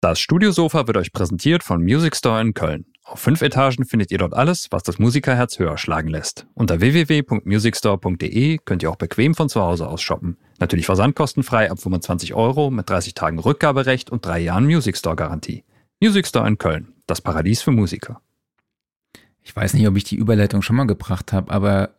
[0.00, 2.86] Das Studiosofa wird euch präsentiert von Music Store in Köln.
[3.02, 6.46] Auf fünf Etagen findet ihr dort alles, was das Musikerherz höher schlagen lässt.
[6.54, 10.36] Unter www.musicstore.de könnt ihr auch bequem von zu Hause aus shoppen.
[10.60, 15.64] Natürlich versandkostenfrei ab 25 Euro mit 30 Tagen Rückgaberecht und drei Jahren Music Store Garantie.
[16.00, 18.20] Music Store in Köln, das Paradies für Musiker.
[19.42, 21.96] Ich weiß nicht, ob ich die Überleitung schon mal gebracht habe, aber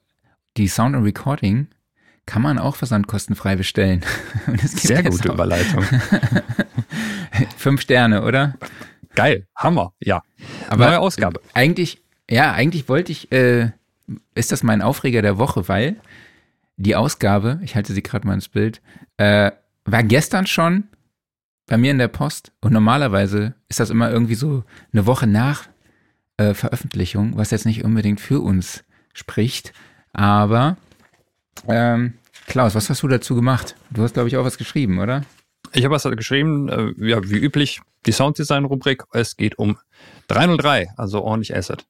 [0.55, 1.67] die Sound and Recording
[2.29, 4.05] kann man auch versandkostenfrei bestellen.
[4.63, 5.33] Sehr gute auch.
[5.33, 5.83] Überleitung.
[7.57, 8.53] Fünf Sterne, oder?
[9.15, 10.21] Geil, Hammer, ja.
[10.67, 11.41] Aber Neue Ausgabe.
[11.55, 13.71] Eigentlich, ja, eigentlich wollte ich, äh,
[14.35, 15.95] ist das mein Aufreger der Woche, weil
[16.77, 18.79] die Ausgabe, ich halte sie gerade mal ins Bild,
[19.17, 19.49] äh,
[19.85, 20.83] war gestern schon
[21.65, 25.67] bei mir in der Post und normalerweise ist das immer irgendwie so eine Woche nach
[26.37, 28.83] äh, Veröffentlichung, was jetzt nicht unbedingt für uns
[29.13, 29.73] spricht.
[30.13, 30.77] Aber
[31.67, 32.13] ähm,
[32.49, 33.75] Klaus, was hast du dazu gemacht?
[33.91, 35.23] Du hast, glaube ich, auch was geschrieben, oder?
[35.71, 39.03] Ich habe was geschrieben, äh, ja, wie üblich, die Sounddesign-Rubrik.
[39.13, 39.77] Es geht um
[40.29, 41.85] 303, also ordentlich Asset.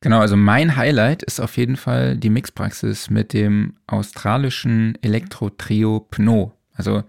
[0.00, 6.52] Genau, also mein Highlight ist auf jeden Fall die Mixpraxis mit dem australischen Elektro-Trio Pno.
[6.72, 7.02] Also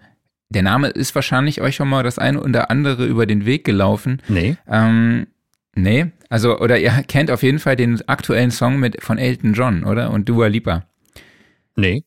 [0.49, 4.23] der Name ist wahrscheinlich euch schon mal das eine oder andere über den Weg gelaufen.
[4.27, 4.57] Nee.
[4.67, 5.27] Ähm,
[5.75, 9.83] nee, also, oder ihr kennt auf jeden Fall den aktuellen Song mit, von Elton John,
[9.83, 10.09] oder?
[10.09, 10.87] Und Dua Lipa.
[11.77, 12.03] Nee.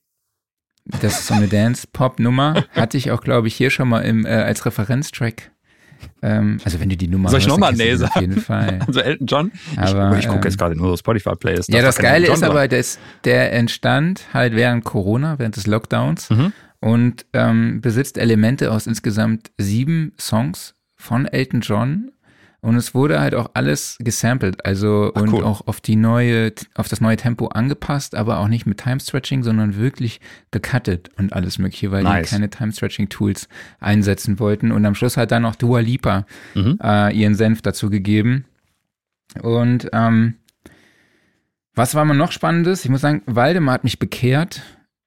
[1.01, 2.65] Das ist so eine Dance-Pop-Nummer.
[2.73, 5.53] Hatte ich auch, glaube ich, hier schon mal im, äh, als Referenztrack.
[6.23, 8.13] Ähm, also wenn du die Nummer Soll ich nochmal Nee sagen?
[8.15, 8.81] Auf jeden Fall.
[8.87, 9.53] Also Elton John.
[9.77, 11.69] Aber, ich, ich gucke jetzt gerade nur Spotify-Playlist.
[11.69, 16.31] Ja, das Geile ist aber, das, der entstand halt während Corona, während des Lockdowns.
[16.31, 22.11] Mhm und ähm, besitzt Elemente aus insgesamt sieben Songs von Elton John.
[22.62, 25.44] Und es wurde halt auch alles gesampelt, also Ach, und cool.
[25.44, 29.42] auch auf die neue, auf das neue Tempo angepasst, aber auch nicht mit Time Stretching,
[29.42, 32.28] sondern wirklich gecuttet und alles mögliche, weil nice.
[32.28, 34.72] die keine Time Stretching Tools einsetzen wollten.
[34.72, 36.78] Und am Schluss hat dann auch Dua Lipa mhm.
[36.83, 38.44] äh, ihren Senf dazu gegeben.
[39.41, 40.34] Und ähm,
[41.74, 42.85] was war mal noch Spannendes?
[42.85, 44.62] Ich muss sagen, Waldemar hat mich bekehrt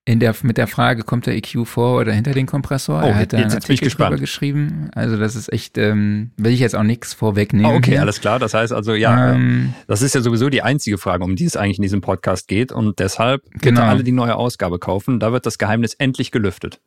[0.05, 3.01] in der, mit der Frage, kommt der EQ vor oder hinter den Kompressor?
[3.03, 4.19] Oh, er hat da jetzt, jetzt bin ich gespannt.
[4.19, 4.89] geschrieben.
[4.93, 7.71] Also das ist echt, ähm, will ich jetzt auch nichts vorwegnehmen.
[7.71, 8.01] Oh, okay, hier.
[8.01, 8.37] alles klar.
[8.37, 11.55] Das heißt also, ja, ähm, das ist ja sowieso die einzige Frage, um die es
[11.55, 12.73] eigentlich in diesem Podcast geht.
[12.73, 13.83] Und deshalb bitte genau.
[13.83, 15.21] alle die neue Ausgabe kaufen.
[15.21, 16.81] Da wird das Geheimnis endlich gelüftet.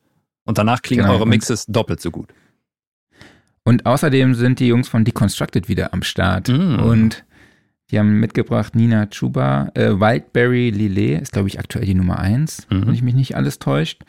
[0.45, 1.15] Und danach klingen genau.
[1.15, 2.29] eure Mixes doppelt so gut.
[3.63, 6.49] Und außerdem sind die Jungs von Deconstructed wieder am Start.
[6.49, 6.79] Mm.
[6.79, 7.25] Und
[7.91, 9.71] die haben mitgebracht Nina Chuba.
[9.73, 12.87] Äh, Wildberry Lillet ist, glaube ich, aktuell die Nummer eins, mhm.
[12.87, 14.03] wenn ich mich nicht alles täuscht.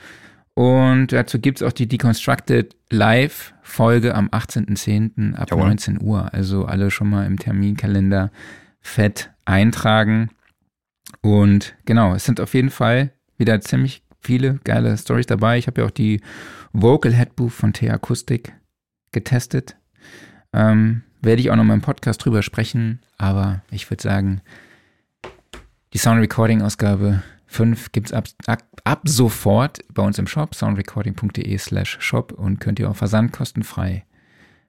[0.55, 5.37] Und dazu gibt es auch die Deconstructed Live-Folge am 18.10.
[5.37, 5.69] ab Jawohl.
[5.69, 6.35] 19 Uhr.
[6.35, 8.33] Also alle schon mal im Terminkalender
[8.81, 10.31] fett eintragen.
[11.21, 15.59] Und genau, es sind auf jeden Fall wieder ziemlich viele geile Stories dabei.
[15.59, 16.21] Ich habe ja auch die
[16.73, 18.53] Vocal Headbooth von T Akustik
[19.13, 19.77] getestet.
[20.53, 24.41] Ähm, werde ich auch noch mal im Podcast drüber sprechen, aber ich würde sagen,
[25.93, 30.55] die Sound Recording Ausgabe 5 gibt es ab, ab, ab, sofort bei uns im Shop,
[30.55, 34.05] soundrecording.de slash shop und könnt ihr auch versandkostenfrei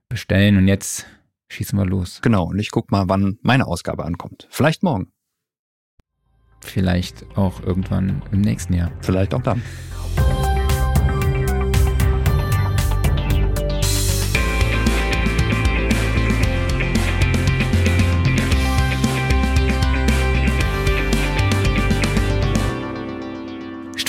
[0.08, 0.58] bestellen.
[0.58, 1.06] Und jetzt
[1.50, 2.20] schießen wir los.
[2.22, 4.48] Genau, und ich gucke mal, wann meine Ausgabe ankommt.
[4.50, 5.12] Vielleicht morgen.
[6.62, 8.92] Vielleicht auch irgendwann im nächsten Jahr.
[9.02, 9.62] Vielleicht auch dann.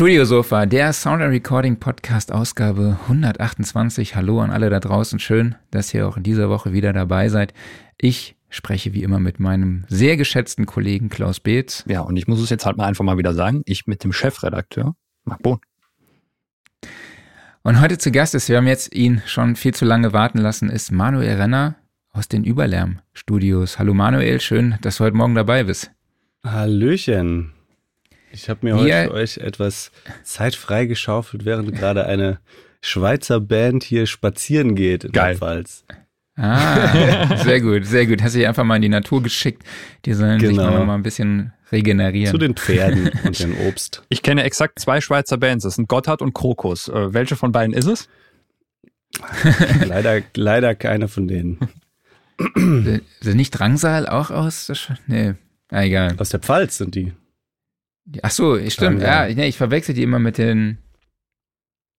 [0.00, 4.16] Studiosofa, der Sound and Recording Podcast Ausgabe 128.
[4.16, 5.18] Hallo an alle da draußen.
[5.18, 7.52] Schön, dass ihr auch in dieser Woche wieder dabei seid.
[7.98, 11.84] Ich spreche wie immer mit meinem sehr geschätzten Kollegen Klaus Beetz.
[11.86, 13.60] Ja, und ich muss es jetzt halt mal einfach mal wieder sagen.
[13.66, 14.94] Ich mit dem Chefredakteur
[15.24, 15.60] Marc Bohn.
[17.60, 20.70] Und heute zu Gast ist, wir haben jetzt ihn schon viel zu lange warten lassen,
[20.70, 21.76] ist Manuel Renner
[22.10, 23.78] aus den Überlärm Studios.
[23.78, 25.90] Hallo Manuel, schön, dass du heute Morgen dabei bist.
[26.42, 27.52] Hallöchen.
[28.32, 29.90] Ich habe mir Wir, heute für euch etwas
[30.22, 32.38] Zeit freigeschaufelt, während gerade eine
[32.80, 35.32] Schweizer Band hier spazieren geht in Geil.
[35.32, 35.84] der Pfalz.
[36.36, 38.22] Ah, sehr gut, sehr gut.
[38.22, 39.62] Hast du dich einfach mal in die Natur geschickt.
[40.06, 40.62] Die sollen genau.
[40.62, 42.30] sich noch mal ein bisschen regenerieren.
[42.30, 44.02] Zu den Pferden und dem Obst.
[44.08, 45.64] Ich kenne exakt zwei Schweizer Bands.
[45.64, 46.88] Das sind Gotthard und Krokus.
[46.88, 48.08] Äh, welche von beiden ist es?
[49.86, 51.58] leider, leider keine von denen.
[52.54, 54.72] Sind nicht Drangsal auch aus?
[55.06, 55.34] Nee,
[55.68, 56.14] ah, egal.
[56.16, 57.12] Aus der Pfalz sind die.
[58.22, 59.02] Ach so, stimmt.
[59.02, 60.78] Ja, nee, ich verwechsel die immer mit den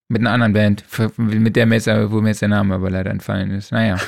[0.10, 0.84] mit einer anderen Band,
[1.18, 3.72] mit der mir jetzt, wo mir jetzt der Name aber leider entfallen ist.
[3.72, 3.98] Naja.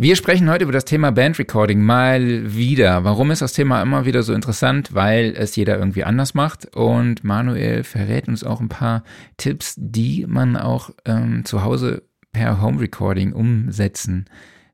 [0.00, 3.02] Wir sprechen heute über das Thema Bandrecording mal wieder.
[3.02, 4.94] Warum ist das Thema immer wieder so interessant?
[4.94, 6.66] Weil es jeder irgendwie anders macht.
[6.76, 9.02] Und Manuel verrät uns auch ein paar
[9.38, 14.26] Tipps, die man auch ähm, zu Hause per Home Recording umsetzen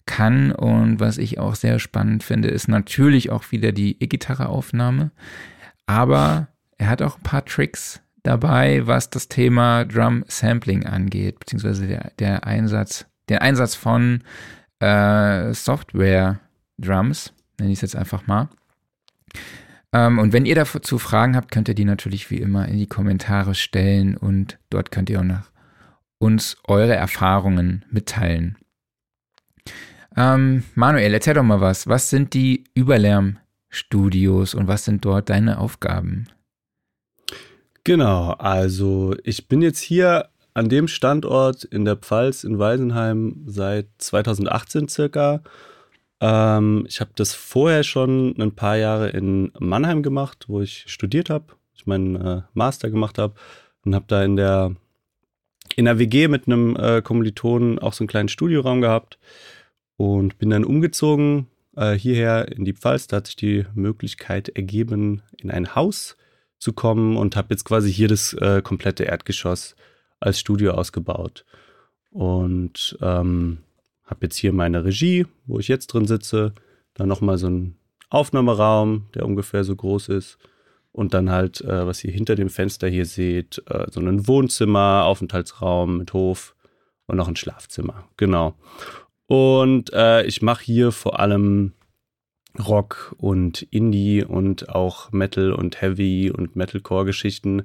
[0.05, 0.53] kann.
[0.53, 5.11] Und was ich auch sehr spannend finde, ist natürlich auch wieder die E-Gitarre-Aufnahme.
[5.86, 6.48] Aber
[6.78, 12.12] er hat auch ein paar Tricks dabei, was das Thema Drum Sampling angeht, beziehungsweise der,
[12.19, 14.22] der Einsatz, der Einsatz von
[14.81, 16.40] äh, Software
[16.78, 18.48] Drums, nenne ich es jetzt einfach mal.
[19.92, 22.88] Ähm, und wenn ihr dazu Fragen habt, könnt ihr die natürlich wie immer in die
[22.88, 25.50] Kommentare stellen und dort könnt ihr auch nach
[26.19, 28.56] uns eure Erfahrungen mitteilen.
[30.16, 31.86] Ähm, Manuel, erzähl doch mal was.
[31.86, 32.64] Was sind die
[33.75, 36.29] Überlärmstudios und was sind dort deine Aufgaben?
[37.82, 43.88] Genau, also ich bin jetzt hier an dem Standort in der Pfalz in Weisenheim seit
[43.99, 45.43] 2018 circa.
[46.21, 51.29] Ähm, ich habe das vorher schon ein paar Jahre in Mannheim gemacht, wo ich studiert
[51.29, 53.35] habe, ich meinen äh, Master gemacht habe
[53.85, 54.75] und habe da in der
[55.77, 59.19] in der WG mit einem äh, Kommilitonen auch so einen kleinen Studioraum gehabt
[59.97, 63.06] und bin dann umgezogen äh, hierher in die Pfalz.
[63.06, 66.17] Da hat sich die Möglichkeit ergeben, in ein Haus
[66.59, 69.76] zu kommen und habe jetzt quasi hier das äh, komplette Erdgeschoss
[70.21, 71.44] als Studio ausgebaut.
[72.11, 73.59] Und ähm,
[74.05, 76.55] habe jetzt hier meine Regie, wo ich jetzt drin sitze,
[76.94, 77.77] dann nochmal so ein
[78.11, 80.38] Aufnahmeraum, der ungefähr so groß ist.
[80.93, 85.05] Und dann halt, äh, was ihr hinter dem Fenster hier seht, äh, so ein Wohnzimmer,
[85.05, 86.55] Aufenthaltsraum mit Hof
[87.06, 88.09] und noch ein Schlafzimmer.
[88.17, 88.55] Genau.
[89.26, 91.73] Und äh, ich mache hier vor allem
[92.59, 97.62] Rock und Indie und auch Metal und Heavy und Metalcore-Geschichten.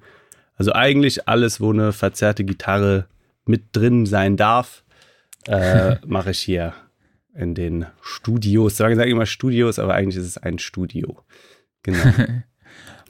[0.56, 3.08] Also eigentlich alles, wo eine verzerrte Gitarre
[3.46, 4.84] mit drin sein darf,
[5.48, 6.74] äh, mache ich hier
[7.36, 8.78] in den Studios.
[8.78, 11.24] Sagen sage immer Studios, aber eigentlich ist es ein Studio.
[11.84, 12.44] Genau.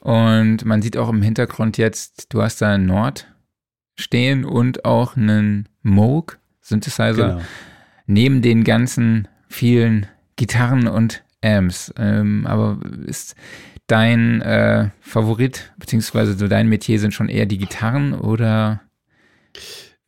[0.00, 3.26] und man sieht auch im Hintergrund jetzt, du hast da einen Nord
[3.96, 7.12] stehen und auch einen Moog Synthesizer.
[7.12, 7.40] Genau.
[8.10, 11.94] Neben den ganzen vielen Gitarren und Amps.
[11.96, 13.36] Ähm, aber ist
[13.86, 18.82] dein äh, Favorit, beziehungsweise so dein Metier sind schon eher die Gitarren oder?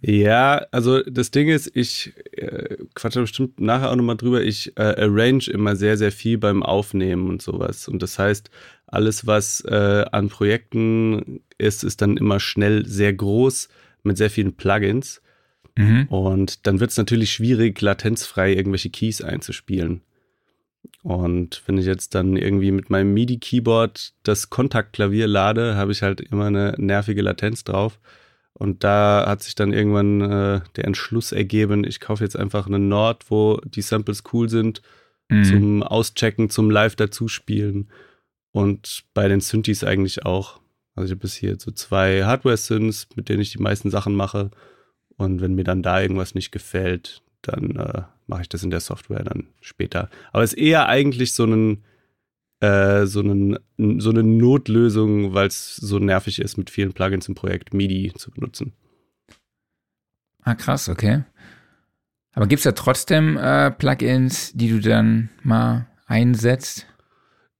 [0.00, 4.82] Ja, also das Ding ist, ich äh, quatsche bestimmt nachher auch nochmal drüber, ich äh,
[4.82, 7.86] arrange immer sehr, sehr viel beim Aufnehmen und sowas.
[7.86, 8.50] Und das heißt,
[8.88, 13.68] alles, was äh, an Projekten ist, ist dann immer schnell sehr groß
[14.02, 15.22] mit sehr vielen Plugins.
[15.76, 16.06] Mhm.
[16.08, 20.02] Und dann wird es natürlich schwierig, latenzfrei irgendwelche Keys einzuspielen.
[21.02, 26.20] Und wenn ich jetzt dann irgendwie mit meinem MIDI-Keyboard das Kontaktklavier lade, habe ich halt
[26.20, 27.98] immer eine nervige Latenz drauf.
[28.54, 32.88] Und da hat sich dann irgendwann äh, der Entschluss ergeben, ich kaufe jetzt einfach einen
[32.88, 34.82] Nord, wo die Samples cool sind,
[35.28, 35.44] mhm.
[35.44, 37.90] zum Auschecken, zum Live dazuspielen.
[38.52, 40.60] Und bei den Synthes eigentlich auch.
[40.94, 44.50] Also ich habe bis hier so zwei Hardware-Synths, mit denen ich die meisten Sachen mache.
[45.22, 48.80] Und wenn mir dann da irgendwas nicht gefällt, dann äh, mache ich das in der
[48.80, 50.08] Software dann später.
[50.32, 51.82] Aber es ist eher eigentlich so ein
[52.62, 53.58] äh, so, einen,
[53.98, 58.30] so eine Notlösung, weil es so nervig ist, mit vielen Plugins im Projekt MIDI zu
[58.30, 58.72] benutzen.
[60.42, 61.24] Ah, krass, okay.
[62.34, 66.86] Aber gibt es da trotzdem äh, Plugins, die du dann mal einsetzt?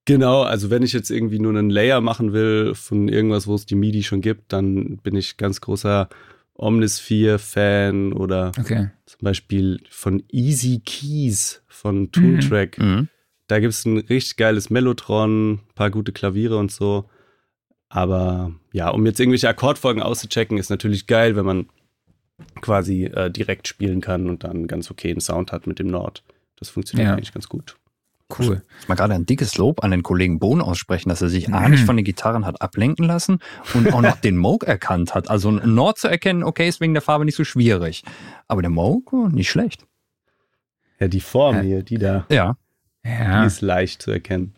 [0.05, 3.67] Genau, also wenn ich jetzt irgendwie nur einen Layer machen will von irgendwas, wo es
[3.67, 6.09] die MIDI schon gibt, dann bin ich ganz großer
[6.55, 8.91] Omnisphere-Fan oder okay.
[9.07, 12.79] zum Beispiel von Easy Keys von Toontrack.
[12.79, 12.87] Mhm.
[12.87, 13.09] Mhm.
[13.49, 17.09] Da gibt es ein richtig geiles Mellotron, ein paar gute Klaviere und so.
[17.89, 21.67] Aber ja, um jetzt irgendwelche Akkordfolgen auszuchecken, ist natürlich geil, wenn man
[22.61, 26.23] quasi äh, direkt spielen kann und dann ganz okayen Sound hat mit dem Nord.
[26.57, 27.15] Das funktioniert ja.
[27.15, 27.77] eigentlich ganz gut.
[28.39, 28.63] Cool.
[28.81, 31.55] Ich mal gerade ein dickes Lob an den Kollegen Bohn aussprechen, dass er sich mhm.
[31.55, 33.39] A nicht von den Gitarren hat ablenken lassen
[33.75, 35.31] und auch noch den Moog erkannt hat.
[35.31, 38.03] Also ein Nord zu erkennen, okay, ist wegen der Farbe nicht so schwierig.
[38.49, 39.87] Aber der Moog, oh, nicht schlecht.
[40.99, 41.63] Ja, die Form ja.
[41.63, 42.27] hier, die da.
[42.31, 42.57] Ja.
[43.05, 43.41] ja.
[43.41, 44.55] Die ist leicht zu erkennen.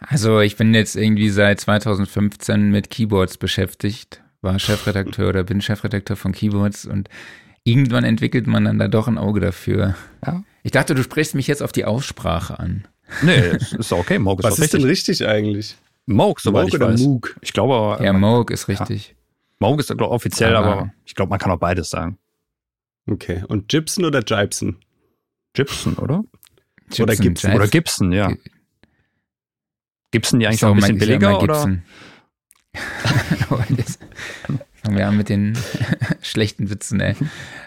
[0.00, 6.16] Also ich bin jetzt irgendwie seit 2015 mit Keyboards beschäftigt, war Chefredakteur oder bin Chefredakteur
[6.16, 7.08] von Keyboards und
[7.62, 9.94] irgendwann entwickelt man dann da doch ein Auge dafür.
[10.26, 10.42] Ja.
[10.64, 12.88] Ich dachte, du sprichst mich jetzt auf die Aussprache an.
[13.22, 14.18] Nee, ist okay.
[14.18, 14.80] Moog ist Was ist richtig.
[14.80, 15.76] denn richtig eigentlich?
[16.06, 17.00] Moog, soweit Moog ich weiß.
[17.02, 17.36] Moog?
[17.42, 19.08] Ich glaube Ja, Moog ist richtig.
[19.08, 19.14] Ja.
[19.60, 22.18] Moog ist glaube offiziell, aber, aber ich glaube, man kann auch beides sagen.
[23.06, 23.44] Okay.
[23.46, 24.78] Und Gibson oder Gibson?
[25.52, 26.24] Gibson, oder?
[26.88, 27.52] Gibson, oder Gibson.
[27.52, 28.32] Oder Gibson, ja.
[30.12, 31.56] Gibson die eigentlich so, noch ein bisschen billiger, oder?
[34.82, 35.58] Fangen wir an mit den
[36.22, 37.16] schlechten Witzen, ey.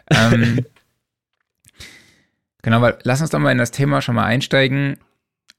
[0.09, 0.65] ähm,
[2.67, 4.97] Genau, weil lass uns doch mal in das Thema schon mal einsteigen.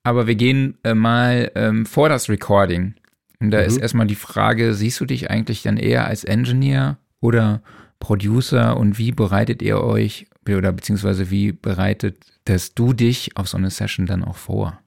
[0.02, 2.96] Aber wir gehen äh, mal ähm, vor das Recording.
[3.40, 3.64] Und da mhm.
[3.64, 7.62] ist erstmal die Frage, siehst du dich eigentlich dann eher als Engineer oder
[7.98, 13.70] Producer und wie bereitet ihr euch oder beziehungsweise wie bereitetest du dich auf so eine
[13.70, 14.78] Session dann auch vor?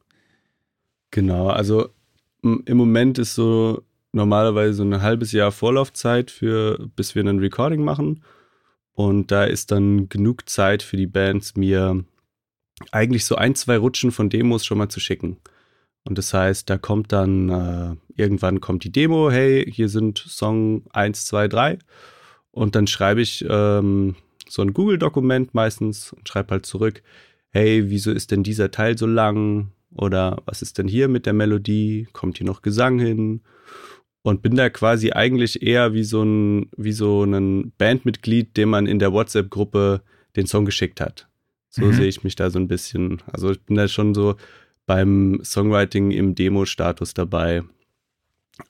[1.10, 1.90] Genau, also
[2.44, 7.84] im Moment ist so normalerweise so ein halbes Jahr Vorlaufzeit für, bis wir ein Recording
[7.84, 8.22] machen.
[8.94, 12.04] Und da ist dann genug Zeit für die Bands, mir
[12.92, 15.38] eigentlich so ein, zwei Rutschen von Demos schon mal zu schicken.
[16.04, 20.84] Und das heißt, da kommt dann, äh, irgendwann kommt die Demo, hey, hier sind Song
[20.94, 21.80] 1, 2, 3.
[22.52, 24.16] Und dann schreibe ich ähm,
[24.50, 27.04] so ein Google-Dokument meistens und schreibe halt zurück,
[27.52, 29.72] hey, wieso ist denn dieser Teil so lang?
[29.94, 32.08] Oder was ist denn hier mit der Melodie?
[32.14, 33.42] Kommt hier noch Gesang hin?
[34.24, 38.86] Und bin da quasi eigentlich eher wie so ein, wie so ein Bandmitglied, dem man
[38.86, 40.02] in der WhatsApp-Gruppe
[40.36, 41.28] den Song geschickt hat.
[41.72, 41.94] So mhm.
[41.94, 43.22] sehe ich mich da so ein bisschen.
[43.32, 44.36] Also ich bin da schon so
[44.86, 47.64] beim Songwriting im Demo-Status dabei.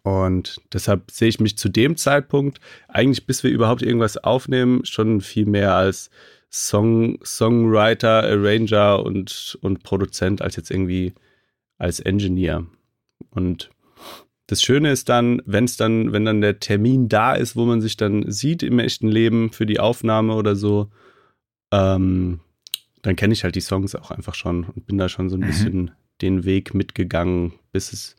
[0.03, 5.20] Und deshalb sehe ich mich zu dem Zeitpunkt, eigentlich bis wir überhaupt irgendwas aufnehmen, schon
[5.20, 6.12] viel mehr als
[6.51, 11.13] Song, Songwriter, Arranger und, und Produzent als jetzt irgendwie
[11.77, 12.67] als Engineer.
[13.31, 13.72] Und
[14.46, 17.81] das Schöne ist dann, wenn es dann, wenn dann der Termin da ist, wo man
[17.81, 20.89] sich dann sieht im echten Leben für die Aufnahme oder so,
[21.72, 22.41] ähm,
[23.01, 25.41] dann kenne ich halt die Songs auch einfach schon und bin da schon so ein
[25.41, 25.48] mhm.
[25.48, 25.91] bisschen
[26.22, 28.15] den Weg mitgegangen, bis es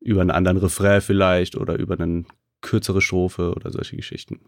[0.00, 2.24] über einen anderen Refrain vielleicht oder über eine
[2.60, 4.40] kürzere Strophe oder solche Geschichten.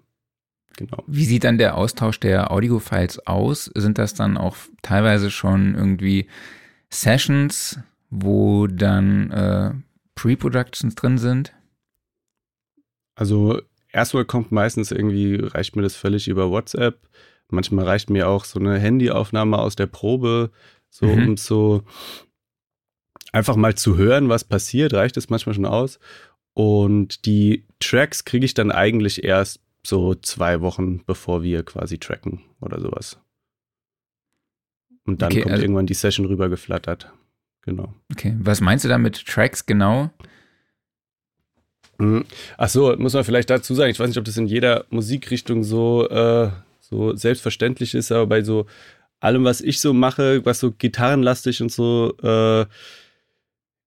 [0.77, 1.03] Genau.
[1.07, 3.71] Wie sieht dann der Austausch der Audiofiles aus?
[3.75, 6.27] Sind das dann auch teilweise schon irgendwie
[6.91, 7.79] Sessions,
[8.11, 9.73] wo dann äh,
[10.15, 11.55] Pre-Productions drin sind?
[13.15, 17.01] Also erstmal kommt meistens irgendwie, reicht mir das völlig über WhatsApp.
[17.49, 20.50] Manchmal reicht mir auch so eine Handyaufnahme aus der Probe,
[20.91, 21.29] so mhm.
[21.29, 21.83] um so
[23.33, 25.99] einfach mal zu hören, was passiert, reicht es manchmal schon aus.
[26.55, 32.43] Und die Tracks kriege ich dann eigentlich erst so zwei Wochen, bevor wir quasi tracken
[32.61, 33.19] oder sowas.
[35.05, 37.12] Und dann okay, kommt also, irgendwann die Session rübergeflattert.
[37.62, 37.95] Genau.
[38.11, 40.11] Okay, was meinst du da mit Tracks genau?
[41.99, 42.25] Mhm.
[42.59, 45.62] Ach so, muss man vielleicht dazu sagen, ich weiß nicht, ob das in jeder Musikrichtung
[45.62, 46.50] so, äh,
[46.88, 48.66] so selbstverständlich ist, aber bei so
[49.21, 52.66] allem, was ich so mache, was so gitarrenlastig und so äh,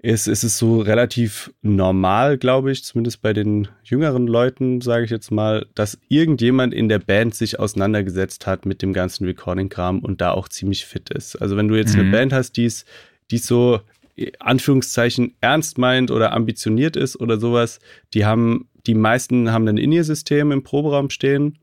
[0.01, 5.12] ist, ist es so relativ normal, glaube ich, zumindest bei den jüngeren Leuten, sage ich
[5.12, 10.22] jetzt mal, dass irgendjemand in der Band sich auseinandergesetzt hat mit dem ganzen Recording-Kram und
[10.22, 11.36] da auch ziemlich fit ist.
[11.36, 12.01] Also wenn du jetzt mhm.
[12.01, 12.86] eine Band hast, die es
[13.29, 13.82] so
[14.39, 17.79] Anführungszeichen ernst meint oder ambitioniert ist oder sowas,
[18.13, 21.58] die haben, die meisten haben ein In-Ear-System im Proberaum stehen,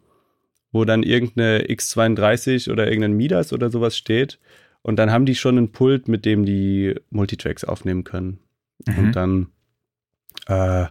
[0.76, 4.38] wo dann irgendeine X32 oder irgendein Midas oder sowas steht
[4.86, 8.38] und dann haben die schon einen Pult, mit dem die Multitracks aufnehmen können.
[8.86, 8.98] Mhm.
[8.98, 9.46] Und dann
[10.46, 10.86] äh,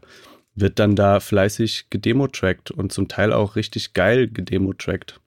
[0.53, 5.21] wird dann da fleißig gedemotrackt und zum Teil auch richtig geil gedemotrackt.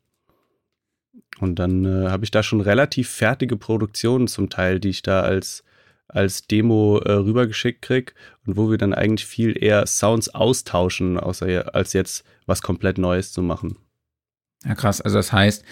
[1.40, 5.22] Und dann äh, habe ich da schon relativ fertige Produktionen zum Teil, die ich da
[5.22, 5.64] als,
[6.06, 8.12] als Demo äh, rübergeschickt kriege
[8.44, 13.32] und wo wir dann eigentlich viel eher Sounds austauschen, außer als jetzt was komplett Neues
[13.32, 13.78] zu machen.
[14.64, 15.00] Ja, krass.
[15.00, 15.64] Also das heißt,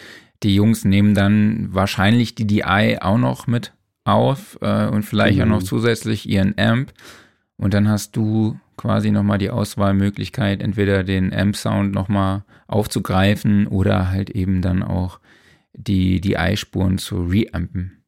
[0.42, 3.72] die Jungs nehmen dann wahrscheinlich die DI auch noch mit
[4.04, 5.44] auf äh, und vielleicht mhm.
[5.44, 5.66] auch noch mhm.
[5.66, 6.92] zusätzlich ihren Amp.
[7.56, 14.30] Und dann hast du quasi nochmal die Auswahlmöglichkeit, entweder den Amp-Sound nochmal aufzugreifen oder halt
[14.30, 15.20] eben dann auch
[15.72, 18.04] die DI-Spuren zu reampen.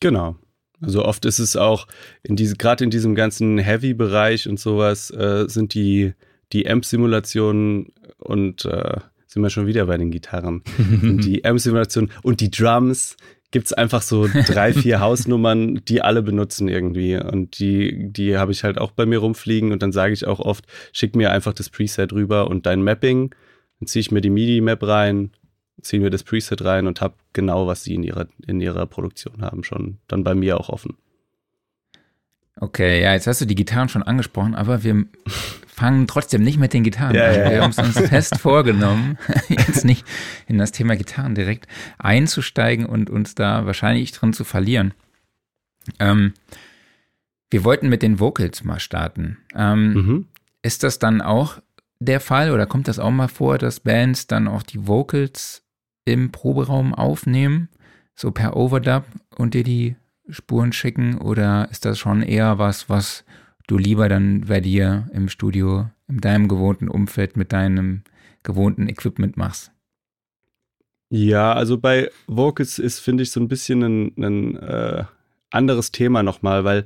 [0.00, 0.36] Genau.
[0.80, 1.86] Also oft ist es auch
[2.24, 6.14] in diese, gerade in diesem ganzen Heavy-Bereich und sowas, äh, sind die,
[6.52, 8.98] die Amp-Simulationen und äh,
[9.32, 10.62] sind wir schon wieder bei den Gitarren.
[10.78, 13.16] die Amp-Simulation und die Drums
[13.50, 17.16] gibt es einfach so drei, vier Hausnummern, die alle benutzen irgendwie.
[17.16, 20.40] Und die, die habe ich halt auch bei mir rumfliegen und dann sage ich auch
[20.40, 23.34] oft, schick mir einfach das Preset rüber und dein Mapping.
[23.80, 25.30] Dann ziehe ich mir die MIDI-Map rein,
[25.80, 29.42] ziehe mir das Preset rein und habe genau, was sie in ihrer, in ihrer Produktion
[29.42, 30.96] haben, schon dann bei mir auch offen.
[32.56, 35.04] Okay, ja, jetzt hast du die Gitarren schon angesprochen, aber wir
[35.82, 37.34] fangen trotzdem nicht mit den Gitarren ja, an.
[37.34, 40.06] Ja, wir haben es uns fest vorgenommen, jetzt nicht
[40.46, 41.66] in das Thema Gitarren direkt
[41.98, 44.94] einzusteigen und uns da wahrscheinlich drin zu verlieren.
[45.98, 46.34] Ähm,
[47.50, 49.38] wir wollten mit den Vocals mal starten.
[49.56, 50.28] Ähm, mhm.
[50.62, 51.60] Ist das dann auch
[51.98, 55.64] der Fall oder kommt das auch mal vor, dass Bands dann auch die Vocals
[56.04, 57.68] im Proberaum aufnehmen,
[58.14, 59.02] so per Overdub
[59.36, 59.96] und dir die
[60.28, 63.24] Spuren schicken oder ist das schon eher was, was
[63.72, 68.02] du lieber dann bei dir im Studio, in deinem gewohnten Umfeld mit deinem
[68.42, 69.72] gewohnten Equipment machst?
[71.08, 75.04] Ja, also bei Vocals ist, finde ich, so ein bisschen ein, ein äh,
[75.50, 76.84] anderes Thema nochmal, weil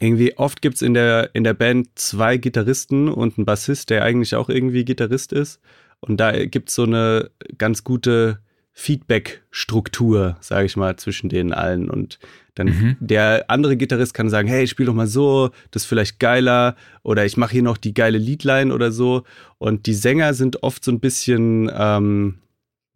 [0.00, 4.02] irgendwie oft gibt es in der, in der Band zwei Gitarristen und einen Bassist, der
[4.02, 5.60] eigentlich auch irgendwie Gitarrist ist.
[6.00, 8.40] Und da gibt es so eine ganz gute
[8.78, 11.88] Feedback-Struktur, sage ich mal, zwischen denen allen.
[11.88, 12.18] Und
[12.54, 12.96] dann mhm.
[13.00, 17.24] der andere Gitarrist kann sagen, hey, spiel doch mal so, das ist vielleicht geiler oder
[17.24, 19.22] ich mache hier noch die geile Leadline oder so.
[19.56, 22.34] Und die Sänger sind oft so ein bisschen, ähm,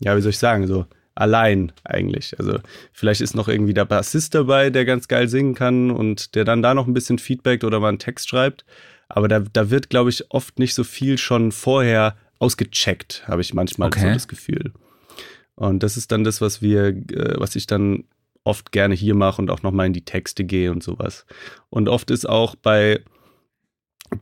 [0.00, 0.84] ja, wie soll ich sagen, so
[1.14, 2.38] allein eigentlich.
[2.38, 2.58] Also
[2.92, 6.60] vielleicht ist noch irgendwie der Bassist dabei, der ganz geil singen kann und der dann
[6.60, 8.66] da noch ein bisschen Feedback oder mal einen Text schreibt.
[9.08, 13.54] Aber da, da wird, glaube ich, oft nicht so viel schon vorher ausgecheckt, habe ich
[13.54, 14.00] manchmal okay.
[14.00, 14.72] so das Gefühl.
[15.60, 18.04] Und das ist dann das, was wir, äh, was ich dann
[18.44, 21.26] oft gerne hier mache und auch nochmal in die Texte gehe und sowas.
[21.68, 23.04] Und oft ist auch bei,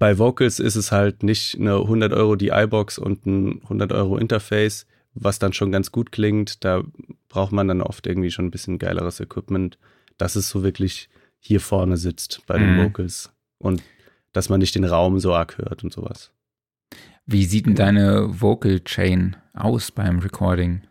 [0.00, 4.84] bei Vocals ist es halt nicht eine 100 Euro DI-Box und ein 100 Euro Interface,
[5.14, 6.64] was dann schon ganz gut klingt.
[6.64, 6.82] Da
[7.28, 9.78] braucht man dann oft irgendwie schon ein bisschen geileres Equipment,
[10.16, 12.86] dass es so wirklich hier vorne sitzt bei den mhm.
[12.86, 13.80] Vocals und
[14.32, 16.32] dass man nicht den Raum so arg hört und sowas.
[17.26, 20.82] Wie sieht denn deine Vocal Chain aus beim Recording?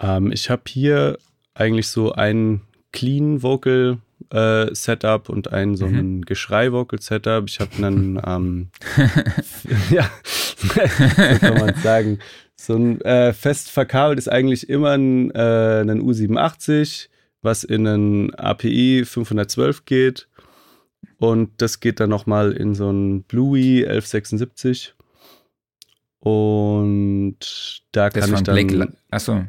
[0.00, 1.18] Ähm, ich habe hier
[1.54, 3.98] eigentlich so ein Clean Vocal
[4.30, 6.24] äh, Setup und ein so ein mhm.
[6.24, 7.44] Geschrei Vocal Setup.
[7.48, 8.68] Ich habe einen, ähm,
[9.90, 10.10] ja,
[10.56, 10.68] so
[11.38, 12.18] kann man sagen.
[12.56, 17.08] So ein äh, fest verkabelt ist eigentlich immer ein, äh, ein U87,
[17.42, 20.28] was in einen API 512 geht.
[21.18, 24.94] Und das geht dann nochmal in so ein Bluey 1176.
[26.20, 27.36] Und
[27.92, 28.66] da das kann ich dann.
[28.66, 29.44] Black, achso,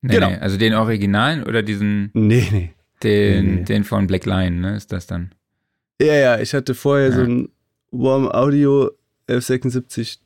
[0.00, 0.30] Nee, genau.
[0.30, 0.38] Nee.
[0.38, 2.10] Also den Originalen oder diesen.
[2.14, 2.74] Nee, nee.
[3.02, 4.76] Den, nee, den von Black Lion, ne?
[4.76, 5.32] Ist das dann?
[6.00, 7.14] Ja, ja, ich hatte vorher ja.
[7.14, 7.48] so ein
[7.90, 8.90] Warm Audio
[9.28, 10.18] F76,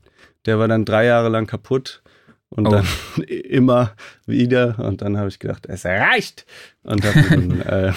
[0.46, 2.02] der war dann drei Jahre lang kaputt
[2.48, 2.70] und oh.
[2.70, 2.86] dann
[3.26, 3.94] immer
[4.26, 4.78] wieder.
[4.78, 6.46] Und dann habe ich gedacht, es reicht.
[6.82, 7.92] Und habe dann äh,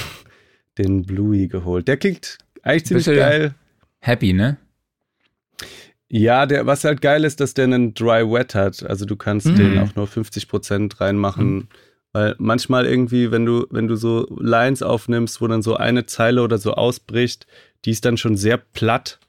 [0.78, 1.88] den Bluey geholt.
[1.88, 3.54] Der klingt eigentlich ziemlich geil.
[4.00, 4.58] Happy, ne?
[6.08, 8.84] Ja, der, was halt geil ist, dass der einen Dry Wet hat.
[8.84, 9.56] Also du kannst mhm.
[9.56, 11.54] den auch nur 50 Prozent reinmachen.
[11.56, 11.68] Mhm.
[12.14, 16.44] Weil manchmal irgendwie, wenn du, wenn du so Lines aufnimmst, wo dann so eine Zeile
[16.44, 17.46] oder so ausbricht,
[17.84, 19.20] die ist dann schon sehr platt.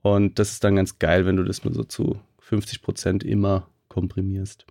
[0.00, 3.68] Und das ist dann ganz geil, wenn du das nur so zu 50 Prozent immer
[3.88, 4.66] komprimierst.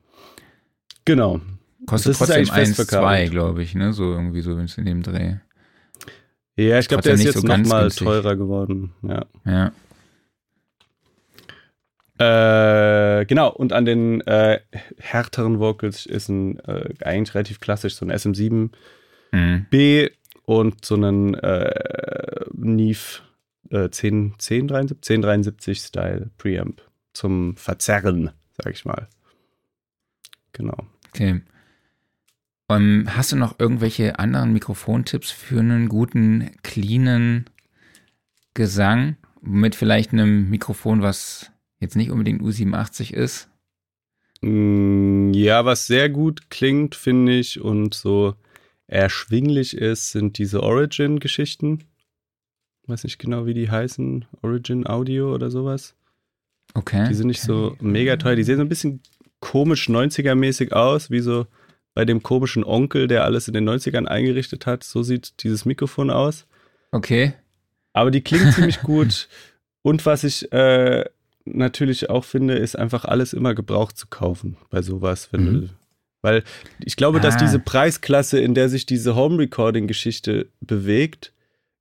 [1.05, 1.39] Genau.
[1.85, 3.93] Kostet das trotzdem 1, 2, glaube ich, ne?
[3.93, 5.37] So irgendwie so, wenn es in dem Dreh.
[6.57, 8.91] Ja, ich glaube, der ist jetzt so nochmal teurer geworden.
[9.03, 9.25] Ja.
[9.45, 9.71] Ja.
[12.21, 14.59] Äh, genau, und an den äh,
[14.99, 18.69] härteren Vocals ist ein äh, eigentlich relativ klassisch so ein SM7B
[19.31, 20.09] mhm.
[20.45, 23.21] und so ein äh, Neve
[23.71, 28.29] äh, 10, 1073, 1073 Style Preamp zum Verzerren,
[28.61, 29.07] sag ich mal.
[30.51, 30.77] Genau.
[31.09, 31.41] Okay.
[32.67, 37.45] Um, hast du noch irgendwelche anderen Mikrofontipps für einen guten, cleanen
[38.53, 43.49] Gesang mit vielleicht einem Mikrofon, was jetzt nicht unbedingt U87 ist.
[44.41, 48.35] Mm, ja, was sehr gut klingt, finde ich, und so
[48.87, 51.83] erschwinglich ist, sind diese Origin-Geschichten.
[52.87, 54.25] Weiß nicht genau, wie die heißen.
[54.41, 55.95] Origin Audio oder sowas.
[56.73, 57.07] Okay.
[57.07, 58.35] Die sind nicht so mega teuer.
[58.35, 59.01] Die sehen so ein bisschen
[59.39, 61.45] komisch 90er-mäßig aus, wie so
[61.93, 64.83] bei dem komischen Onkel, der alles in den 90ern eingerichtet hat.
[64.83, 66.45] So sieht dieses Mikrofon aus.
[66.91, 67.33] Okay.
[67.93, 69.27] Aber die klingen ziemlich gut.
[69.81, 71.05] Und was ich äh,
[71.55, 75.53] natürlich auch finde, ist einfach alles immer gebraucht zu kaufen bei sowas, wenn mhm.
[75.53, 75.69] du,
[76.21, 76.43] weil
[76.83, 77.21] ich glaube, ah.
[77.21, 81.33] dass diese Preisklasse, in der sich diese Home Recording Geschichte bewegt,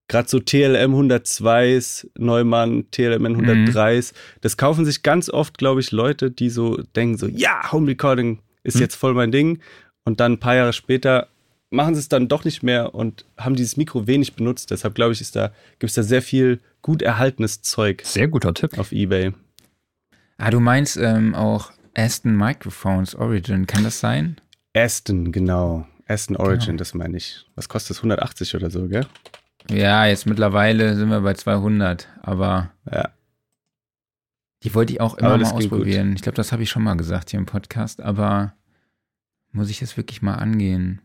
[0.08, 4.16] gerade so TLM 102s, Neumann, TLM 103s, mhm.
[4.40, 8.40] das kaufen sich ganz oft, glaube ich, Leute, die so denken so, ja, Home Recording
[8.62, 8.82] ist mhm.
[8.82, 9.60] jetzt voll mein Ding
[10.04, 11.28] und dann ein paar Jahre später
[11.70, 14.70] machen sie es dann doch nicht mehr und haben dieses Mikro wenig benutzt.
[14.70, 18.02] Deshalb glaube ich, ist da, gibt es da sehr viel gut erhaltenes Zeug.
[18.04, 18.76] Sehr guter Tipp.
[18.78, 19.32] Auf Ebay.
[20.42, 24.40] Ah, du meinst ähm, auch Aston Microphones Origin, kann das sein?
[24.74, 25.86] Aston, genau.
[26.06, 26.78] Aston Origin, genau.
[26.78, 27.44] das meine ich.
[27.56, 27.98] Was kostet das?
[27.98, 29.06] 180 oder so, gell?
[29.68, 33.10] Ja, jetzt mittlerweile sind wir bei 200, aber ja.
[34.62, 36.14] die wollte ich auch immer mal ausprobieren.
[36.14, 38.54] Ich glaube, das habe ich schon mal gesagt hier im Podcast, aber
[39.52, 41.02] muss ich jetzt wirklich mal angehen.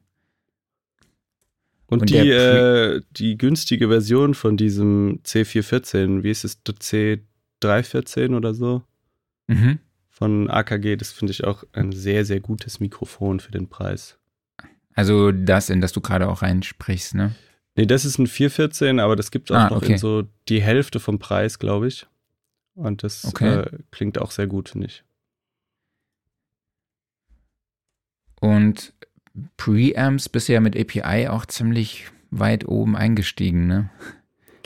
[1.88, 8.54] Und, Und die, äh, die günstige Version von diesem C414, wie ist es, C314 oder
[8.54, 8.82] so?
[9.48, 9.80] Mhm.
[10.10, 10.96] von AKG.
[10.96, 14.18] Das finde ich auch ein sehr, sehr gutes Mikrofon für den Preis.
[14.94, 17.36] Also das, in das du gerade auch reinsprichst, ne?
[17.76, 19.94] Nee, das ist ein 414, aber das gibt es auch ah, noch okay.
[19.94, 22.08] in so die Hälfte vom Preis, glaube ich.
[22.74, 23.60] Und das okay.
[23.60, 25.04] äh, klingt auch sehr gut, finde ich.
[28.40, 28.94] Und
[29.58, 33.90] Preamps ja mit API auch ziemlich weit oben eingestiegen, ne?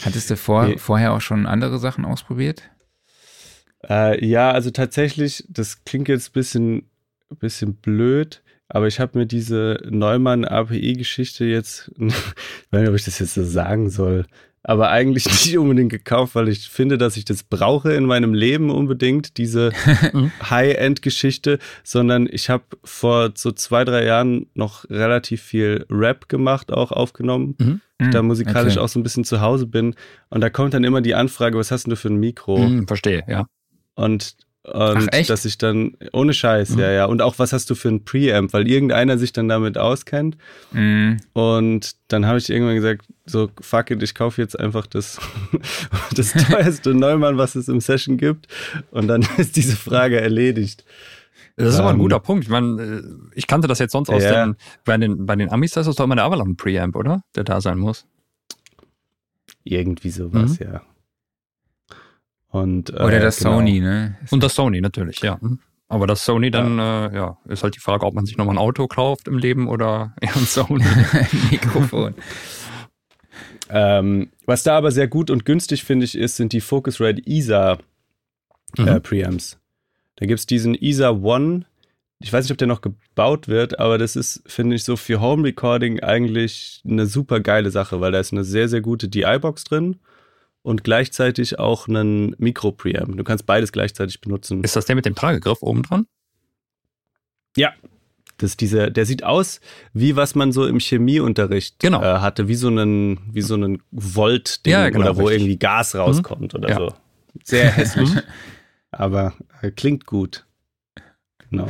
[0.02, 0.78] Hattest du vor, nee.
[0.78, 2.70] vorher auch schon andere Sachen ausprobiert?
[3.88, 6.90] Äh, ja, also tatsächlich, das klingt jetzt ein bisschen,
[7.40, 12.14] bisschen blöd, aber ich habe mir diese Neumann-API-Geschichte jetzt, ich
[12.72, 14.26] weiß nicht, ob ich das jetzt so sagen soll,
[14.64, 18.70] aber eigentlich nicht unbedingt gekauft, weil ich finde, dass ich das brauche in meinem Leben
[18.70, 19.72] unbedingt, diese.
[20.50, 26.92] High-End-Geschichte, sondern ich habe vor so zwei, drei Jahren noch relativ viel Rap gemacht, auch
[26.92, 27.56] aufgenommen.
[27.58, 27.82] Mhm.
[28.02, 28.30] Ich da mhm.
[28.30, 28.84] musikalisch okay.
[28.84, 29.96] auch so ein bisschen zu Hause bin.
[30.30, 32.58] Und da kommt dann immer die Anfrage, was hast du für ein Mikro?
[32.58, 33.46] Mhm, verstehe, ja.
[34.00, 36.80] Und und Ach, dass ich dann, ohne Scheiß, mhm.
[36.80, 37.06] ja, ja.
[37.06, 38.54] Und auch, was hast du für ein Preamp?
[38.54, 40.38] Weil irgendeiner sich dann damit auskennt.
[40.72, 41.18] Mhm.
[41.34, 45.20] Und dann habe ich irgendwann gesagt, so, fuck it, ich kaufe jetzt einfach das,
[46.16, 48.48] das teuerste Neumann, was es im Session gibt.
[48.92, 50.84] Und dann ist diese Frage erledigt.
[51.56, 52.44] Das ist aber ein ähm, guter Punkt.
[52.44, 54.46] Ich meine, äh, ich kannte das jetzt sonst aus ja.
[54.46, 57.24] den, bei den, bei den Amis, das ist doch immer der Avalon Preamp, oder?
[57.36, 58.06] Der da sein muss.
[59.64, 60.66] Irgendwie sowas, mhm.
[60.66, 60.82] ja.
[62.50, 63.58] Und, äh, Oder das genau.
[63.58, 64.18] Sony, ne?
[64.32, 65.38] Und das Sony natürlich, ja.
[65.40, 65.60] Mhm.
[65.88, 67.08] Aber das Sony dann, ja.
[67.08, 69.68] Äh, ja, ist halt die Frage, ob man sich nochmal ein Auto kauft im Leben
[69.68, 70.86] oder eher ein Sony.
[71.52, 72.16] Mikrofon.
[73.70, 77.78] ähm, was da aber sehr gut und günstig, finde ich, ist, sind die Focusrite ISA
[78.78, 79.02] äh, mhm.
[79.02, 79.60] Preamps.
[80.16, 81.66] Da gibt es diesen ISA One.
[82.20, 85.22] Ich weiß nicht, ob der noch gebaut wird, aber das ist, finde ich, so für
[85.22, 89.64] Home Recording eigentlich eine super geile Sache, weil da ist eine sehr, sehr gute DI-Box
[89.64, 90.00] drin
[90.70, 93.18] und gleichzeitig auch einen Mikro-Preamp.
[93.18, 94.64] Du kannst beides gleichzeitig benutzen.
[94.64, 96.06] Ist das der mit dem Tragegriff oben dran?
[97.58, 97.74] Ja.
[98.38, 99.62] Das diese, der sieht aus,
[99.94, 102.04] wie was man so im Chemieunterricht genau.
[102.04, 105.42] äh, hatte, wie so einen, wie so einen volt ja, genau, oder wo richtig.
[105.42, 106.02] irgendwie Gas mhm.
[106.02, 106.60] rauskommt mhm.
[106.60, 106.76] oder ja.
[106.78, 106.94] so.
[107.44, 108.12] Sehr hässlich.
[108.92, 110.46] Aber äh, klingt gut.
[111.50, 111.68] Genau.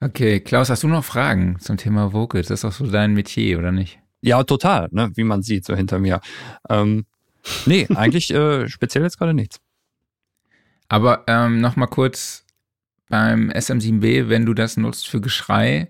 [0.00, 2.46] Okay, Klaus, hast du noch Fragen zum Thema Vocals?
[2.46, 3.98] Das ist auch so dein Metier, oder nicht?
[4.20, 5.10] Ja, total, ne?
[5.16, 6.20] wie man sieht, so hinter mir.
[6.70, 7.04] Ähm,
[7.66, 9.60] Nee, eigentlich äh, speziell jetzt gerade nichts.
[10.88, 12.44] Aber ähm, nochmal kurz
[13.08, 15.88] beim SM7B, wenn du das nutzt für Geschrei,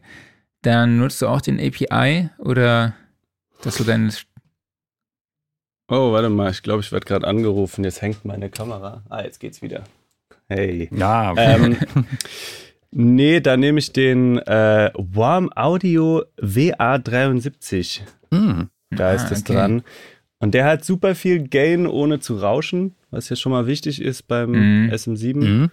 [0.62, 2.94] dann nutzt du auch den API oder
[3.62, 4.12] dass du dein.
[5.88, 7.84] Oh, warte mal, ich glaube, ich werde gerade angerufen.
[7.84, 9.02] Jetzt hängt meine Kamera.
[9.08, 9.84] Ah, jetzt geht's wieder.
[10.48, 10.88] Hey.
[10.92, 11.34] Ja.
[11.36, 11.76] Ähm,
[12.90, 18.00] nee, da nehme ich den äh, Warm Audio WA73.
[18.30, 18.64] Mm.
[18.90, 19.54] Da ah, ist das okay.
[19.54, 19.82] dran.
[20.40, 24.28] Und der hat super viel Gain ohne zu rauschen, was ja schon mal wichtig ist
[24.28, 24.90] beim mhm.
[24.90, 25.36] SM7.
[25.36, 25.70] Mhm.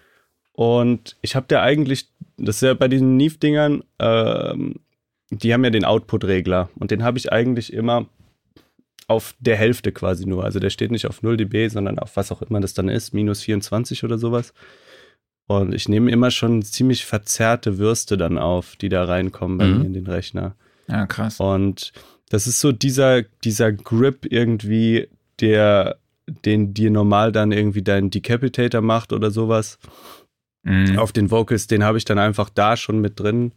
[0.53, 4.75] Und ich habe da eigentlich, das ist ja bei diesen Neve-Dingern, ähm,
[5.29, 8.07] die haben ja den Output-Regler und den habe ich eigentlich immer
[9.07, 10.43] auf der Hälfte quasi nur.
[10.43, 13.13] Also der steht nicht auf 0 dB, sondern auf was auch immer das dann ist,
[13.13, 14.53] minus 24 oder sowas.
[15.47, 19.77] Und ich nehme immer schon ziemlich verzerrte Würste dann auf, die da reinkommen bei mhm.
[19.77, 20.55] mir in den Rechner.
[20.87, 21.39] Ja, krass.
[21.39, 21.93] Und
[22.29, 25.07] das ist so dieser, dieser Grip irgendwie,
[25.39, 29.79] der, den dir normal dann irgendwie dein Decapitator macht oder sowas.
[30.63, 30.97] Mhm.
[30.97, 33.51] Auf den Vocals, den habe ich dann einfach da schon mit drin.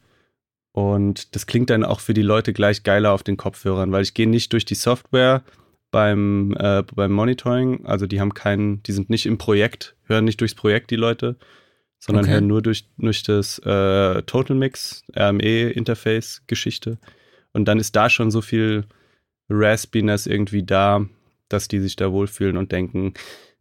[0.73, 4.15] Und das klingt dann auch für die Leute gleich geiler auf den Kopfhörern, weil ich
[4.15, 5.43] gehe nicht durch die Software
[5.91, 7.87] beim, äh, beim Monitoring.
[7.87, 11.37] Also die haben keinen, die sind nicht im Projekt, hören nicht durchs Projekt die Leute,
[11.99, 12.35] sondern okay.
[12.35, 16.99] hören nur durch, durch das äh, Total Mix, RME-Interface-Geschichte.
[17.53, 18.85] Und dann ist da schon so viel
[19.49, 21.07] Raspiness irgendwie da,
[21.49, 23.15] dass die sich da wohlfühlen und denken,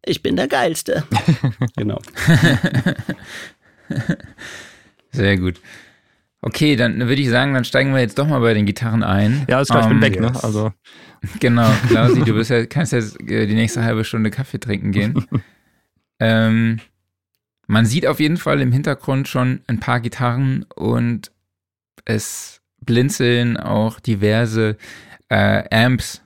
[0.05, 1.03] ich bin der Geilste.
[1.75, 1.99] genau.
[5.11, 5.59] Sehr gut.
[6.41, 9.45] Okay, dann würde ich sagen, dann steigen wir jetzt doch mal bei den Gitarren ein.
[9.49, 10.43] Ja, ist klar, um, ich bin weg, ne?
[10.43, 10.73] Also.
[11.39, 15.25] Genau, Klausi, du bist ja, kannst ja die nächste halbe Stunde Kaffee trinken gehen.
[16.19, 16.79] ähm,
[17.65, 21.31] man sieht auf jeden Fall im Hintergrund schon ein paar Gitarren und
[22.05, 24.77] es blinzeln auch diverse
[25.29, 26.23] äh, Amps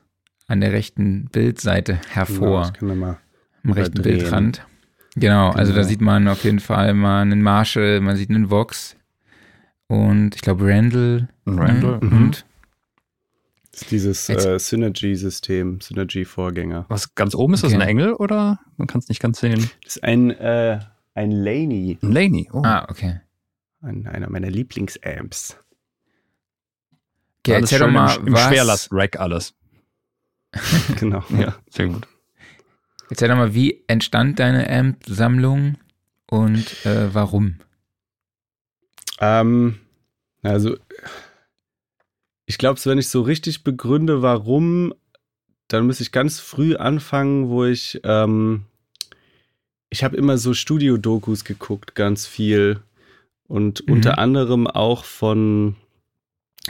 [0.48, 2.74] an der rechten Bildseite hervor.
[2.80, 3.18] Genau, das mal
[3.64, 4.66] Am rechten Bildrand.
[5.16, 8.50] Genau, genau, also da sieht man auf jeden Fall mal einen Marshall, man sieht einen
[8.50, 8.96] Vox
[9.88, 11.28] und ich glaube Randall.
[11.46, 12.00] Randall.
[12.02, 12.18] Mhm.
[12.18, 12.46] Und
[13.72, 16.86] das ist dieses äh, Synergy-System, Synergy-Vorgänger.
[16.90, 17.74] Was ganz oben ist, okay.
[17.74, 18.60] das ein Engel oder?
[18.78, 19.70] Man kann es nicht ganz sehen.
[19.84, 20.80] Das ist ein, äh,
[21.14, 21.98] ein Laney.
[22.02, 22.62] Ein Laney, oh.
[22.64, 23.22] Ah, okay.
[23.82, 25.58] Ein, einer meiner Lieblingsamps.
[27.44, 29.56] Okay, alles schön mal, im, im Schwerlast-Rack alles.
[31.00, 31.24] genau.
[31.30, 32.08] ja, sehr gut.
[33.10, 35.78] Erzähl doch mal, wie entstand deine Amp-Sammlung
[36.30, 37.60] und äh, warum?
[39.20, 39.80] Ähm,
[40.44, 40.78] also,
[42.46, 44.94] ich glaube, wenn ich so richtig begründe, warum,
[45.68, 48.66] dann muss ich ganz früh anfangen, wo ich, ähm,
[49.90, 52.82] ich habe immer so Studio-Dokus geguckt, ganz viel.
[53.48, 53.96] Und mhm.
[53.96, 55.76] unter anderem auch von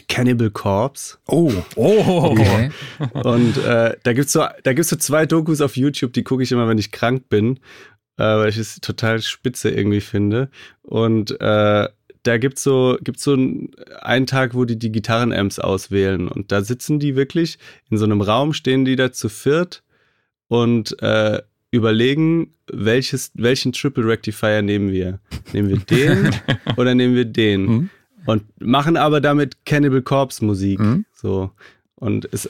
[0.08, 1.18] Cannibal Corpse.
[1.28, 2.32] Oh, oh.
[2.32, 2.72] Okay.
[3.24, 6.52] Und äh, da gibt's so, da gibt's so zwei Dokus auf YouTube, die gucke ich
[6.52, 7.60] immer, wenn ich krank bin.
[8.18, 10.50] weil ich es total spitze irgendwie finde.
[10.84, 11.88] Und äh,
[12.24, 16.28] da gibt's so, gibt's so einen, einen Tag, wo die die Gitarrenamps auswählen.
[16.28, 17.58] Und da sitzen die wirklich
[17.90, 19.84] in so einem Raum, stehen die da zu viert
[20.48, 25.20] und äh, überlegen, welches, welchen Triple Rectifier nehmen wir.
[25.54, 26.36] Nehmen wir den
[26.78, 27.66] oder nehmen wir den?
[27.66, 27.90] Mhm.
[28.26, 30.80] Und machen aber damit Cannibal Corpse Musik.
[30.80, 31.06] Mhm.
[31.14, 31.52] So.
[31.96, 32.50] Und es,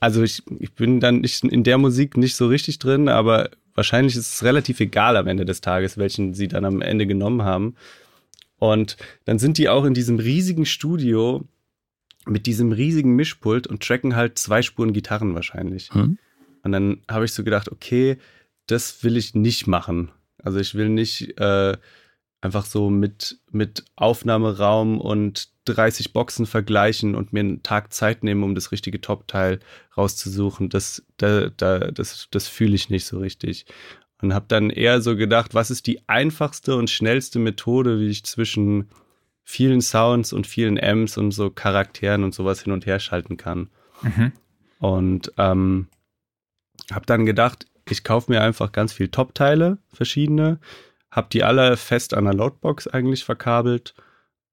[0.00, 4.16] also ich, ich bin dann nicht in der Musik nicht so richtig drin, aber wahrscheinlich
[4.16, 7.76] ist es relativ egal am Ende des Tages, welchen sie dann am Ende genommen haben.
[8.58, 11.44] Und dann sind die auch in diesem riesigen Studio
[12.26, 15.92] mit diesem riesigen Mischpult und tracken halt zwei Spuren Gitarren wahrscheinlich.
[15.92, 16.18] Hm.
[16.62, 18.18] Und dann habe ich so gedacht, okay,
[18.66, 20.10] das will ich nicht machen.
[20.38, 21.76] Also ich will nicht äh,
[22.42, 28.42] einfach so mit, mit Aufnahmeraum und 30 Boxen vergleichen und mir einen Tag Zeit nehmen,
[28.42, 29.60] um das richtige Top-Teil
[29.96, 30.68] rauszusuchen.
[30.68, 33.64] Das, da, da, das, das fühle ich nicht so richtig
[34.22, 38.24] und habe dann eher so gedacht, was ist die einfachste und schnellste Methode, wie ich
[38.24, 38.88] zwischen
[39.42, 43.68] vielen Sounds und vielen Amps und so Charakteren und sowas hin und her schalten kann.
[44.02, 44.32] Mhm.
[44.78, 45.88] Und ähm,
[46.92, 50.60] habe dann gedacht, ich kaufe mir einfach ganz viel Top-Teile, verschiedene,
[51.12, 53.94] habe die alle fest an der Loadbox eigentlich verkabelt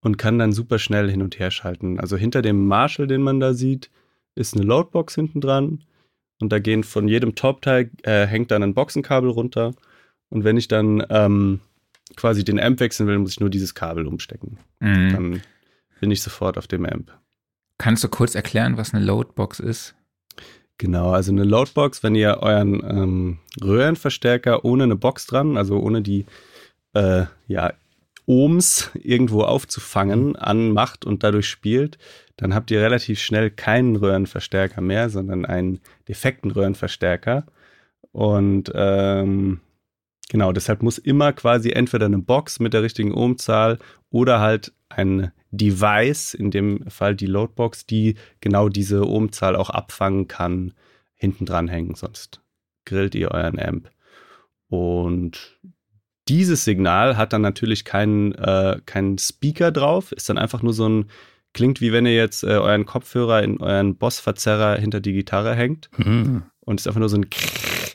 [0.01, 1.99] und kann dann super schnell hin und her schalten.
[1.99, 3.89] Also hinter dem Marshall, den man da sieht,
[4.35, 5.83] ist eine Loadbox hinten dran
[6.39, 9.73] und da gehen von jedem Top-Teil äh, hängt dann ein Boxenkabel runter.
[10.29, 11.59] Und wenn ich dann ähm,
[12.15, 14.57] quasi den Amp wechseln will, muss ich nur dieses Kabel umstecken.
[14.79, 15.11] Mhm.
[15.11, 15.41] Dann
[15.99, 17.11] bin ich sofort auf dem Amp.
[17.77, 19.95] Kannst du kurz erklären, was eine Loadbox ist?
[20.77, 26.01] Genau, also eine Loadbox, wenn ihr euren ähm, Röhrenverstärker ohne eine Box dran, also ohne
[26.01, 26.25] die
[26.93, 27.73] äh, ja,
[28.25, 31.97] Ohms irgendwo aufzufangen, anmacht und dadurch spielt,
[32.37, 37.45] dann habt ihr relativ schnell keinen Röhrenverstärker mehr, sondern einen defekten Röhrenverstärker.
[38.11, 39.61] Und ähm,
[40.29, 43.79] genau, deshalb muss immer quasi entweder eine Box mit der richtigen Ohmzahl
[44.11, 50.27] oder halt ein Device, in dem Fall die Loadbox, die genau diese Ohmzahl auch abfangen
[50.27, 50.73] kann,
[51.15, 52.41] hinten dran hängen, sonst
[52.85, 53.89] grillt ihr euren Amp.
[54.67, 55.59] Und
[56.29, 60.87] dieses Signal hat dann natürlich keinen, äh, keinen Speaker drauf, ist dann einfach nur so
[60.87, 61.05] ein
[61.53, 65.89] Klingt wie wenn ihr jetzt äh, euren Kopfhörer in euren Bossverzerrer hinter die Gitarre hängt.
[65.97, 66.43] Mhm.
[66.59, 67.89] Und ist einfach nur so ein Krrr.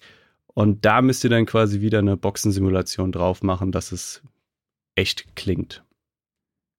[0.55, 4.23] Und da müsst ihr dann quasi wieder eine Boxensimulation drauf machen, dass es
[4.95, 5.85] echt klingt.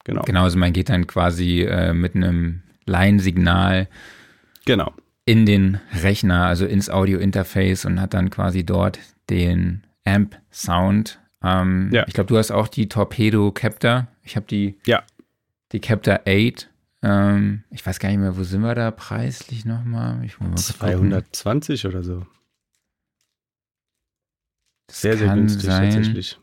[0.06, 0.22] Genau.
[0.24, 3.90] Genau, also man geht dann quasi äh, mit einem Line-Signal
[4.66, 4.94] genau.
[5.26, 11.20] in den Rechner, also ins Audio-Interface und hat dann quasi dort den Amp-Sound.
[11.46, 12.06] Ähm, ja.
[12.08, 14.08] Ich glaube, du hast auch die Torpedo Captor.
[14.24, 15.04] Ich habe die ja
[15.72, 16.70] die Captor 8.
[17.04, 20.24] Ähm, ich weiß gar nicht mehr, wo sind wir da preislich nochmal?
[20.24, 21.96] Ich mal 220 gucken.
[21.96, 22.26] oder so.
[24.88, 25.92] Das sehr, sehr günstig sein.
[25.92, 26.40] tatsächlich.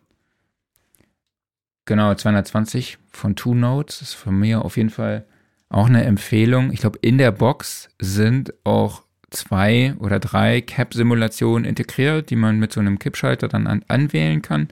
[1.85, 5.27] Genau, 220 von Two Notes ist von mir auf jeden Fall
[5.69, 6.71] auch eine Empfehlung.
[6.73, 12.73] Ich glaube, in der Box sind auch zwei oder drei Cap-Simulationen integriert, die man mit
[12.73, 14.69] so einem Kippschalter dann an anwählen kann.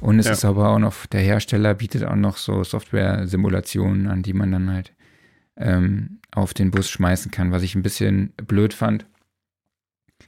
[0.00, 0.32] Und es ja.
[0.32, 4.72] ist aber auch noch, der Hersteller bietet auch noch so Software-Simulationen an, die man dann
[4.72, 4.92] halt
[5.56, 9.04] ähm, auf den Bus schmeißen kann, was ich ein bisschen blöd fand.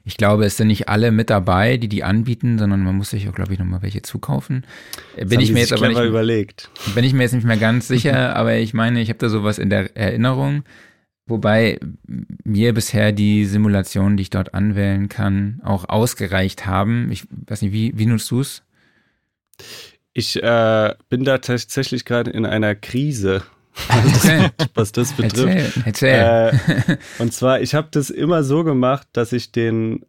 [0.05, 3.29] Ich glaube, es sind nicht alle mit dabei, die die anbieten, sondern man muss sich
[3.29, 4.65] auch, glaube ich, nochmal welche zukaufen.
[5.17, 6.71] Das bin ich mir jetzt aber nicht, überlegt.
[6.95, 9.59] Bin ich mir jetzt nicht mehr ganz sicher, aber ich meine, ich habe da sowas
[9.59, 10.65] in der Erinnerung.
[11.27, 11.79] Wobei
[12.45, 17.11] mir bisher die Simulationen, die ich dort anwählen kann, auch ausgereicht haben.
[17.13, 18.63] Ich weiß nicht, wie, wie nutzt du es?
[20.13, 23.43] Ich äh, bin da tatsächlich gerade in einer Krise,
[23.89, 25.79] was das, was das betrifft.
[25.87, 26.97] Erzähl, erzähl.
[26.97, 30.05] Äh, und zwar, ich habe das immer so gemacht, dass ich den.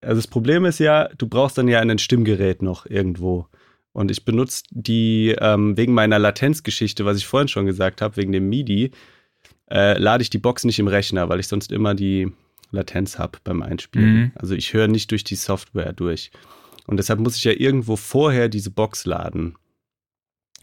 [0.00, 3.46] Also das Problem ist ja, du brauchst dann ja ein Stimmgerät noch irgendwo.
[3.92, 8.32] Und ich benutze die ähm, wegen meiner Latenzgeschichte, was ich vorhin schon gesagt habe, wegen
[8.32, 8.90] dem MIDI,
[9.72, 12.30] äh, lade ich die Box nicht im Rechner, weil ich sonst immer die
[12.70, 14.14] Latenz habe beim Einspielen.
[14.14, 14.32] Mhm.
[14.34, 16.30] Also ich höre nicht durch die Software durch.
[16.86, 19.56] Und deshalb muss ich ja irgendwo vorher diese Box laden.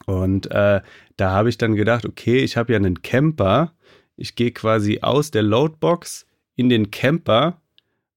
[0.05, 0.81] Und äh,
[1.17, 3.73] da habe ich dann gedacht, okay, ich habe ja einen Camper.
[4.15, 7.61] Ich gehe quasi aus der Loadbox in den Camper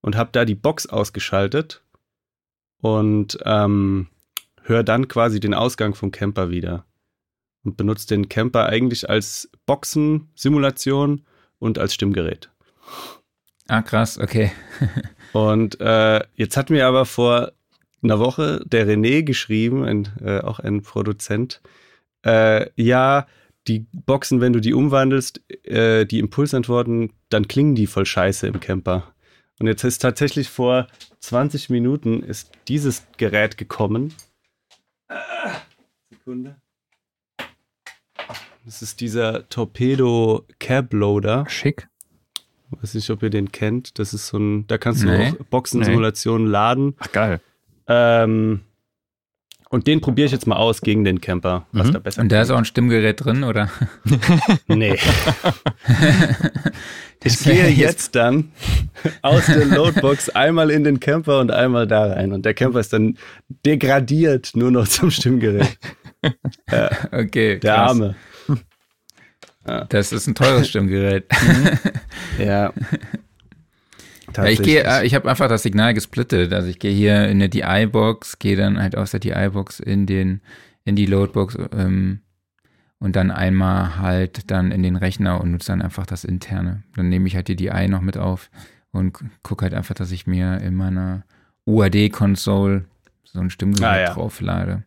[0.00, 1.82] und habe da die Box ausgeschaltet
[2.78, 4.08] und ähm,
[4.62, 6.84] höre dann quasi den Ausgang vom Camper wieder.
[7.64, 11.22] Und benutze den Camper eigentlich als Boxensimulation
[11.58, 12.50] und als Stimmgerät.
[13.68, 14.50] Ah, krass, okay.
[15.32, 17.52] und äh, jetzt hat mir aber vor
[18.02, 21.62] einer Woche der René geschrieben, ein, äh, auch ein Produzent.
[22.24, 23.26] Äh, ja,
[23.68, 28.58] die Boxen, wenn du die umwandelst, äh, die Impulsantworten, dann klingen die voll scheiße im
[28.58, 29.14] Camper.
[29.60, 30.88] Und jetzt ist tatsächlich vor
[31.20, 34.12] 20 Minuten ist dieses Gerät gekommen.
[36.10, 36.56] Sekunde.
[38.64, 41.44] Das ist dieser Torpedo Cab Loader.
[41.48, 41.88] Schick.
[42.70, 43.98] Weiß nicht, ob ihr den kennt.
[43.98, 45.30] Das ist so ein, da kannst du Nee.
[45.30, 46.94] auch Boxensimulationen laden.
[47.00, 47.40] Ach, geil.
[47.88, 48.60] Ähm,
[49.68, 51.92] und den probiere ich jetzt mal aus gegen den Camper, was Mhm.
[51.92, 53.68] da besser Und da ist auch ein Stimmgerät drin, oder?
[54.68, 54.96] Nee.
[57.24, 58.52] ich gehe jetzt- jetzt dann
[59.22, 62.32] aus der Loadbox einmal in den Camper und einmal da rein.
[62.32, 63.18] Und der Camper ist dann
[63.66, 65.76] degradiert nur noch zum Stimmgerät.
[67.10, 67.58] Okay.
[67.58, 67.90] Der krass.
[67.90, 68.14] Arme.
[69.88, 71.26] Das ist ein teures Stimmgerät.
[72.38, 72.72] Ja.
[74.34, 76.54] Ja, ich gehe, äh, ich habe einfach das Signal gesplittet.
[76.54, 80.40] Also ich gehe hier in eine DI-Box, gehe dann halt aus der DI-Box in den,
[80.84, 82.20] in die Loadbox ähm,
[82.98, 86.82] und dann einmal halt dann in den Rechner und nutze dann einfach das interne.
[86.96, 88.50] Dann nehme ich halt die DI noch mit auf
[88.90, 91.24] und gucke halt einfach, dass ich mir in meiner
[91.66, 92.86] UAD-Console
[93.24, 94.14] so ein Stimmgerät Ah, ja.
[94.14, 94.84] drauflade.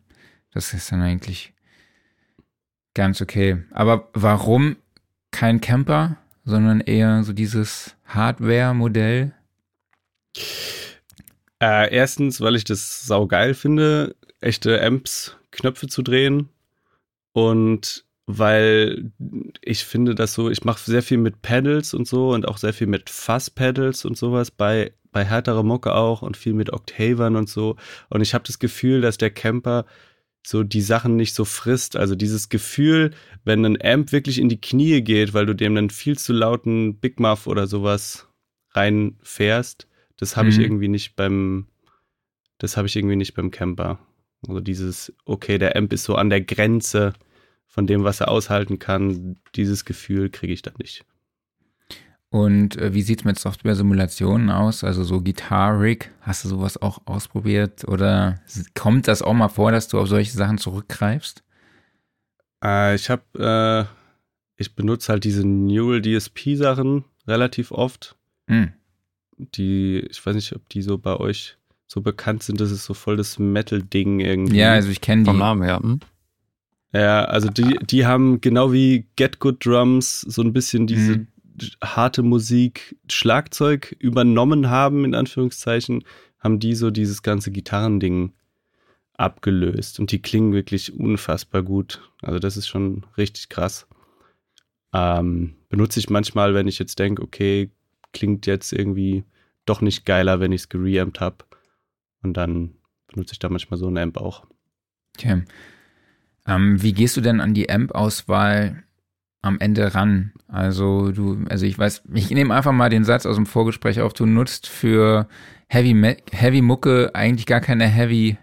[0.52, 1.52] Das ist dann eigentlich
[2.96, 3.62] ganz okay.
[3.70, 4.76] Aber warum
[5.30, 9.32] kein Camper, sondern eher so dieses Hardware-Modell?
[11.62, 16.48] Äh, erstens, weil ich das saugeil finde, echte Amps Knöpfe zu drehen.
[17.32, 19.12] Und weil
[19.60, 22.72] ich finde das so, ich mache sehr viel mit Pedals und so und auch sehr
[22.72, 27.48] viel mit Fuzz-Pedals und sowas bei, bei härterer Mucke auch und viel mit Octavern und
[27.48, 27.76] so.
[28.08, 29.84] Und ich habe das Gefühl, dass der Camper
[30.46, 31.96] so die Sachen nicht so frisst.
[31.96, 33.10] Also dieses Gefühl,
[33.44, 37.00] wenn ein Amp wirklich in die Knie geht, weil du dem einen viel zu lauten
[37.00, 38.28] Big Muff oder sowas
[38.70, 40.62] reinfährst, das habe ich Mhm.
[40.62, 41.66] irgendwie nicht beim,
[42.58, 43.98] das habe ich irgendwie nicht beim Camper.
[44.46, 47.14] Also dieses, okay, der Amp ist so an der Grenze
[47.66, 49.36] von dem, was er aushalten kann.
[49.56, 51.04] Dieses Gefühl kriege ich dann nicht.
[52.30, 54.84] Und äh, wie sieht's mit Software-Simulationen aus?
[54.84, 57.86] Also so Guitar-Rig, hast du sowas auch ausprobiert?
[57.86, 58.40] Oder
[58.74, 61.44] kommt das auch mal vor, dass du auf solche Sachen zurückgreifst?
[62.62, 68.16] Äh, ich habe, äh, ich benutze halt diese Neural DSP Sachen relativ oft.
[68.48, 68.72] Hm.
[69.38, 72.60] Die, ich weiß nicht, ob die so bei euch so bekannt sind.
[72.60, 74.56] Das ist so voll das Metal-Ding irgendwie.
[74.56, 75.40] Ja, also ich kenne Vom die.
[75.40, 75.78] Namen her.
[75.78, 76.00] Hm?
[76.92, 81.26] Ja, also die, die haben genau wie Get Good Drums so ein bisschen diese Mhm.
[81.82, 86.04] Harte Musik, Schlagzeug übernommen haben, in Anführungszeichen,
[86.38, 88.32] haben die so dieses ganze Gitarrending
[89.14, 89.98] abgelöst.
[89.98, 92.02] Und die klingen wirklich unfassbar gut.
[92.22, 93.86] Also das ist schon richtig krass.
[94.92, 97.70] Ähm, benutze ich manchmal, wenn ich jetzt denke, okay,
[98.12, 99.24] klingt jetzt irgendwie
[99.64, 101.44] doch nicht geiler, wenn ich es gereamt habe.
[102.22, 102.74] Und dann
[103.08, 104.46] benutze ich da manchmal so einen Amp auch.
[105.16, 105.42] Okay.
[106.46, 108.84] Ähm, wie gehst du denn an die Amp-Auswahl
[109.46, 110.32] am Ende ran?
[110.48, 114.12] Also du, also ich weiß, ich nehme einfach mal den Satz aus dem Vorgespräch auf,
[114.12, 115.28] du nutzt für
[115.68, 118.38] Heavy, Heavy Mucke eigentlich gar keine Heavy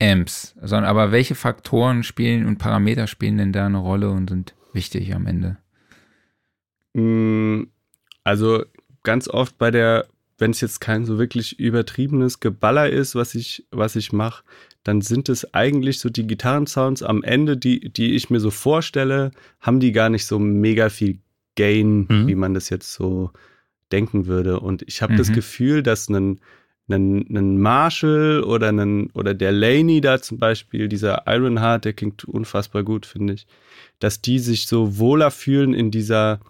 [0.00, 4.54] Amps, sondern aber welche Faktoren spielen und Parameter spielen denn da eine Rolle und sind
[4.72, 5.56] wichtig am Ende?
[6.94, 7.64] Mm,
[8.24, 8.64] Also
[9.02, 10.06] ganz oft bei der,
[10.36, 14.44] wenn es jetzt kein so wirklich übertriebenes Geballer ist, was ich, was ich mache,
[14.84, 19.32] dann sind es eigentlich so die Gitarrensounds am Ende, die, die ich mir so vorstelle,
[19.60, 21.18] haben die gar nicht so mega viel
[21.56, 22.26] Gain, Mhm.
[22.28, 23.30] wie man das jetzt so
[23.92, 24.60] denken würde.
[24.60, 25.34] Und ich habe das Mhm.
[25.34, 26.40] Gefühl, dass ein,
[26.90, 32.24] ein, ein Marshall oder, ein, oder der Laney da zum Beispiel, dieser Ironheart, der klingt
[32.24, 33.46] unfassbar gut, finde ich,
[33.98, 36.40] dass die sich so wohler fühlen in dieser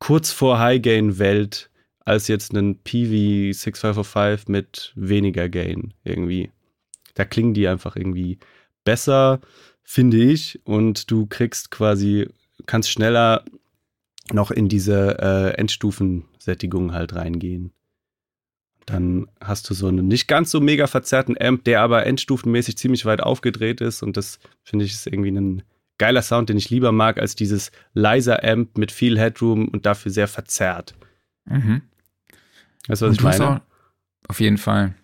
[0.00, 1.70] kurz vor High Gain Welt
[2.04, 6.50] als jetzt einen PV 6505 mit weniger Gain irgendwie.
[7.18, 8.38] Da klingen die einfach irgendwie
[8.84, 9.40] besser,
[9.82, 12.28] finde ich, und du kriegst quasi,
[12.66, 13.44] kannst schneller
[14.32, 17.72] noch in diese äh, Endstufensättigung halt reingehen.
[18.86, 23.04] Dann hast du so einen nicht ganz so mega verzerrten Amp, der aber endstufenmäßig ziemlich
[23.04, 25.62] weit aufgedreht ist und das finde ich ist irgendwie ein
[25.98, 30.12] geiler Sound, den ich lieber mag als dieses leiser Amp mit viel Headroom und dafür
[30.12, 30.94] sehr verzerrt.
[31.46, 31.82] Mhm.
[32.86, 33.62] Weißt du, was Und ich meine?
[34.28, 34.94] auf jeden Fall.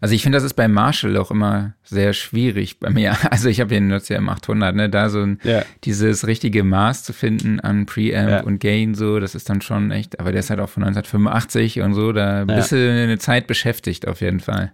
[0.00, 3.16] Also ich finde, das ist bei Marshall auch immer sehr schwierig bei mir.
[3.30, 6.62] Also ich habe den nutze ja im 800, ne, da so ein, Ja, dieses richtige
[6.64, 8.40] Maß zu finden an Preamp Ja.
[8.42, 11.80] und Gain, so, das ist dann schon echt, aber der ist halt auch von 1985
[11.80, 14.72] und so, da bist du eine Zeit beschäftigt auf jeden Fall.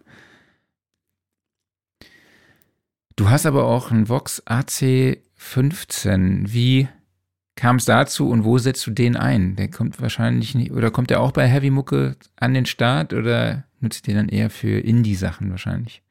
[3.17, 6.53] Du hast aber auch einen Vox AC15.
[6.53, 6.89] Wie
[7.61, 9.55] kam es dazu und wo setzt du den ein?
[9.57, 13.65] Der kommt wahrscheinlich nicht, oder kommt der auch bei Heavy Mucke an den Start oder
[13.81, 16.03] nutzt ihr dann eher für Indie-Sachen wahrscheinlich?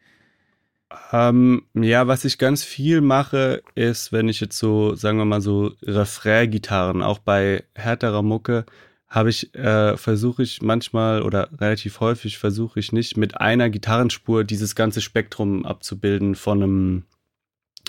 [1.11, 5.41] ähm, ja, was ich ganz viel mache, ist, wenn ich jetzt so, sagen wir mal
[5.41, 8.65] so, Refrain-Gitarren, auch bei härterer Mucke,
[9.07, 14.43] habe ich, äh, versuche ich manchmal oder relativ häufig versuche ich nicht mit einer Gitarrenspur
[14.43, 17.03] dieses ganze Spektrum abzubilden von einem,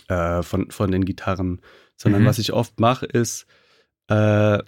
[0.08, 1.61] äh, von, von den Gitarren.
[2.01, 2.26] Sondern Mhm.
[2.26, 3.46] was ich oft mache, ist,
[4.09, 4.59] äh,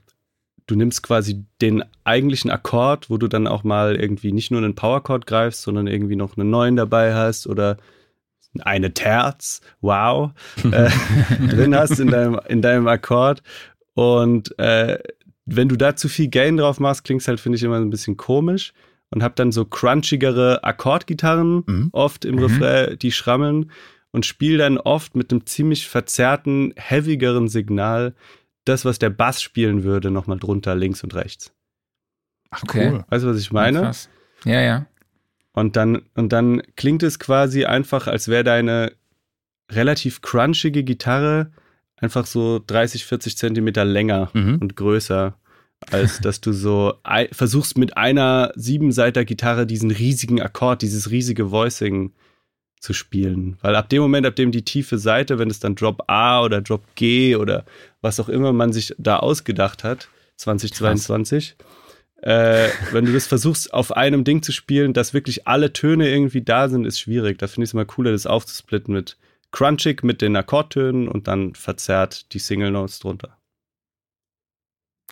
[0.67, 4.75] du nimmst quasi den eigentlichen Akkord, wo du dann auch mal irgendwie nicht nur einen
[4.75, 7.77] Powerchord greifst, sondern irgendwie noch einen neuen dabei hast oder
[8.61, 10.31] eine Terz, wow,
[10.73, 10.91] äh,
[11.49, 13.43] drin hast in deinem, in deinem Akkord.
[13.95, 14.99] Und äh,
[15.47, 17.91] wenn du da zu viel Gain drauf machst, klingt es halt, finde ich, immer ein
[17.91, 18.73] bisschen komisch.
[19.11, 21.89] Und hab dann so crunchigere Akkordgitarren Mhm.
[21.93, 22.43] oft im Mhm.
[22.45, 23.71] Refrain, die schrammeln
[24.13, 28.15] und spiele dann oft mit einem ziemlich verzerrten, heavigeren Signal
[28.65, 31.53] das, was der Bass spielen würde, nochmal drunter, links und rechts.
[32.51, 32.91] Ach, Okay.
[32.93, 33.05] cool.
[33.09, 33.81] Weißt du, was ich meine?
[33.81, 34.09] Krass.
[34.45, 34.87] Ja, ja.
[35.55, 38.93] Und dann, und dann klingt es quasi einfach, als wäre deine
[39.71, 41.51] relativ crunchige Gitarre
[41.97, 44.59] einfach so 30, 40 Zentimeter länger Mhm.
[44.61, 45.37] und größer,
[45.91, 46.95] als dass du so
[47.33, 52.13] versuchst mit einer Siebenseiter Gitarre diesen riesigen Akkord, dieses riesige Voicing
[52.83, 53.57] zu spielen.
[53.63, 56.61] Weil ab dem Moment, ab dem die tiefe Seite, wenn es dann Drop A oder
[56.61, 57.65] Drop G oder
[58.01, 61.55] was auch immer man sich da ausgedacht hat, 2022,
[62.23, 66.43] äh, wenn du das versuchst, auf einem Ding zu spielen, dass wirklich alle Töne irgendwie
[66.43, 67.39] da sind, ist schwierig.
[67.39, 69.17] Da finde ich es immer cooler, das aufzusplitten mit
[69.53, 73.39] Crunchig, mit den Akkordtönen und dann verzerrt die Single Notes drunter.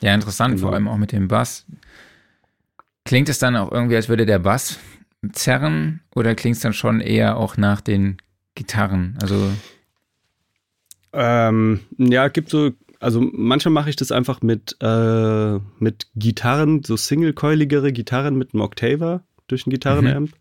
[0.00, 0.68] Ja, interessant, Genau.
[0.68, 1.66] vor allem auch mit dem Bass.
[3.04, 4.78] Klingt es dann auch irgendwie, als würde der Bass
[5.32, 8.18] zerren oder klingt es dann schon eher auch nach den
[8.54, 9.18] Gitarren?
[9.20, 9.50] Also,
[11.12, 16.96] Ähm, ja, gibt so, also manchmal mache ich das einfach mit, äh, mit Gitarren, so
[16.96, 20.32] single-coiligere Gitarren mit einem Octaver durch einen Gitarrenamp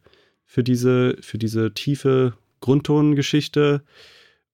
[0.46, 3.84] für diese, für diese tiefe Grundtongeschichte.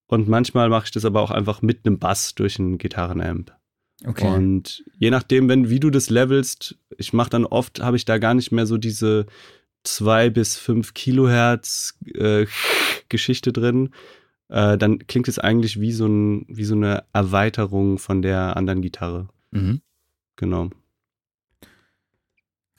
[0.07, 3.51] Und manchmal mache ich das aber auch einfach mit einem Bass durch einen Gitarrenamp.
[4.05, 4.27] okay.
[4.27, 8.19] Und je nachdem, wenn, wie du das levelst, ich mache dann oft, habe ich da
[8.19, 9.25] gar nicht mehr so diese
[9.85, 12.45] zwei bis fünf Kilohertz äh,
[13.09, 13.89] Geschichte drin.
[14.49, 18.81] Äh, dann klingt es eigentlich wie so, ein, wie so eine Erweiterung von der anderen
[18.81, 19.27] Gitarre.
[19.51, 19.81] Mhm.
[20.35, 20.69] Genau.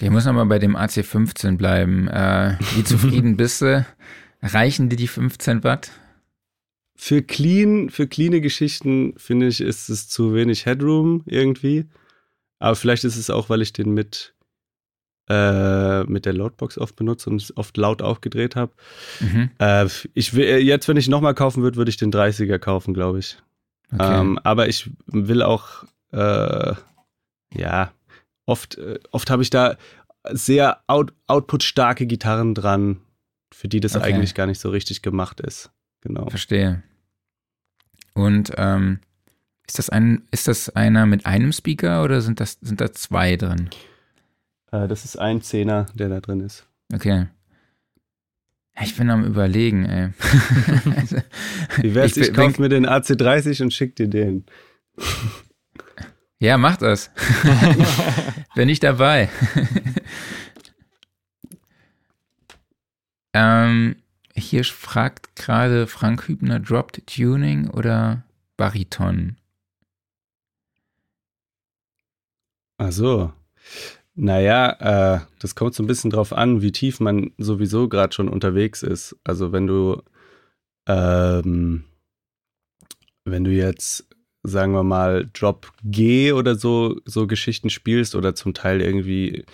[0.00, 2.09] Ich muss nochmal bei dem AC15 bleiben.
[2.09, 3.86] Äh, wie zufrieden bist du?
[4.42, 5.90] Reichen dir die 15 Watt?
[6.94, 11.86] Für clean, für cleane Geschichten finde ich, ist es zu wenig Headroom irgendwie.
[12.59, 14.34] Aber vielleicht ist es auch, weil ich den mit,
[15.29, 18.72] äh, mit der Loadbox oft benutze und es oft laut aufgedreht habe.
[19.20, 19.51] Mhm.
[19.59, 22.95] Äh, ich will, äh, jetzt, wenn ich nochmal kaufen würde, würde ich den 30er kaufen,
[22.95, 23.39] glaube ich.
[23.93, 24.20] Okay.
[24.20, 26.74] Ähm, aber ich will auch, äh,
[27.55, 27.93] ja,
[28.47, 29.77] oft, äh, oft habe ich da
[30.31, 33.01] sehr out, output-starke Gitarren dran,
[33.53, 34.05] für die das Okay.
[34.05, 35.70] eigentlich gar nicht so richtig gemacht ist.
[36.01, 36.29] Genau.
[36.29, 36.83] Verstehe.
[38.14, 39.01] Und ähm,
[39.66, 43.37] ist das ein, ist das einer mit einem Speaker oder sind das sind da zwei
[43.37, 43.70] drin?
[44.72, 46.66] Äh, das ist ein Zehner, der da drin ist.
[46.92, 47.26] Okay.
[48.82, 50.10] Ich bin am überlegen, ey.
[50.96, 51.16] Also,
[51.80, 54.44] Wie wär's, Ich ich, kauf mir den AC30 und schick dir den.
[56.38, 57.10] ja, mach das.
[58.54, 59.30] bin ich dabei.
[63.32, 63.96] ähm,
[64.34, 68.24] hier fragt gerade Frank Hübner, droppt Tuning oder
[68.58, 69.38] Bariton?
[72.78, 73.32] Ach so.
[74.18, 78.30] Naja, äh, das kommt so ein bisschen drauf an, wie tief man sowieso gerade schon
[78.30, 79.14] unterwegs ist.
[79.24, 80.02] Also wenn du,
[80.88, 81.84] ähm,
[83.26, 84.08] wenn du jetzt,
[84.42, 89.44] sagen wir mal, Drop G oder so, so Geschichten spielst oder zum Teil irgendwie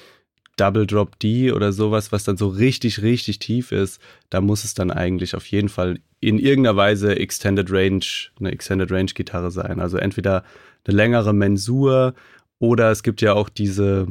[0.57, 4.01] Double Drop D oder sowas, was dann so richtig, richtig tief ist,
[4.31, 8.05] da muss es dann eigentlich auf jeden Fall in irgendeiner Weise Extended Range,
[8.39, 9.81] eine Extended Range Gitarre sein.
[9.81, 10.45] Also entweder
[10.87, 12.15] eine längere Mensur
[12.61, 14.07] oder es gibt ja auch diese,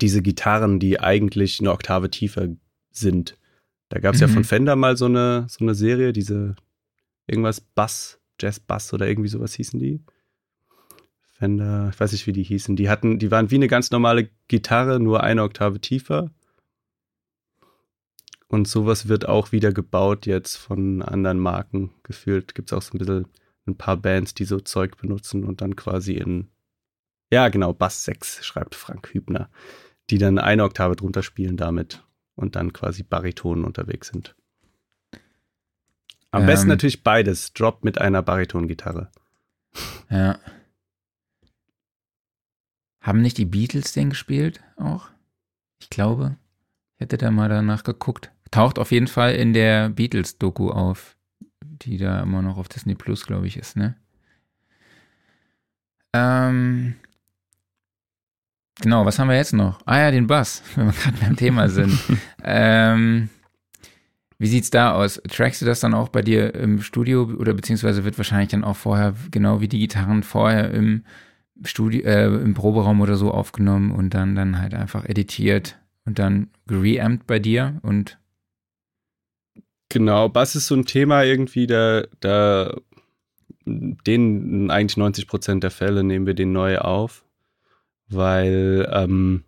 [0.00, 2.48] diese Gitarren, die eigentlich eine Oktave tiefer
[2.90, 3.36] sind.
[3.88, 4.32] Da gab es ja Mhm.
[4.32, 6.56] von Fender mal so eine, so eine Serie, diese
[7.26, 10.00] irgendwas Bass, Jazz Bass oder irgendwie sowas hießen die.
[11.38, 12.76] Fender, ich weiß nicht, wie die hießen.
[12.76, 16.30] Die hatten, die waren wie eine ganz normale Gitarre, nur eine Oktave tiefer.
[18.48, 22.54] Und sowas wird auch wieder gebaut jetzt von anderen Marken gefühlt.
[22.54, 23.26] Gibt es auch so ein bisschen
[23.66, 26.48] ein paar Bands, die so Zeug benutzen und dann quasi in,
[27.32, 29.50] ja genau, Bass 6, schreibt Frank Hübner,
[30.10, 32.04] die dann eine Oktave drunter spielen damit
[32.34, 34.34] und dann quasi Bariton unterwegs sind.
[36.30, 36.46] Am Ähm.
[36.46, 39.10] besten natürlich beides, Drop mit einer Bariton-Gitarre.
[40.10, 40.38] Ja.
[43.00, 45.08] Haben nicht die Beatles den gespielt auch?
[45.80, 46.36] Ich glaube.
[46.96, 48.32] Ich hätte da mal danach geguckt.
[48.50, 51.16] Taucht auf jeden Fall in der Beatles-Doku auf,
[51.62, 53.96] die da immer noch auf Disney Plus, glaube ich, ist, ne?
[56.12, 56.96] Ähm.
[58.80, 59.80] Genau, was haben wir jetzt noch?
[59.84, 61.98] Ah ja, den Bass, wenn wir gerade beim Thema sind.
[62.44, 63.28] ähm,
[64.38, 65.20] wie sieht's da aus?
[65.28, 68.76] Trackst du das dann auch bei dir im Studio oder beziehungsweise wird wahrscheinlich dann auch
[68.76, 71.04] vorher, genau wie die Gitarren, vorher im
[71.64, 76.48] Studio, äh, im Proberaum oder so aufgenommen und dann, dann halt einfach editiert und dann
[76.66, 78.18] gereamped bei dir und
[79.88, 82.76] Genau, Bass ist so ein Thema irgendwie, da, da
[83.64, 87.24] den eigentlich 90 Prozent der Fälle nehmen wir den neu auf,
[88.08, 89.44] weil ähm,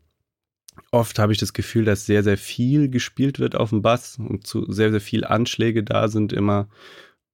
[0.91, 4.47] oft habe ich das Gefühl, dass sehr, sehr viel gespielt wird auf dem Bass und
[4.47, 6.69] zu sehr, sehr viel Anschläge da sind immer.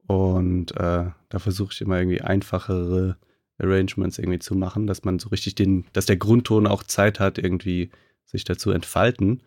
[0.06, 3.16] Und äh, da versuche ich immer irgendwie einfachere
[3.58, 7.38] Arrangements irgendwie zu machen, dass man so richtig den, dass der Grundton auch Zeit hat,
[7.38, 7.90] irgendwie
[8.24, 9.42] sich dazu entfalten.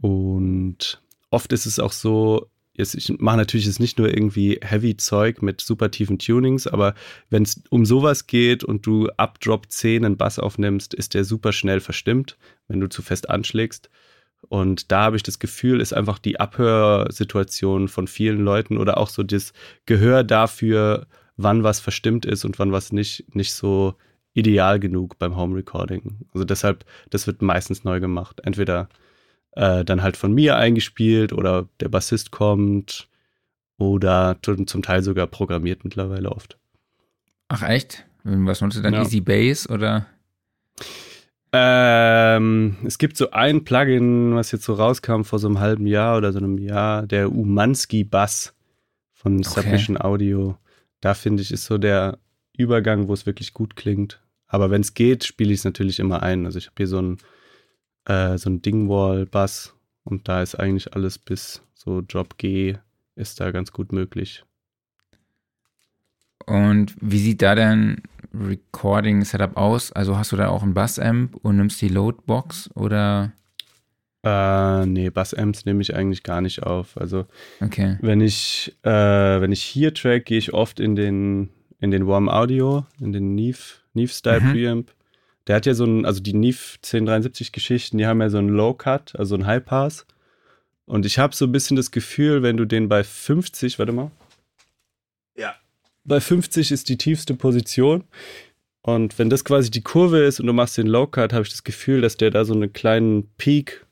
[0.00, 4.96] Und oft ist es auch so, jetzt, ich mache natürlich jetzt nicht nur irgendwie Heavy
[4.96, 6.94] Zeug mit super tiefen Tunings, aber
[7.30, 11.24] wenn es um sowas geht und du ab Drop 10 einen Bass aufnimmst, ist der
[11.24, 12.36] super schnell verstimmt,
[12.68, 13.90] wenn du zu fest anschlägst.
[14.48, 19.08] Und da habe ich das Gefühl, ist einfach die Abhörsituation von vielen Leuten oder auch
[19.08, 19.52] so das
[19.86, 21.06] Gehör dafür,
[21.36, 23.94] wann was verstimmt ist und wann was nicht, nicht so
[24.32, 26.26] ideal genug beim Home Recording.
[26.32, 28.40] Also deshalb, das wird meistens neu gemacht.
[28.44, 28.88] Entweder
[29.52, 33.08] äh, dann halt von mir eingespielt oder der Bassist kommt
[33.78, 36.58] oder zum Teil sogar programmiert mittlerweile oft.
[37.48, 38.04] Ach echt?
[38.22, 38.94] Was nutzt du dann?
[38.94, 39.02] Ja.
[39.02, 40.06] Easy Bass oder?
[41.52, 46.16] Ähm, es gibt so ein Plugin, was jetzt so rauskam vor so einem halben Jahr
[46.16, 48.54] oder so einem Jahr, der Umansky Bass
[49.12, 49.48] von okay.
[49.48, 50.56] Submission Audio.
[51.00, 52.18] Da finde ich, ist so der
[52.56, 54.20] Übergang, wo es wirklich gut klingt.
[54.46, 56.44] Aber wenn es geht, spiele ich es natürlich immer ein.
[56.44, 57.18] Also ich habe hier so ein
[58.06, 59.74] äh, so ein Dingwall-Bass
[60.04, 62.76] und da ist eigentlich alles bis so Drop G
[63.16, 64.44] ist da ganz gut möglich.
[66.46, 68.02] Und wie sieht da dein
[68.34, 69.92] Recording-Setup aus?
[69.92, 73.32] Also hast du da auch ein Bass-Amp und nimmst die Loadbox oder?
[74.22, 76.98] Äh, nee, Bass-Amps nehme ich eigentlich gar nicht auf.
[76.98, 77.26] Also
[77.60, 77.98] okay.
[78.00, 78.90] wenn ich, äh,
[79.40, 83.34] wenn ich hier track, gehe ich oft in den, in den Warm Audio, in den
[83.34, 83.58] Neve,
[83.94, 84.52] Neve Style mhm.
[84.52, 84.90] Preamp
[85.46, 88.50] der hat ja so ein, also die NIF 1073 Geschichten, die haben ja so einen
[88.50, 90.06] Low Cut, also einen High Pass.
[90.86, 94.10] Und ich habe so ein bisschen das Gefühl, wenn du den bei 50, warte mal.
[95.36, 95.54] Ja.
[96.04, 98.04] Bei 50 ist die tiefste Position.
[98.82, 101.50] Und wenn das quasi die Kurve ist und du machst den Low Cut, habe ich
[101.50, 103.86] das Gefühl, dass der da so einen kleinen Peak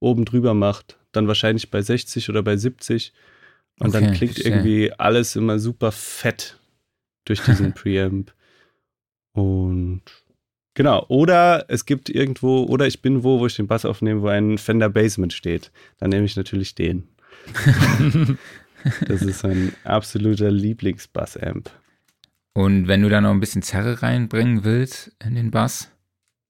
[0.00, 0.98] oben drüber macht.
[1.12, 3.12] Dann wahrscheinlich bei 60 oder bei 70.
[3.78, 4.52] Und okay, dann klingt verstehe.
[4.52, 6.58] irgendwie alles immer super fett
[7.24, 8.32] durch diesen Preamp.
[9.32, 10.02] Und
[10.74, 14.28] Genau, oder es gibt irgendwo, oder ich bin wo, wo ich den Bass aufnehme, wo
[14.28, 15.72] ein Fender Basement steht.
[15.98, 17.08] Dann nehme ich natürlich den.
[19.08, 21.70] das ist mein absoluter Lieblingsbass-Amp.
[22.52, 25.90] Und wenn du da noch ein bisschen Zerre reinbringen willst in den Bass,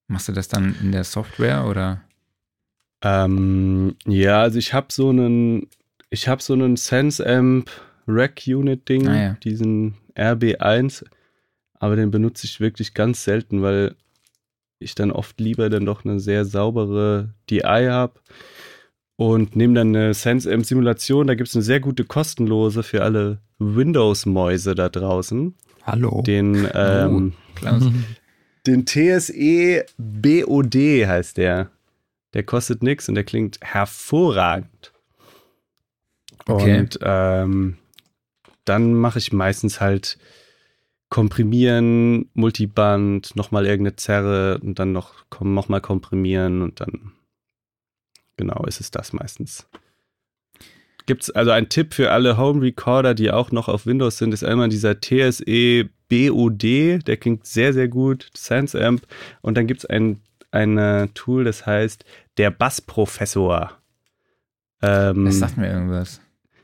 [0.07, 2.03] machst du das dann in der Software oder?
[3.03, 5.68] Ähm, ja, also ich habe so einen,
[6.11, 7.71] ich habe so einen Sense Amp
[8.07, 9.37] Rack Unit Ding, ah, ja.
[9.45, 11.05] diesen RB1,
[11.79, 13.95] aber den benutze ich wirklich ganz selten, weil
[14.81, 18.14] ich dann oft lieber dann doch eine sehr saubere DI habe
[19.16, 21.26] und nehme dann eine SenseM-Simulation.
[21.26, 25.55] Da gibt es eine sehr gute kostenlose für alle Windows-Mäuse da draußen.
[25.85, 26.22] Hallo.
[26.22, 27.91] Den, ähm, oh,
[28.66, 30.74] den TSE BOD
[31.07, 31.70] heißt der.
[32.33, 34.93] Der kostet nichts und der klingt hervorragend.
[36.47, 36.78] Okay.
[36.81, 37.76] Und ähm,
[38.64, 40.16] dann mache ich meistens halt
[41.11, 47.13] komprimieren, Multiband, nochmal irgendeine Zerre und dann noch, noch mal komprimieren und dann
[48.37, 49.69] genau ist es das meistens.
[51.07, 54.33] Gibt es also einen Tipp für alle Home Recorder, die auch noch auf Windows sind,
[54.33, 59.03] ist einmal dieser TSE BOD, der klingt sehr, sehr gut, Sense Amp.
[59.43, 60.21] Und dann gibt es ein,
[60.53, 62.05] ein Tool, das heißt
[62.37, 63.73] der Bassprofessor.
[64.83, 66.21] Ähm, das sagt mir irgendwas.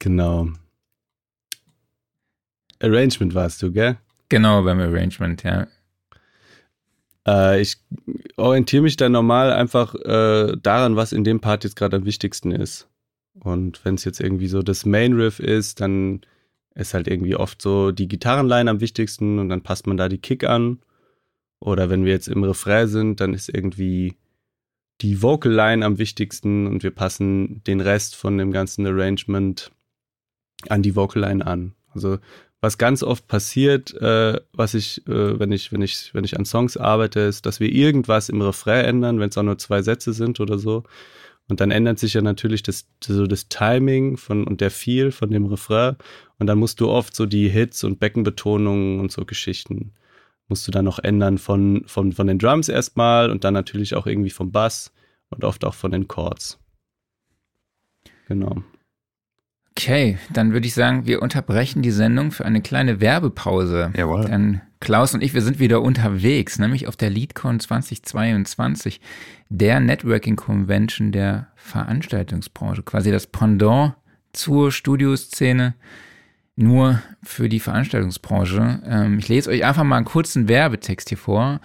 [0.00, 0.48] genau.
[2.82, 3.98] Arrangement warst du, gell?
[4.30, 5.68] Genau, beim Arrangement, ja.
[7.26, 7.76] Äh, ich
[8.36, 12.50] orientiere mich dann normal einfach äh, daran, was in dem Part jetzt gerade am wichtigsten
[12.50, 12.89] ist.
[13.42, 16.20] Und wenn es jetzt irgendwie so das Main Riff ist, dann
[16.74, 20.18] ist halt irgendwie oft so die Gitarrenline am wichtigsten und dann passt man da die
[20.18, 20.78] Kick an.
[21.58, 24.16] Oder wenn wir jetzt im Refrain sind, dann ist irgendwie
[25.00, 29.70] die Vocal Line am wichtigsten und wir passen den Rest von dem ganzen Arrangement
[30.68, 31.74] an die Vocal Line an.
[31.92, 32.18] Also
[32.60, 36.44] was ganz oft passiert, äh, was ich, äh, wenn ich, wenn ich, wenn ich an
[36.44, 40.12] Songs arbeite, ist, dass wir irgendwas im Refrain ändern, wenn es auch nur zwei Sätze
[40.12, 40.84] sind oder so.
[41.50, 45.30] Und dann ändert sich ja natürlich das, so das Timing von, und der Feel von
[45.30, 45.96] dem Refrain.
[46.38, 49.92] Und dann musst du oft so die Hits und Beckenbetonungen und so Geschichten
[50.50, 54.06] musst du dann noch ändern von, von, von den Drums erstmal und dann natürlich auch
[54.06, 54.92] irgendwie vom Bass
[55.30, 56.58] und oft auch von den Chords.
[58.26, 58.62] Genau.
[59.76, 63.92] Okay, dann würde ich sagen, wir unterbrechen die Sendung für eine kleine Werbepause.
[63.96, 64.24] Jawohl.
[64.24, 69.00] Denn Klaus und ich, wir sind wieder unterwegs, nämlich auf der LeadCon 2022,
[69.50, 73.94] der Networking Convention der Veranstaltungsbranche, quasi das Pendant
[74.32, 75.74] zur Studioszene,
[76.56, 78.82] nur für die Veranstaltungsbranche.
[78.86, 81.60] Ähm, ich lese euch einfach mal einen kurzen Werbetext hier vor.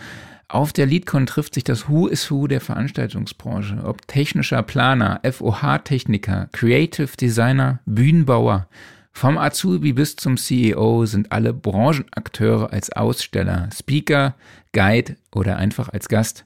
[0.48, 3.84] Auf der LeadCon trifft sich das Who is Who der Veranstaltungsbranche.
[3.84, 8.68] Ob technischer Planer, FOH-Techniker, Creative Designer, Bühnenbauer.
[9.12, 14.36] Vom Azubi bis zum CEO sind alle Branchenakteure als Aussteller, Speaker,
[14.72, 16.46] Guide oder einfach als Gast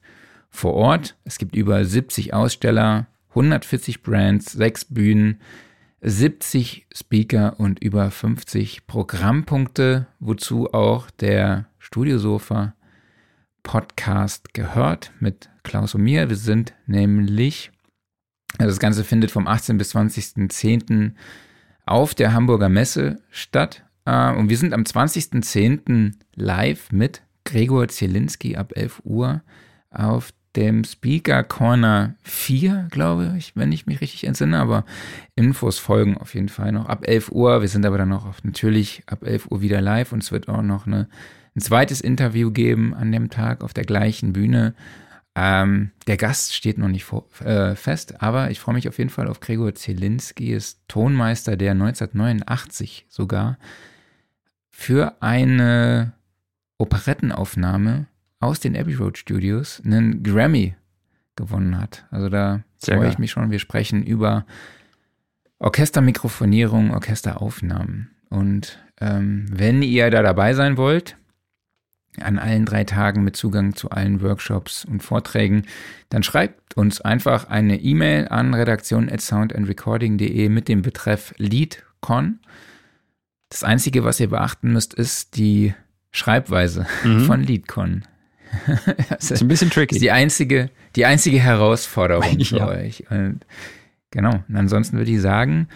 [0.49, 1.15] vor Ort.
[1.25, 5.41] Es gibt über 70 Aussteller, 140 Brands, 6 Bühnen,
[6.01, 12.75] 70 Speaker und über 50 Programmpunkte, wozu auch der Studiosofa
[13.69, 16.27] Podcast gehört mit Klaus und mir.
[16.27, 17.69] Wir sind nämlich,
[18.57, 19.77] also das Ganze findet vom 18.
[19.77, 21.11] bis 20.10.
[21.85, 23.83] auf der Hamburger Messe statt.
[24.05, 26.13] Äh, und wir sind am 20.10.
[26.33, 29.43] live mit Gregor Zielinski ab 11 Uhr
[29.91, 34.83] auf dem Speaker Corner 4, glaube ich, wenn ich mich richtig entsinne, aber
[35.35, 37.61] Infos folgen auf jeden Fall noch ab 11 Uhr.
[37.61, 40.63] Wir sind aber dann noch natürlich ab 11 Uhr wieder live und es wird auch
[40.63, 41.07] noch eine
[41.55, 44.75] ein zweites Interview geben an dem Tag auf der gleichen Bühne.
[45.35, 49.09] Ähm, der Gast steht noch nicht vor, äh, fest, aber ich freue mich auf jeden
[49.09, 53.57] Fall auf Gregor Zielinski, ist Tonmeister, der 1989 sogar
[54.69, 56.13] für eine
[56.77, 58.07] Operettenaufnahme
[58.39, 60.75] aus den Abbey Road Studios einen Grammy
[61.35, 62.05] gewonnen hat.
[62.11, 63.51] Also da freue ich mich schon.
[63.51, 64.45] Wir sprechen über
[65.59, 68.11] Orchestermikrofonierung, Orchesteraufnahmen.
[68.29, 71.17] Und ähm, wenn ihr da dabei sein wollt,
[72.21, 75.65] an allen drei Tagen mit Zugang zu allen Workshops und Vorträgen,
[76.09, 82.39] dann schreibt uns einfach eine E-Mail an redaktion@soundandrecording.de mit dem Betreff LeadCon.
[83.49, 85.73] Das einzige, was ihr beachten müsst, ist die
[86.11, 87.25] Schreibweise mhm.
[87.25, 88.03] von LeadCon.
[89.09, 89.95] das ist ein bisschen tricky.
[89.95, 92.67] Ist die einzige, die einzige Herausforderung für ja.
[92.67, 93.09] euch.
[93.09, 93.45] Und
[94.11, 94.43] genau.
[94.47, 95.67] Und ansonsten würde ich sagen,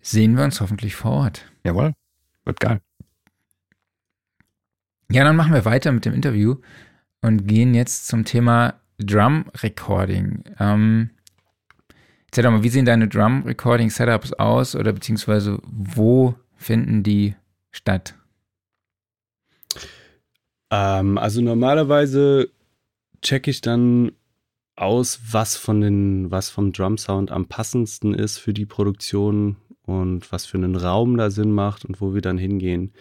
[0.00, 1.44] sehen wir uns hoffentlich vor Ort.
[1.64, 1.92] Jawohl.
[2.44, 2.80] Wird geil.
[5.12, 6.56] Ja, dann machen wir weiter mit dem Interview
[7.20, 10.44] und gehen jetzt zum Thema Drum Recording.
[10.60, 11.10] Ähm,
[12.26, 17.34] erzähl doch mal, wie sehen deine Drum Recording Setups aus oder beziehungsweise wo finden die
[17.72, 18.14] statt?
[20.70, 22.48] Ähm, also normalerweise
[23.20, 24.12] checke ich dann
[24.76, 30.30] aus, was von den, was vom Drum Sound am passendsten ist für die Produktion und
[30.30, 32.92] was für einen Raum da Sinn macht und wo wir dann hingehen.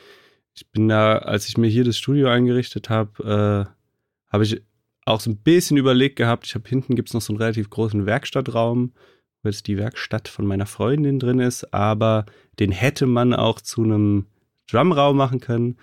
[0.53, 4.61] Ich bin da, als ich mir hier das Studio eingerichtet habe, äh, habe ich
[5.05, 6.45] auch so ein bisschen überlegt gehabt.
[6.45, 8.93] Ich habe hinten gibt es noch so einen relativ großen Werkstattraum,
[9.41, 12.25] wo jetzt die Werkstatt von meiner Freundin drin ist, aber
[12.59, 14.27] den hätte man auch zu einem
[14.69, 15.77] Drumraum machen können.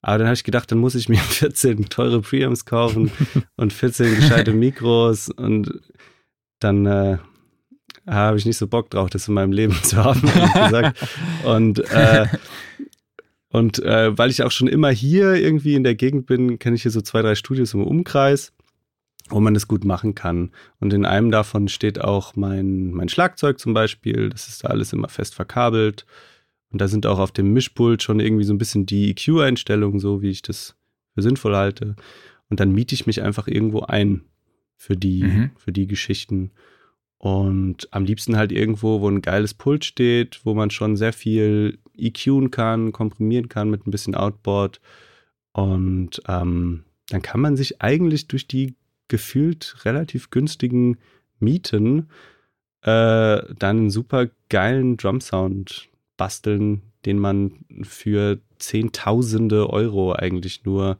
[0.00, 3.10] Aber dann habe ich gedacht, dann muss ich mir 14 teure Preamps kaufen
[3.56, 5.80] und 14 gescheite Mikros und
[6.60, 7.18] dann äh,
[8.06, 10.98] habe ich nicht so Bock drauf, das in meinem Leben zu haben, gesagt.
[11.44, 12.26] Und äh,
[13.50, 16.82] und äh, weil ich auch schon immer hier irgendwie in der Gegend bin, kenne ich
[16.82, 18.52] hier so zwei, drei Studios im Umkreis,
[19.30, 20.50] wo man das gut machen kann.
[20.80, 24.28] Und in einem davon steht auch mein, mein Schlagzeug zum Beispiel.
[24.28, 26.04] Das ist da alles immer fest verkabelt.
[26.70, 30.20] Und da sind auch auf dem Mischpult schon irgendwie so ein bisschen die EQ-Einstellungen, so
[30.20, 30.76] wie ich das
[31.14, 31.96] für sinnvoll halte.
[32.50, 34.24] Und dann miete ich mich einfach irgendwo ein
[34.76, 35.50] für die, mhm.
[35.56, 36.50] für die Geschichten.
[37.16, 41.78] Und am liebsten halt irgendwo, wo ein geiles Pult steht, wo man schon sehr viel
[41.98, 44.80] EQen kann, komprimieren kann mit ein bisschen Outboard.
[45.52, 48.74] Und ähm, dann kann man sich eigentlich durch die
[49.08, 50.98] gefühlt relativ günstigen
[51.40, 52.08] Mieten
[52.82, 60.98] äh, dann einen super geilen Drum-Sound basteln, den man für Zehntausende Euro eigentlich nur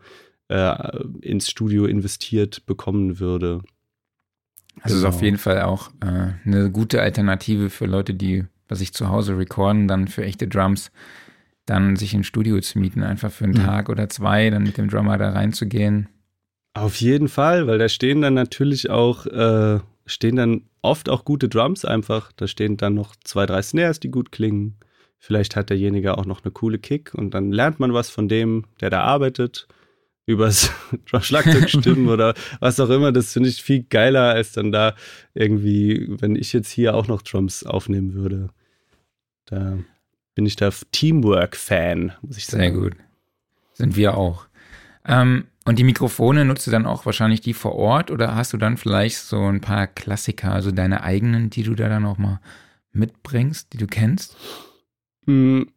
[0.48, 3.62] äh, ins Studio investiert bekommen würde.
[4.80, 5.08] Also genau.
[5.08, 9.08] ist auf jeden Fall auch äh, eine gute Alternative für Leute, die bei sich zu
[9.08, 10.92] Hause recorden, dann für echte Drums,
[11.66, 13.64] dann sich ein Studio zu mieten, einfach für einen mhm.
[13.64, 16.08] Tag oder zwei, dann mit dem Drummer da reinzugehen.
[16.74, 21.48] Auf jeden Fall, weil da stehen dann natürlich auch, äh, stehen dann oft auch gute
[21.48, 22.30] Drums einfach.
[22.36, 24.76] Da stehen dann noch zwei, drei Snares, die gut klingen.
[25.18, 28.64] Vielleicht hat derjenige auch noch eine coole Kick und dann lernt man was von dem,
[28.80, 29.66] der da arbeitet
[30.26, 30.70] übers
[31.20, 33.12] Schlagzeug stimmen oder was auch immer.
[33.12, 34.94] Das finde ich viel geiler, als dann da
[35.34, 38.50] irgendwie, wenn ich jetzt hier auch noch Drums aufnehmen würde.
[39.50, 39.78] Da
[40.34, 42.62] bin ich da Teamwork-Fan, muss ich sagen.
[42.62, 42.96] Sehr gut.
[43.72, 44.46] Sind wir auch.
[45.06, 48.56] Ähm, und die Mikrofone nutzt du dann auch wahrscheinlich die vor Ort oder hast du
[48.56, 52.40] dann vielleicht so ein paar Klassiker, also deine eigenen, die du da dann auch mal
[52.92, 54.36] mitbringst, die du kennst?
[55.26, 55.68] Hm,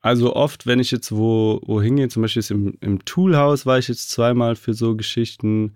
[0.00, 3.88] also oft, wenn ich jetzt wo, wo hingehe, zum Beispiel im, im Toolhaus war ich
[3.88, 5.74] jetzt zweimal für so Geschichten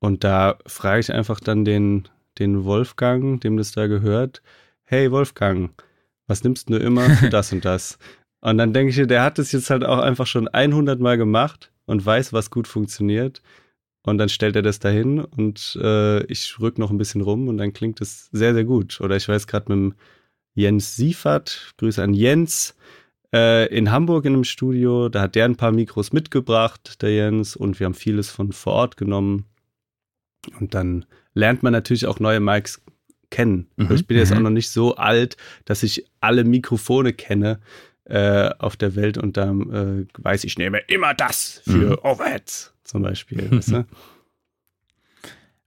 [0.00, 2.08] und da frage ich einfach dann den,
[2.38, 4.42] den Wolfgang, dem das da gehört,
[4.84, 5.70] hey Wolfgang,
[6.26, 7.98] was nimmst du immer für das und das?
[8.40, 11.72] Und dann denke ich, der hat das jetzt halt auch einfach schon 100 Mal gemacht
[11.86, 13.40] und weiß, was gut funktioniert.
[14.02, 17.56] Und dann stellt er das dahin und äh, ich rück noch ein bisschen rum und
[17.56, 19.00] dann klingt es sehr, sehr gut.
[19.00, 19.98] Oder ich weiß gerade mit dem
[20.52, 22.76] Jens Siefert, Grüße an Jens,
[23.32, 25.08] äh, in Hamburg in einem Studio.
[25.08, 28.74] Da hat der ein paar Mikros mitgebracht, der Jens, und wir haben vieles von vor
[28.74, 29.46] Ort genommen.
[30.60, 32.82] Und dann lernt man natürlich auch neue Mics
[33.34, 33.66] kennen.
[33.74, 34.44] Mhm, ich bin jetzt auch mhm.
[34.44, 37.58] noch nicht so alt, dass ich alle Mikrofone kenne
[38.04, 41.98] äh, auf der Welt und dann äh, weiß ich, nehme immer das für mhm.
[42.02, 43.50] Overheads zum Beispiel.
[43.50, 43.86] weißt du?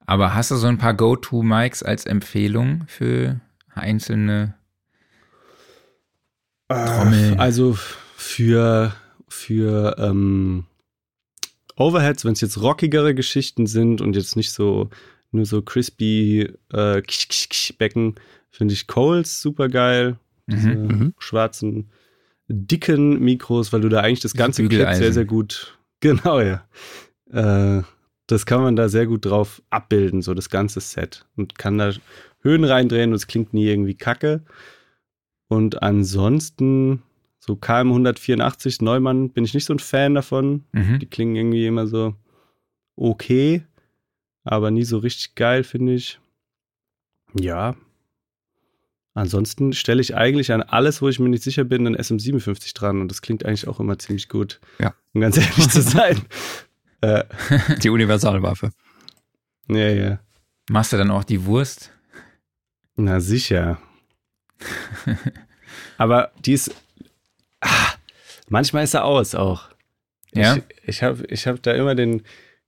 [0.05, 3.41] Aber hast du so ein paar Go-To-Mics als Empfehlung für
[3.75, 4.55] einzelne
[6.69, 7.33] Trommel.
[7.33, 7.77] Äh, also
[8.15, 8.93] für,
[9.27, 10.67] für ähm,
[11.75, 14.89] Overheads, wenn es jetzt rockigere Geschichten sind und jetzt nicht so
[15.31, 17.01] nur so crispy äh,
[17.77, 18.15] Becken,
[18.49, 20.17] finde ich Coles super geil.
[20.47, 21.89] Diese mhm, mhm, schwarzen,
[22.47, 25.73] dicken Mikros, weil du da eigentlich das ganze Kit sehr, sehr gut.
[25.99, 26.63] Genau, ja.
[27.31, 27.81] Äh,
[28.27, 31.25] das kann man da sehr gut drauf abbilden, so das ganze Set.
[31.35, 31.91] Und kann da
[32.41, 34.43] Höhen reindrehen und es klingt nie irgendwie kacke.
[35.47, 37.01] Und ansonsten,
[37.39, 40.65] so KM 184 Neumann bin ich nicht so ein Fan davon.
[40.71, 40.99] Mhm.
[40.99, 42.13] Die klingen irgendwie immer so
[42.95, 43.63] okay,
[44.47, 46.19] aber nie so richtig geil, finde ich.
[47.33, 47.75] Ja.
[49.13, 53.01] Ansonsten stelle ich eigentlich an alles, wo ich mir nicht sicher bin, einen SM57 dran
[53.01, 54.59] und das klingt eigentlich auch immer ziemlich gut.
[54.79, 54.93] Ja.
[55.13, 56.21] Um ganz ehrlich zu sein.
[57.01, 57.23] äh,
[57.81, 58.71] die Universalwaffe.
[59.69, 60.19] Ja, ja.
[60.69, 61.91] Machst du dann auch die Wurst?
[62.95, 63.79] Na sicher.
[65.97, 66.75] Aber die ist.
[67.61, 67.93] Ah,
[68.49, 69.69] manchmal ist er aus auch.
[70.33, 70.57] Ja.
[70.57, 72.23] Ich, ich habe ich hab da immer den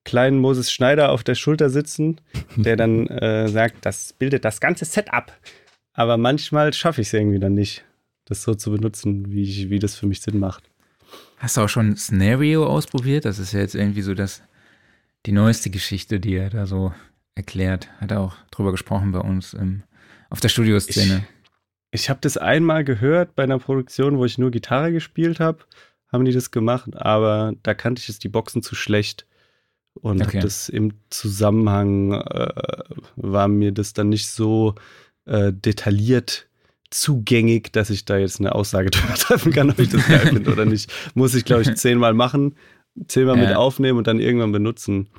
[0.06, 2.22] kleinen Moses Schneider auf der Schulter sitzen,
[2.56, 5.32] der dann äh, sagt, das bildet das ganze Setup.
[5.94, 7.84] Aber manchmal schaffe ich es irgendwie dann nicht,
[8.26, 10.70] das so zu benutzen, wie, ich, wie das für mich Sinn macht.
[11.38, 13.26] Hast du auch schon Scenario ausprobiert?
[13.26, 14.44] Das ist ja jetzt irgendwie so das,
[15.26, 16.94] die neueste Geschichte, die er da so
[17.36, 17.90] erklärt.
[18.00, 19.84] Hat er auch drüber gesprochen bei uns im,
[20.30, 21.26] auf der Studioszene.
[21.92, 25.60] Ich, ich habe das einmal gehört bei einer Produktion, wo ich nur Gitarre gespielt habe,
[26.12, 29.26] haben die das gemacht, aber da kannte ich jetzt die Boxen zu schlecht.
[30.02, 30.40] Und okay.
[30.40, 32.84] das im Zusammenhang äh,
[33.16, 34.76] war mir das dann nicht so
[35.26, 36.48] äh, detailliert
[36.90, 40.52] zugängig, dass ich da jetzt eine Aussage drüber treffen kann, ob ich das geil finde
[40.52, 40.92] oder nicht.
[41.16, 42.56] Muss ich, glaube ich, zehnmal machen,
[43.08, 43.48] zehnmal ja.
[43.48, 45.10] mit aufnehmen und dann irgendwann benutzen.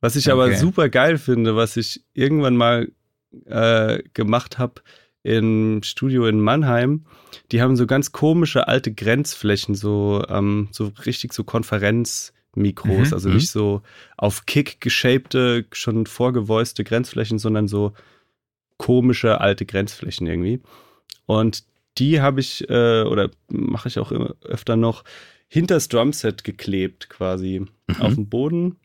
[0.00, 0.32] Was ich okay.
[0.32, 2.92] aber super geil finde, was ich irgendwann mal
[3.46, 4.82] äh, gemacht habe,
[5.24, 7.04] im Studio in Mannheim,
[7.50, 11.44] die haben so ganz komische alte Grenzflächen, so, ähm, so richtig so
[12.58, 13.58] Konferenzmikros, mhm, also nicht mhm.
[13.60, 13.82] so
[14.16, 17.92] auf Kick geshapte, schon vorgevoiste Grenzflächen, sondern so
[18.76, 20.60] komische alte Grenzflächen irgendwie.
[21.26, 21.64] Und
[21.98, 25.04] die habe ich, äh, oder mache ich auch immer öfter noch,
[25.48, 27.96] hinter das Drumset geklebt, quasi mhm.
[28.00, 28.76] auf dem Boden,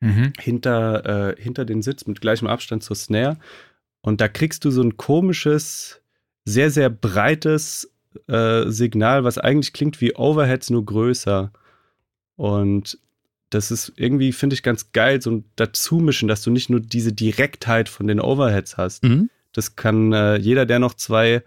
[0.00, 0.32] mhm.
[0.38, 3.38] hinter, äh, hinter den Sitz mit gleichem Abstand zur Snare.
[4.00, 6.02] Und da kriegst du so ein komisches,
[6.44, 7.90] sehr, sehr breites
[8.26, 11.52] äh, Signal, was eigentlich klingt wie Overheads, nur größer.
[12.36, 12.98] Und
[13.50, 17.12] das ist irgendwie, finde ich, ganz geil, so ein Dazumischen, dass du nicht nur diese
[17.12, 19.04] Direktheit von den Overheads hast.
[19.04, 19.30] Mhm.
[19.52, 21.42] Das kann äh, jeder, der noch zwei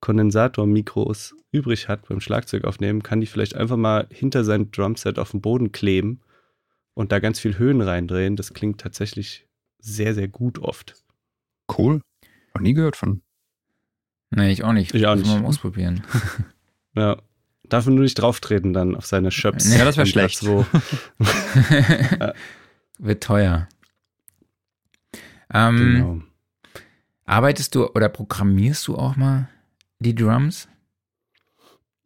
[0.00, 5.30] Kondensatormikros übrig hat beim Schlagzeug aufnehmen, kann die vielleicht einfach mal hinter sein Drumset auf
[5.32, 6.20] den Boden kleben
[6.94, 8.36] und da ganz viel Höhen reindrehen.
[8.36, 9.46] Das klingt tatsächlich
[9.78, 10.96] sehr, sehr gut oft.
[11.76, 12.00] Cool.
[12.54, 13.22] Noch nie gehört von.
[14.30, 14.94] Nee, ich auch nicht.
[14.94, 15.26] Ich auch nicht.
[15.26, 16.02] Mal ausprobieren.
[16.96, 17.20] ja.
[17.72, 19.74] Darf nur nicht drauftreten dann auf seine Schöps.
[19.74, 20.40] Ja, das wäre schlecht.
[20.40, 20.66] So.
[22.98, 23.66] Wird teuer.
[25.54, 26.20] Ähm, genau.
[27.24, 29.48] Arbeitest du oder programmierst du auch mal
[30.00, 30.68] die Drums?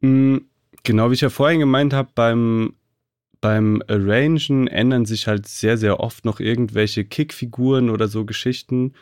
[0.03, 0.37] Mm,
[0.85, 2.75] genau wie ich ja vorhin gemeint habe, beim,
[3.41, 8.95] beim Arrangen ändern sich halt sehr, sehr oft noch irgendwelche Kickfiguren oder so Geschichten.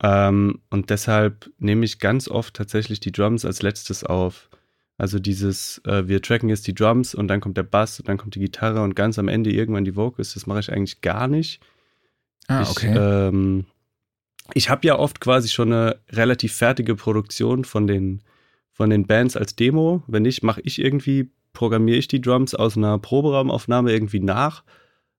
[0.00, 4.50] Ähm, und deshalb nehme ich ganz oft tatsächlich die Drums als letztes auf.
[5.00, 8.18] Also dieses, äh, wir tracken jetzt die Drums und dann kommt der Bass und dann
[8.18, 10.34] kommt die Gitarre und ganz am Ende irgendwann die Vocals.
[10.34, 11.62] Das mache ich eigentlich gar nicht.
[12.48, 12.90] Ah, okay.
[12.90, 13.64] Ich, ähm,
[14.52, 18.20] ich habe ja oft quasi schon eine relativ fertige Produktion von den,
[18.72, 20.02] von den Bands als Demo.
[20.06, 24.64] Wenn nicht, mache ich irgendwie, programmiere ich die Drums aus einer Proberaumaufnahme irgendwie nach,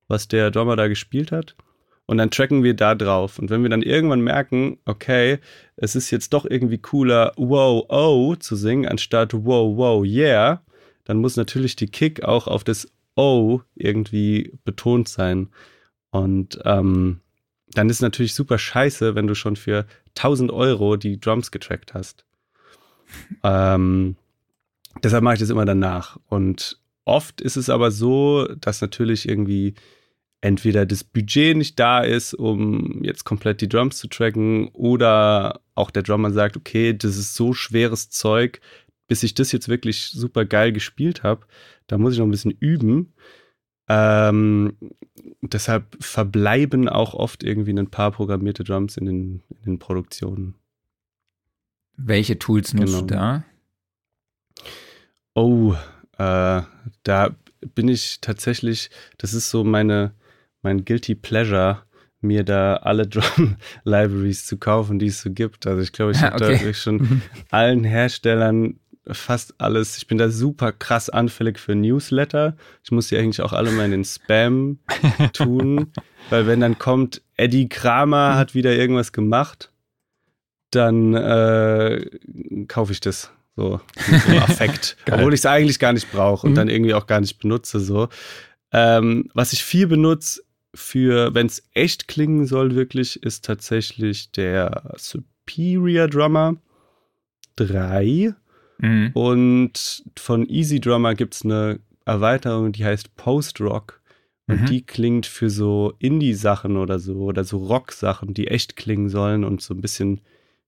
[0.08, 1.56] was der Drummer da gespielt hat.
[2.06, 3.40] Und dann tracken wir da drauf.
[3.40, 5.40] Und wenn wir dann irgendwann merken, okay,
[5.78, 10.62] es ist jetzt doch irgendwie cooler, wow, oh zu singen, anstatt wow, wow, yeah,
[11.06, 15.50] dann muss natürlich die Kick auch auf das oh irgendwie betont sein.
[16.12, 17.22] Und ähm,
[17.74, 19.86] dann ist natürlich super scheiße, wenn du schon für
[20.18, 22.26] 1000 Euro die Drums getrackt hast.
[23.44, 24.16] ähm,
[25.04, 26.18] deshalb mache ich das immer danach.
[26.28, 29.76] Und oft ist es aber so, dass natürlich irgendwie
[30.42, 35.92] entweder das Budget nicht da ist, um jetzt komplett die Drums zu tracken, oder auch
[35.92, 38.60] der Drummer sagt, okay, das ist so schweres Zeug,
[39.08, 41.46] bis ich das jetzt wirklich super geil gespielt habe,
[41.88, 43.14] da muss ich noch ein bisschen üben.
[43.88, 44.78] Ähm,
[45.42, 50.56] deshalb verbleiben auch oft irgendwie ein paar programmierte Drums in den, in den Produktionen.
[51.98, 53.02] Welche Tools nutzt genau.
[53.02, 53.44] du da?
[55.34, 55.76] Oh,
[56.18, 56.62] äh,
[57.04, 57.36] da
[57.76, 60.14] bin ich tatsächlich, das ist so meine,
[60.62, 61.84] mein Guilty Pleasure,
[62.22, 65.68] mir da alle Drum-Libraries zu kaufen, die es so gibt.
[65.68, 66.46] Also ich glaube, ich habe okay.
[66.46, 67.22] da wirklich schon mhm.
[67.50, 69.98] allen Herstellern fast alles.
[69.98, 72.56] Ich bin da super krass anfällig für Newsletter.
[72.84, 74.80] Ich muss die eigentlich auch alle mal in den Spam
[75.34, 75.92] tun,
[76.30, 79.72] weil wenn dann kommt, Eddie Kramer hat wieder irgendwas gemacht,
[80.70, 82.06] dann äh,
[82.68, 83.32] kaufe ich das.
[83.56, 84.96] So, so Affekt.
[85.12, 86.56] Obwohl ich es eigentlich gar nicht brauche und mhm.
[86.56, 87.80] dann irgendwie auch gar nicht benutze.
[87.80, 88.08] So.
[88.72, 90.42] Ähm, was ich viel benutze,
[90.74, 96.56] für, wenn es echt klingen soll, wirklich, ist tatsächlich der Superior Drummer
[97.58, 98.34] 3.
[98.80, 99.12] Mhm.
[99.14, 104.02] Und von Easy Drummer gibt es eine Erweiterung, die heißt Post Rock.
[104.48, 104.66] Und mhm.
[104.66, 109.62] die klingt für so Indie-Sachen oder so, oder so Rock-Sachen, die echt klingen sollen und
[109.62, 110.22] so ein bisschen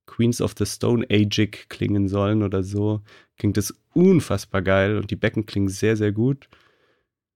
[0.05, 3.01] Queens of the Stone Ageig klingen sollen oder so.
[3.37, 6.49] Klingt das unfassbar geil und die Becken klingen sehr, sehr gut.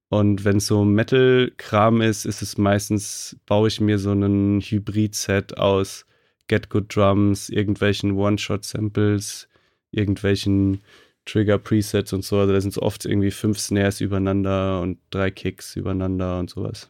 [0.09, 5.57] Und wenn es so Metal-Kram ist, ist es meistens, baue ich mir so einen Hybrid-Set
[5.57, 6.05] aus
[6.47, 9.49] Get Good Drums, irgendwelchen One-Shot-Samples,
[9.91, 10.81] irgendwelchen
[11.25, 12.39] Trigger-Presets und so.
[12.39, 16.89] Also da sind so oft irgendwie fünf Snares übereinander und drei Kicks übereinander und sowas.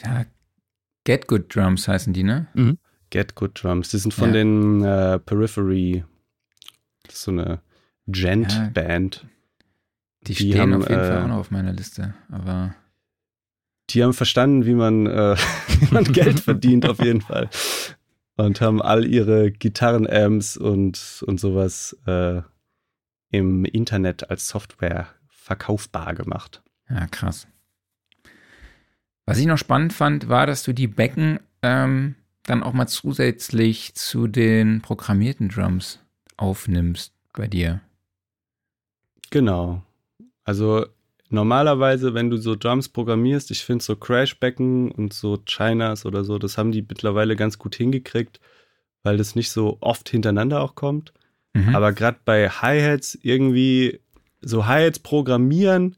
[0.00, 0.26] Ja,
[1.04, 2.48] Get Good Drums heißen die, ne?
[2.54, 2.78] Mhm.
[3.10, 3.90] Get Good Drums.
[3.90, 4.32] Die sind von ja.
[4.32, 6.04] den äh, Periphery.
[7.04, 7.60] Das ist so eine
[8.08, 9.20] Gent-Band.
[9.22, 9.28] Ja.
[10.26, 12.74] Die, die stehen haben, auf jeden äh, Fall auch noch auf meiner Liste, aber.
[13.90, 15.36] Die haben verstanden, wie man, äh,
[15.80, 17.50] wie man Geld verdient, auf jeden Fall.
[18.36, 22.42] Und haben all ihre Gitarrenamps und, und sowas äh,
[23.30, 26.62] im Internet als Software verkaufbar gemacht.
[26.88, 27.46] Ja, krass.
[29.26, 32.14] Was ich noch spannend fand, war, dass du die Becken ähm,
[32.44, 36.00] dann auch mal zusätzlich zu den programmierten Drums
[36.36, 37.80] aufnimmst bei dir.
[39.30, 39.82] Genau.
[40.44, 40.86] Also
[41.30, 46.38] normalerweise, wenn du so Drums programmierst, ich finde so Crashbecken und so Chinas oder so,
[46.38, 48.40] das haben die mittlerweile ganz gut hingekriegt,
[49.02, 51.12] weil das nicht so oft hintereinander auch kommt.
[51.54, 51.74] Mhm.
[51.74, 54.00] Aber gerade bei Hi-Hats irgendwie
[54.40, 55.96] so Hi-Hats programmieren,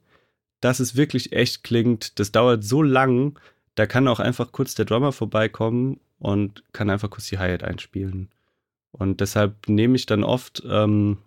[0.61, 3.38] dass es wirklich echt klingt, das dauert so lang,
[3.74, 8.30] da kann auch einfach kurz der Drummer vorbeikommen und kann einfach kurz die Hi-Hat einspielen.
[8.92, 11.18] Und deshalb nehme ich dann oft ähm,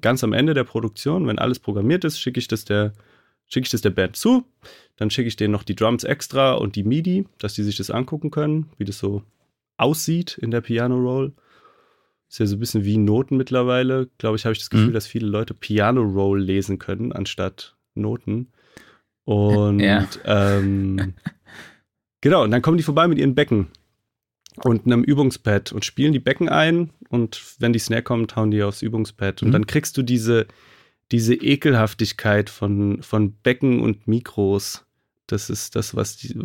[0.00, 2.92] ganz am Ende der Produktion, wenn alles programmiert ist, schicke ich das der
[3.48, 4.44] schicke ich das der Band zu,
[4.96, 7.90] dann schicke ich denen noch die Drums extra und die MIDI, dass die sich das
[7.90, 9.22] angucken können, wie das so
[9.78, 11.32] aussieht in der Piano Roll.
[12.28, 14.10] Ist ja so ein bisschen wie Noten mittlerweile.
[14.18, 14.92] Glaube ich, habe ich das Gefühl, mhm.
[14.92, 18.52] dass viele Leute Piano Roll lesen können anstatt Noten.
[19.24, 20.06] Und Ja.
[20.24, 21.14] ähm,
[22.20, 23.68] genau, und dann kommen die vorbei mit ihren Becken
[24.64, 28.62] und einem Übungspad und spielen die Becken ein und wenn die Snare kommt, hauen die
[28.62, 29.42] aufs Übungspad.
[29.42, 29.52] Und Mhm.
[29.52, 30.46] dann kriegst du diese,
[31.12, 34.84] diese Ekelhaftigkeit von, von Becken und Mikros.
[35.26, 36.38] Das ist das, was die,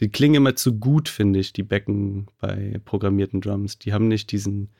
[0.00, 3.78] die klingen immer zu gut, finde ich, die Becken bei programmierten Drums.
[3.78, 4.70] Die haben nicht diesen,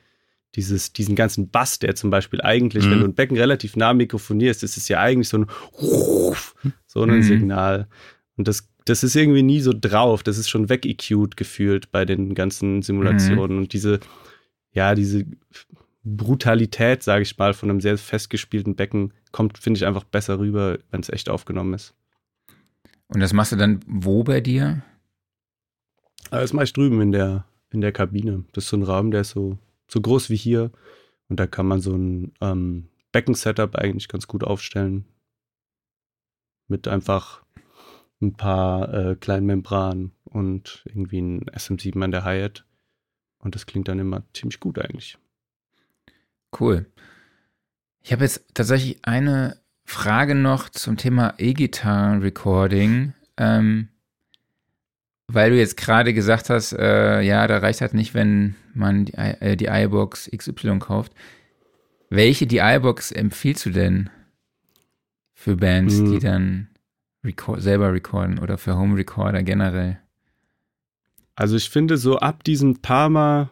[0.54, 2.90] dieses, diesen ganzen Bass, der zum Beispiel eigentlich, Mhm.
[2.90, 5.46] wenn du ein Becken relativ nah mikrofonierst, ist es ja eigentlich so ein
[5.80, 6.54] Ruf,
[6.86, 7.22] so ein Mhm.
[7.22, 7.88] Signal.
[8.36, 10.22] Und das, das ist irgendwie nie so drauf.
[10.22, 13.58] Das ist schon weg-EQ'd gefühlt bei den ganzen Simulationen.
[13.58, 13.98] Und diese,
[14.72, 15.26] ja, diese
[16.04, 20.78] Brutalität, sage ich mal, von einem sehr festgespielten Becken kommt, finde ich, einfach besser rüber,
[20.90, 21.94] wenn es echt aufgenommen ist.
[23.08, 24.82] Und das machst du dann wo bei dir?
[26.30, 28.44] Aber das mache ich drüben in der, in der Kabine.
[28.52, 29.58] Das ist so ein Raum, der ist so,
[29.88, 30.70] so groß wie hier.
[31.28, 35.06] Und da kann man so ein ähm, Becken-Setup eigentlich ganz gut aufstellen.
[36.68, 37.45] Mit einfach
[38.20, 42.64] ein paar äh, kleinen Membranen und irgendwie ein SM7 an der Hi-Hat.
[43.38, 45.18] Und das klingt dann immer ziemlich gut eigentlich.
[46.58, 46.86] Cool.
[48.02, 53.12] Ich habe jetzt tatsächlich eine Frage noch zum Thema E-Gitarren-Recording.
[53.36, 53.88] Ähm,
[55.28, 59.14] weil du jetzt gerade gesagt hast, äh, ja, da reicht halt nicht, wenn man die,
[59.14, 61.12] äh, die iBox XY kauft.
[62.08, 64.08] Welche die iBox empfiehlst du denn
[65.34, 66.12] für Bands, Hm.
[66.12, 66.68] die dann
[67.26, 69.98] record selber recorden oder für Home Recorder generell?
[71.34, 73.50] Also ich finde so ab diesen Parma,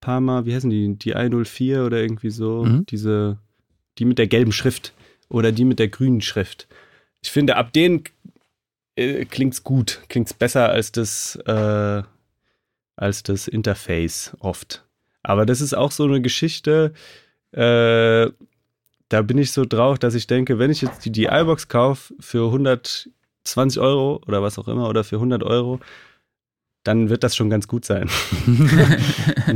[0.00, 2.86] Parma, wie heißen die, die i04 oder irgendwie so, Mhm.
[2.86, 3.38] diese,
[3.98, 4.94] die mit der gelben Schrift
[5.28, 6.68] oder die mit der grünen Schrift.
[7.20, 8.04] Ich finde, ab denen
[8.96, 12.02] äh, klingt's gut, klingt's besser als das, äh,
[12.96, 14.84] als das Interface oft.
[15.22, 16.94] Aber das ist auch so eine Geschichte,
[17.52, 18.28] äh,
[19.08, 22.46] da bin ich so drauf, dass ich denke, wenn ich jetzt die DI-Box kaufe für
[22.46, 25.80] 120 Euro oder was auch immer oder für 100 Euro,
[26.84, 28.08] dann wird das schon ganz gut sein.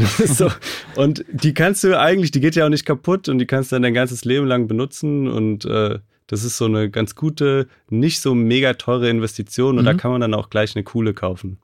[0.25, 0.51] so.
[0.97, 3.77] Und die kannst du eigentlich, die geht ja auch nicht kaputt und die kannst du
[3.77, 8.21] dann dein ganzes Leben lang benutzen und äh, das ist so eine ganz gute, nicht
[8.21, 9.97] so mega teure Investition und da Mhm.
[9.99, 11.59] kann man dann auch gleich eine coole kaufen.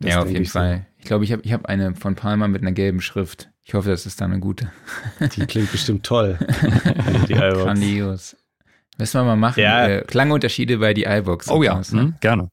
[0.00, 0.58] Das ja, auf jeden ich so.
[0.58, 0.86] Fall.
[0.98, 3.50] Ich glaube, ich habe ich hab eine von Palmer mit einer gelben Schrift.
[3.68, 4.70] Ich hoffe, das ist dann eine gute.
[5.34, 6.38] Die klingt bestimmt toll.
[7.28, 7.64] die iBox.
[7.64, 8.36] Grandios.
[8.96, 9.60] Müssen wir mal machen.
[9.60, 9.88] Ja.
[9.88, 11.50] Äh, Klangunterschiede bei die iBox.
[11.50, 12.02] Oh ja, ne?
[12.02, 12.48] mhm, gerne.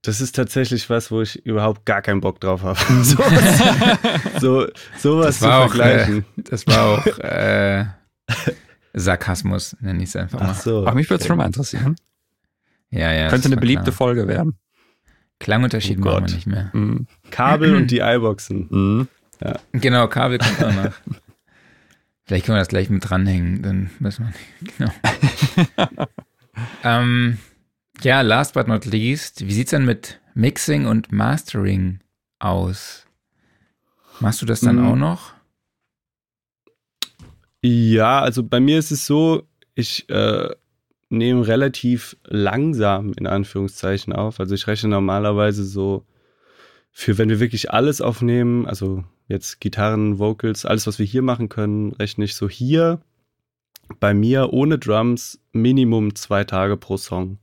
[0.00, 2.78] Das ist tatsächlich was, wo ich überhaupt gar keinen Bock drauf habe.
[3.02, 3.22] so,
[4.40, 6.24] so, sowas Das zu war auch, vergleichen.
[6.36, 7.84] Das war auch äh,
[8.94, 10.48] Sarkasmus, nenne ich es einfach mal.
[10.52, 10.86] Ach so.
[10.86, 11.96] Ach, mich würde es schon mal interessieren.
[12.88, 13.28] Ja, ja.
[13.28, 13.96] Könnte eine beliebte klar.
[13.96, 14.54] Folge werden.
[15.40, 16.70] Klangunterschied Oh machen wir nicht mehr.
[16.72, 17.06] Mhm.
[17.30, 18.66] Kabel und die iBoxen.
[18.70, 19.08] Mhm.
[19.72, 20.92] Genau, Kabel kommt auch noch.
[22.24, 24.32] Vielleicht können wir das gleich mit dranhängen, dann müssen wir
[24.62, 24.78] nicht.
[24.78, 26.06] Genau.
[26.84, 27.38] ähm,
[28.02, 32.00] ja, last but not least, wie sieht's denn mit Mixing und Mastering
[32.38, 33.06] aus?
[34.20, 34.86] Machst du das dann Mm.
[34.86, 35.32] auch noch?
[37.62, 39.42] Ja, also bei mir ist es so,
[39.74, 40.48] ich äh,
[41.08, 44.40] nehme relativ langsam in Anführungszeichen auf.
[44.40, 46.06] Also ich rechne normalerweise so
[46.90, 51.48] für, wenn wir wirklich alles aufnehmen, also jetzt Gitarren, Vocals, alles, was wir hier machen
[51.48, 53.00] können, rechne ich so hier
[54.00, 57.38] bei mir ohne Drums Minimum zwei Tage pro Song.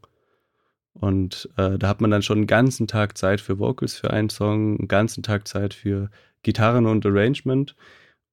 [0.93, 4.29] Und äh, da hat man dann schon einen ganzen Tag Zeit für Vocals für einen
[4.29, 6.09] Song, einen ganzen Tag Zeit für
[6.43, 7.75] Gitarren und Arrangement.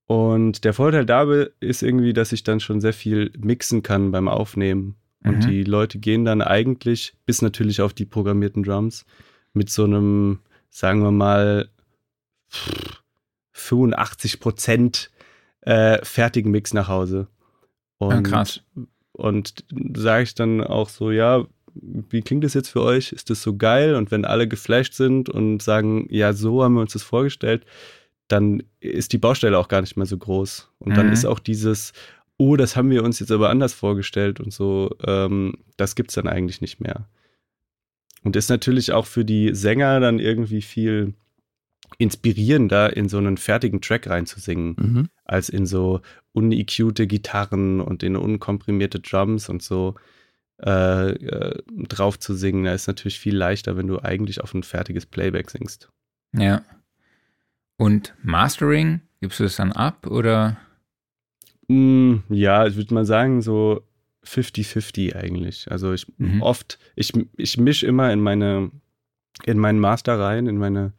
[0.07, 4.29] Und der Vorteil dabei ist irgendwie, dass ich dann schon sehr viel mixen kann beim
[4.29, 4.97] Aufnehmen.
[5.23, 5.41] Und Mhm.
[5.41, 9.07] die Leute gehen dann eigentlich, bis natürlich auf die programmierten Drums,
[9.53, 10.41] mit so einem,
[10.71, 11.69] sagen wir mal,
[13.55, 15.11] 85 Prozent
[15.63, 17.29] äh, fertigen Mix nach Hause.
[17.99, 18.61] Und, Ja, krass.
[19.13, 19.65] Und
[19.97, 21.45] sage ich dann auch so, ja,
[21.75, 23.13] wie klingt das jetzt für euch?
[23.13, 23.95] Ist das so geil?
[23.95, 27.65] Und wenn alle geflasht sind und sagen, ja, so haben wir uns das vorgestellt,
[28.29, 30.71] dann ist die Baustelle auch gar nicht mehr so groß.
[30.79, 31.13] Und dann Mhm.
[31.13, 31.93] ist auch dieses,
[32.37, 36.27] oh, das haben wir uns jetzt aber anders vorgestellt und so, ähm, das gibt's dann
[36.29, 37.09] eigentlich nicht mehr.
[38.23, 41.15] Und ist natürlich auch für die Sänger dann irgendwie viel
[41.99, 45.09] inspirierender, in so einen fertigen Track reinzusingen, Mhm.
[45.25, 46.01] als in so
[46.33, 49.95] unequute Gitarren und in unkomprimierte Drums und so
[50.65, 52.65] äh, äh, drauf zu singen.
[52.65, 55.89] Da ist natürlich viel leichter, wenn du eigentlich auf ein fertiges Playback singst.
[56.33, 56.63] Ja.
[57.77, 60.57] Und Mastering, gibst du das dann ab oder?
[61.69, 63.83] Mm, ja, ich würde mal sagen, so
[64.25, 65.71] 50-50 eigentlich.
[65.71, 66.41] Also ich Mhm.
[66.41, 68.71] oft, ich, ich mische immer in meine,
[69.45, 70.93] in meinen Master rein, in meine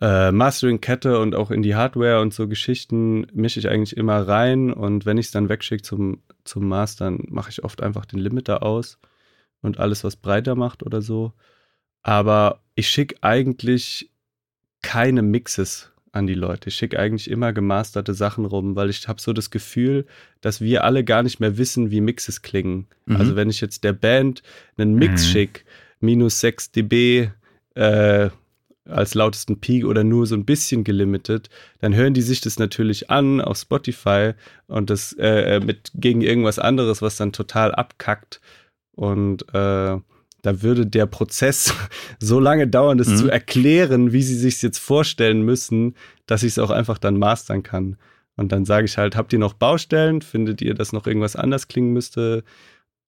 [0.00, 4.72] äh, Mastering-Kette und auch in die Hardware und so Geschichten mische ich eigentlich immer rein
[4.72, 8.62] und wenn ich es dann wegschicke zum, zum Mastern, mache ich oft einfach den Limiter
[8.62, 8.98] aus
[9.60, 11.32] und alles, was breiter macht oder so.
[12.02, 14.10] Aber ich schicke eigentlich
[14.82, 16.68] keine Mixes an die Leute.
[16.68, 20.06] Ich schicke eigentlich immer gemasterte Sachen rum, weil ich habe so das Gefühl,
[20.40, 22.86] dass wir alle gar nicht mehr wissen, wie Mixes klingen.
[23.06, 23.16] Mhm.
[23.16, 24.42] Also wenn ich jetzt der Band
[24.76, 25.30] einen Mix mhm.
[25.30, 25.62] schicke,
[26.00, 27.30] minus 6 dB
[27.74, 28.30] äh,
[28.88, 31.48] als lautesten Peak oder nur so ein bisschen gelimitet,
[31.80, 34.32] dann hören die sich das natürlich an auf Spotify
[34.66, 38.40] und das äh, äh mit gegen irgendwas anderes, was dann total abkackt.
[38.92, 39.98] Und äh,
[40.42, 41.74] da würde der Prozess
[42.18, 43.16] so lange dauern, das mhm.
[43.16, 45.94] zu erklären, wie sie sich jetzt vorstellen müssen,
[46.26, 47.96] dass ich es auch einfach dann mastern kann.
[48.36, 50.22] Und dann sage ich halt, habt ihr noch Baustellen?
[50.22, 52.44] Findet ihr, dass noch irgendwas anders klingen müsste?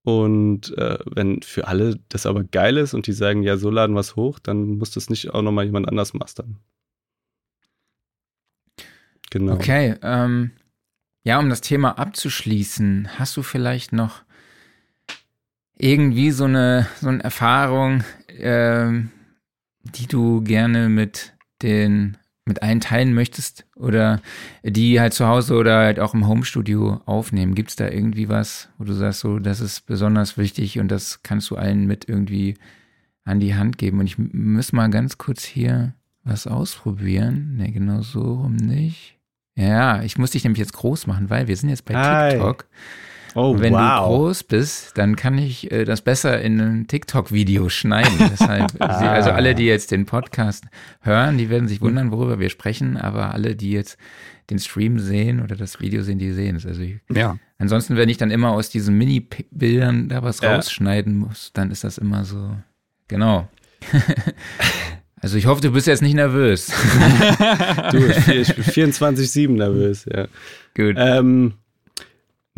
[0.02, 3.94] Und äh, wenn für alle das aber geil ist und die sagen, ja, so laden
[3.94, 6.58] wir es hoch, dann muss das nicht auch nochmal jemand anders mastern.
[9.30, 9.54] Genau.
[9.54, 10.52] Okay, ähm,
[11.22, 14.22] ja, um das Thema abzuschließen, hast du vielleicht noch
[15.76, 18.90] irgendwie so eine, so eine Erfahrung, äh,
[19.82, 22.16] die du gerne mit den
[22.46, 24.20] mit allen teilen möchtest oder
[24.62, 27.54] die halt zu Hause oder halt auch im Homestudio aufnehmen?
[27.54, 31.22] Gibt es da irgendwie was, wo du sagst, so, das ist besonders wichtig und das
[31.22, 32.56] kannst du allen mit irgendwie
[33.24, 34.00] an die Hand geben?
[34.00, 37.56] Und ich muss mal ganz kurz hier was ausprobieren.
[37.56, 39.18] Ne, genau so rum nicht.
[39.56, 42.30] Ja, ich muss dich nämlich jetzt groß machen, weil wir sind jetzt bei Hi.
[42.30, 42.66] TikTok.
[43.34, 44.08] Oh, und wenn wow.
[44.08, 48.18] du groß bist, dann kann ich äh, das besser in ein TikTok-Video schneiden.
[48.30, 49.12] Deshalb, ah.
[49.12, 50.64] also alle, die jetzt den Podcast
[51.00, 53.98] hören, die werden sich wundern, worüber wir sprechen, aber alle, die jetzt
[54.50, 56.66] den Stream sehen oder das Video sehen, die sehen es.
[56.66, 57.38] Also ich, ja.
[57.58, 60.54] ansonsten, wenn ich dann immer aus diesen Mini-Bildern da was ja.
[60.54, 62.56] rausschneiden muss, dann ist das immer so.
[63.06, 63.48] Genau.
[65.20, 66.66] also ich hoffe, du bist jetzt nicht nervös.
[67.92, 67.98] du,
[68.32, 70.26] ich bin 24-7 nervös, ja.
[70.74, 70.96] Gut.
[70.98, 71.54] Ähm,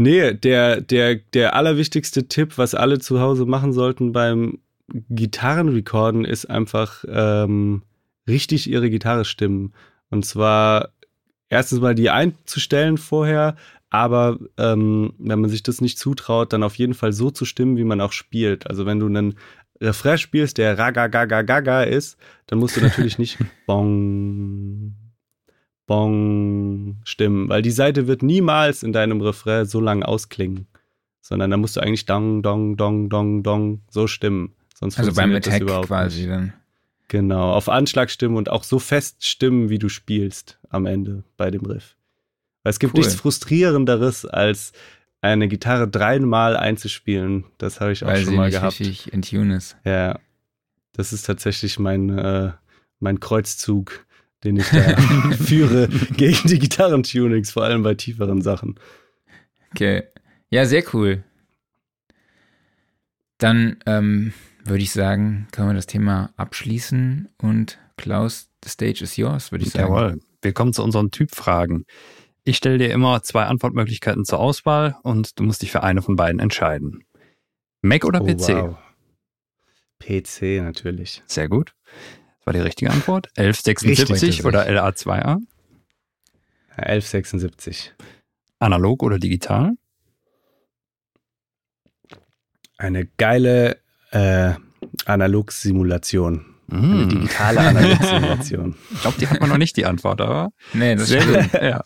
[0.02, 6.46] Nee, der, der, der allerwichtigste Tipp, was alle zu Hause machen sollten beim Gitarrenrecorden, ist
[6.46, 7.82] einfach ähm,
[8.26, 9.74] richtig ihre Gitarre stimmen.
[10.10, 10.90] Und zwar
[11.48, 13.54] erstens mal die einzustellen vorher,
[13.90, 17.76] aber ähm, wenn man sich das nicht zutraut, dann auf jeden Fall so zu stimmen,
[17.76, 18.66] wie man auch spielt.
[18.68, 19.36] Also wenn du einen
[19.80, 24.96] Refrain spielst, der raga gaga gaga ist, dann musst du natürlich nicht bong
[25.86, 30.66] Bong stimmen, weil die Seite wird niemals in deinem Refrain so lang ausklingen,
[31.20, 34.54] sondern da musst du eigentlich dong, dong, dong, dong, dong so stimmen.
[34.74, 36.30] Sonst also beim Attack überhaupt quasi nicht.
[36.30, 36.52] dann.
[37.08, 41.50] Genau, auf Anschlag stimmen und auch so fest stimmen, wie du spielst am Ende bei
[41.50, 41.96] dem Riff.
[42.62, 43.00] Weil es gibt cool.
[43.00, 44.72] nichts Frustrierenderes, als
[45.20, 47.44] eine Gitarre dreimal einzuspielen.
[47.58, 48.80] Das habe ich auch Weil schon mal gehabt.
[48.80, 49.76] Weil sie in Tune ist.
[49.84, 50.18] Ja,
[50.92, 52.52] das ist tatsächlich mein, äh,
[52.98, 54.06] mein Kreuzzug
[54.44, 54.96] den ich da
[55.44, 58.78] führe gegen die Gitarrentunings, vor allem bei tieferen Sachen.
[59.72, 60.04] Okay.
[60.50, 61.24] Ja, sehr cool.
[63.38, 64.32] Dann ähm,
[64.64, 69.64] würde ich sagen, können wir das Thema abschließen und Klaus, the stage is yours, würde
[69.64, 69.92] ich sagen.
[69.92, 70.20] Jawohl.
[70.42, 71.86] Wir kommen zu unseren Typfragen.
[72.44, 76.16] Ich stelle dir immer zwei Antwortmöglichkeiten zur Auswahl und du musst dich für eine von
[76.16, 77.04] beiden entscheiden.
[77.80, 78.48] Mac oder oh, PC?
[78.48, 78.76] Wow.
[80.00, 81.22] PC natürlich.
[81.26, 81.74] Sehr gut.
[82.42, 83.28] Das war die richtige Antwort.
[83.36, 84.44] 1176 Richtig.
[84.44, 85.38] oder LA2A?
[86.76, 87.94] 1176.
[88.58, 89.74] Analog oder digital?
[92.78, 93.76] Eine geile
[94.10, 94.54] äh,
[95.04, 96.44] Analog-Simulation.
[96.66, 96.74] Mm.
[96.74, 98.74] Eine digitale Analog-Simulation.
[98.90, 100.50] ich glaube, die hat man noch nicht, die Antwort, aber.
[100.72, 101.62] Nee, das ist gut.
[101.62, 101.84] ja.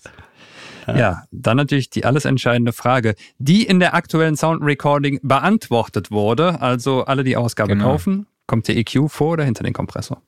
[0.86, 6.62] Ja, dann natürlich die alles entscheidende Frage, die in der aktuellen Sound Recording beantwortet wurde.
[6.62, 7.90] Also alle, die Ausgabe genau.
[7.90, 10.22] kaufen, kommt der EQ vor oder hinter den Kompressor?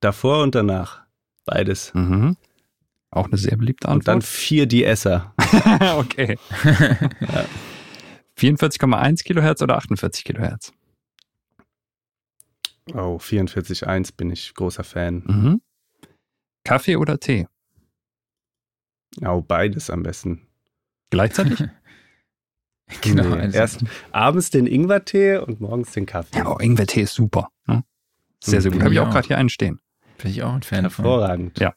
[0.00, 1.04] Davor und danach.
[1.44, 1.92] Beides.
[1.94, 2.36] Mhm.
[3.10, 4.00] Auch eine sehr beliebte Antwort.
[4.00, 5.34] Und dann vier DSer.
[5.98, 6.38] okay.
[6.64, 7.46] ja.
[8.38, 10.72] 44,1 Kilohertz oder 48 Kilohertz?
[12.92, 15.22] Oh, 44,1 bin ich großer Fan.
[15.26, 15.60] Mhm.
[16.64, 17.48] Kaffee oder Tee?
[19.24, 20.46] Oh, beides am besten.
[21.10, 21.64] Gleichzeitig?
[23.00, 23.34] genau.
[23.34, 23.58] Nee, also.
[23.58, 26.38] Erst abends den Ingwertee und morgens den Kaffee.
[26.38, 27.50] Ja, oh, Ingwertee ist super.
[27.66, 27.84] Ne?
[28.42, 28.82] Sehr, sehr gut.
[28.82, 29.80] Habe ich auch gerade hier einen stehen.
[30.18, 31.04] Bin ich auch ein Fan davon.
[31.04, 31.58] Hervorragend.
[31.60, 31.74] Ja.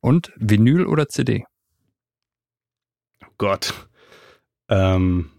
[0.00, 1.44] Und Vinyl oder CD?
[3.24, 3.74] Oh Gott.
[4.68, 5.30] Ähm,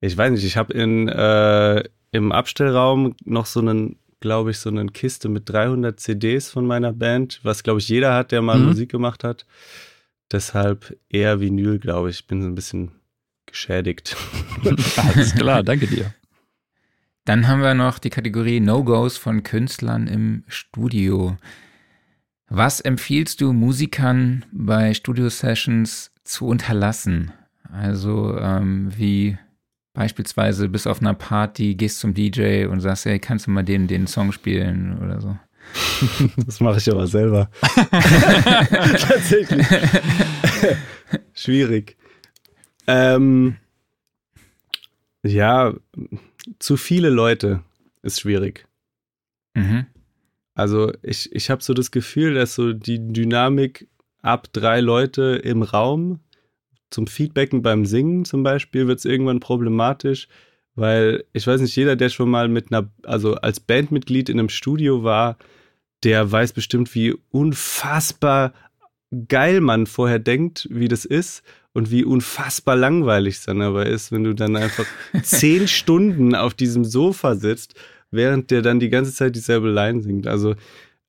[0.00, 4.70] ich weiß nicht, ich habe in äh, im Abstellraum noch so einen, glaube ich, so
[4.70, 8.58] eine Kiste mit 300 CDs von meiner Band, was, glaube ich, jeder hat, der mal
[8.58, 8.66] mhm.
[8.66, 9.46] Musik gemacht hat.
[10.32, 12.26] Deshalb eher Vinyl, glaube ich.
[12.26, 12.92] Bin so ein bisschen
[13.46, 14.16] geschädigt.
[14.96, 16.12] Alles klar, danke dir.
[17.24, 21.36] Dann haben wir noch die Kategorie No-Gos von Künstlern im Studio.
[22.48, 27.32] Was empfiehlst du Musikern bei Studio-Sessions zu unterlassen?
[27.72, 29.36] Also ähm, wie
[29.96, 33.86] Beispielsweise bist auf einer Party, gehst zum DJ und sagst, hey, kannst du mal den,
[33.86, 35.38] den Song spielen oder so.
[36.44, 37.50] Das mache ich aber selber.
[37.90, 39.66] Tatsächlich.
[41.32, 41.96] Schwierig.
[42.86, 43.56] Ähm,
[45.22, 45.72] ja,
[46.58, 47.62] zu viele Leute
[48.02, 48.66] ist schwierig.
[49.54, 49.86] Mhm.
[50.56, 53.88] Also ich, ich habe so das Gefühl, dass so die Dynamik
[54.22, 56.20] ab drei Leute im Raum
[56.90, 60.28] zum Feedbacken beim Singen zum Beispiel wird es irgendwann problematisch,
[60.74, 64.48] weil ich weiß nicht, jeder, der schon mal mit einer, also als Bandmitglied in einem
[64.48, 65.36] Studio war,
[66.04, 68.54] der weiß bestimmt, wie unfassbar
[69.28, 71.42] geil man vorher denkt, wie das ist
[71.74, 74.86] und wie unfassbar langweilig es dann aber ist, wenn du dann einfach
[75.22, 77.74] zehn Stunden auf diesem Sofa sitzt,
[78.16, 80.26] während der dann die ganze Zeit dieselbe Line singt.
[80.26, 80.54] Also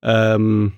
[0.02, 0.74] ähm,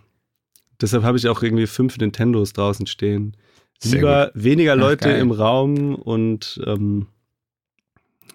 [0.80, 3.36] deshalb habe ich auch irgendwie fünf Nintendos draußen stehen.
[3.84, 7.08] Lieber weniger Leute Ach, im Raum und ähm,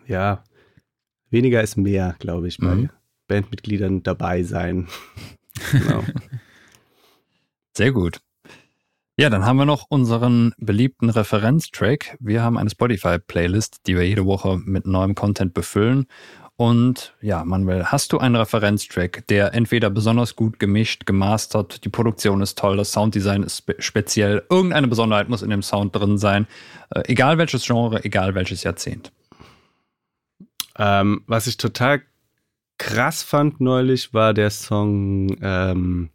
[0.06, 0.42] ja,
[1.30, 2.90] weniger ist mehr, glaube ich, bei mhm.
[3.28, 4.88] Bandmitgliedern dabei sein.
[5.72, 6.02] genau.
[7.76, 8.20] Sehr gut.
[9.16, 12.16] Ja, dann haben wir noch unseren beliebten Referenztrack.
[12.18, 16.06] Wir haben eine Spotify-Playlist, die wir jede Woche mit neuem Content befüllen.
[16.56, 22.40] Und ja, Manuel, hast du einen Referenztrack, der entweder besonders gut gemischt, gemastert, die Produktion
[22.42, 26.46] ist toll, das Sounddesign ist spe speziell, irgendeine Besonderheit muss in dem Sound drin sein,
[26.90, 29.10] äh, egal welches Genre, egal welches Jahrzehnt?
[30.78, 32.02] Ähm, was ich total
[32.78, 36.10] krass fand neulich, war der Song ähm,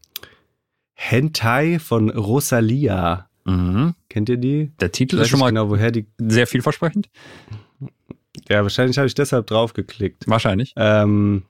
[0.93, 3.29] Hentai von Rosalia.
[3.43, 3.95] Mhm.
[4.07, 4.71] Kennt ihr die?
[4.79, 7.09] Der Titel ist schon mal genau, woher die sehr vielversprechend.
[8.49, 10.27] Ja, wahrscheinlich habe ich deshalb draufgeklickt.
[10.27, 10.73] Wahrscheinlich.
[10.75, 11.43] Ähm,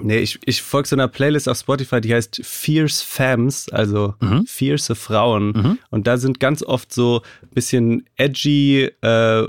[0.00, 4.44] nee, ich, ich folge so einer Playlist auf Spotify, die heißt Fierce Femmes, also mhm.
[4.46, 5.52] fierce Frauen.
[5.52, 5.78] Mhm.
[5.90, 9.46] Und da sind ganz oft so ein bisschen edgy äh,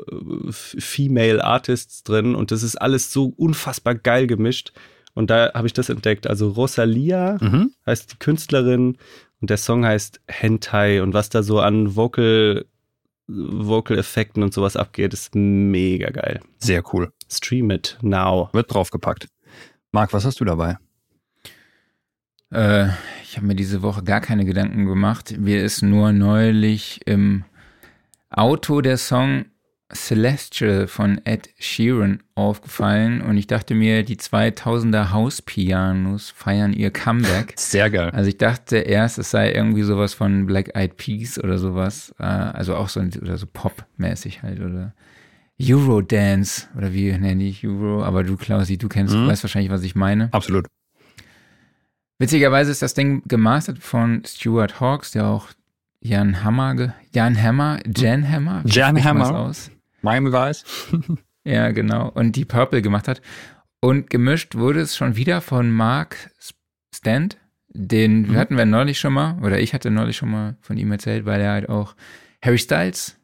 [0.51, 4.71] Female Artists drin und das ist alles so unfassbar geil gemischt.
[5.15, 6.27] Und da habe ich das entdeckt.
[6.27, 7.71] Also Rosalia mhm.
[7.85, 8.97] heißt die Künstlerin
[9.41, 12.65] und der Song heißt Hentai und was da so an Vocal
[13.33, 16.41] Vocal-Effekten und sowas abgeht, ist mega geil.
[16.59, 17.11] Sehr cool.
[17.31, 18.49] Stream it now.
[18.53, 19.27] Wird draufgepackt.
[19.91, 20.77] Marc, was hast du dabei?
[22.51, 22.89] Äh,
[23.23, 25.35] ich habe mir diese Woche gar keine Gedanken gemacht.
[25.37, 27.45] Mir ist nur neulich im
[28.29, 29.45] Auto der Song
[29.93, 37.53] Celestial von Ed Sheeran aufgefallen und ich dachte mir, die 2000er House-Pianos feiern ihr Comeback.
[37.57, 38.09] Sehr geil.
[38.11, 42.23] Also ich dachte erst, es sei irgendwie sowas von Black Eyed Peas oder sowas, äh,
[42.23, 44.93] also auch so, oder so Pop-mäßig halt oder
[45.61, 49.27] Eurodance oder wie nenne ich Euro, aber du Klausi, du kennst, mhm.
[49.27, 50.29] weißt wahrscheinlich, was ich meine.
[50.33, 50.67] Absolut.
[52.19, 55.49] Witzigerweise ist das Ding gemastert von Stuart Hawks, der auch
[55.99, 59.71] Jan Hammer, Jan Hammer, Jan Hammer, Jan Hammer aus?
[60.03, 60.63] Miami Vice.
[61.43, 62.09] ja, genau.
[62.09, 63.21] Und die Purple gemacht hat.
[63.79, 66.31] Und gemischt wurde es schon wieder von Mark
[66.95, 67.37] Stand.
[67.67, 68.35] Den mhm.
[68.35, 71.41] hatten wir neulich schon mal, oder ich hatte neulich schon mal von ihm erzählt, weil
[71.41, 71.95] er halt auch
[72.43, 73.17] Harry Styles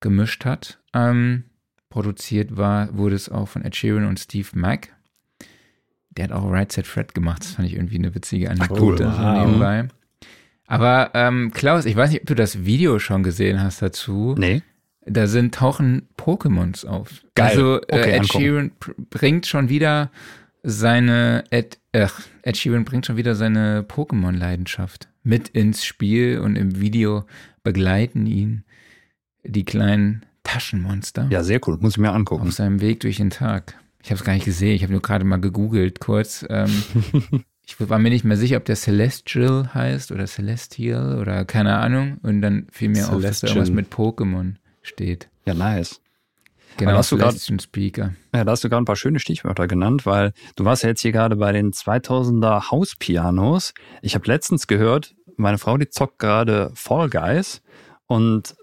[0.00, 0.80] gemischt hat.
[0.94, 1.44] Ähm,
[1.90, 4.94] produziert war, wurde es auch von Ed Sheeran und Steve Mack.
[6.10, 7.42] Der hat auch Right Set Fred gemacht.
[7.42, 9.12] Das fand ich irgendwie eine witzige Anekdote cool.
[9.16, 9.46] wow.
[9.46, 9.88] nebenbei.
[10.66, 14.34] Aber ähm, Klaus, ich weiß nicht, ob du das Video schon gesehen hast dazu.
[14.36, 14.62] Nee.
[15.10, 17.22] Da sind tauchen Pokémons auf.
[17.34, 17.50] Geil.
[17.50, 18.72] Also äh, okay, Ed Sheeran
[19.10, 20.10] bringt schon wieder
[20.62, 22.08] seine Ed, äh,
[22.42, 27.24] Ed Sheeran bringt schon wieder seine Pokémon-Leidenschaft mit ins Spiel und im Video
[27.62, 28.64] begleiten ihn
[29.44, 31.28] die kleinen Taschenmonster.
[31.30, 31.78] Ja, sehr cool.
[31.80, 32.48] Muss ich mir angucken.
[32.48, 33.74] Auf seinem Weg durch den Tag.
[34.02, 34.74] Ich habe es gar nicht gesehen.
[34.74, 36.46] Ich habe nur gerade mal gegoogelt kurz.
[36.48, 36.70] Ähm,
[37.66, 42.18] ich war mir nicht mehr sicher, ob der Celestial heißt oder Celestial oder keine Ahnung.
[42.22, 44.54] Und dann fiel mir auf, dass da irgendwas mit Pokémon
[44.88, 45.28] steht.
[45.44, 46.00] Ja, nice.
[46.76, 48.14] Genau, hast du grad, Speaker.
[48.34, 51.00] Ja, da hast du gerade ein paar schöne Stichwörter genannt, weil du warst ja jetzt
[51.00, 53.74] hier gerade bei den 2000er Hauspianos.
[54.00, 57.62] Ich habe letztens gehört, meine Frau, die zockt gerade Fall Guys
[58.06, 58.54] und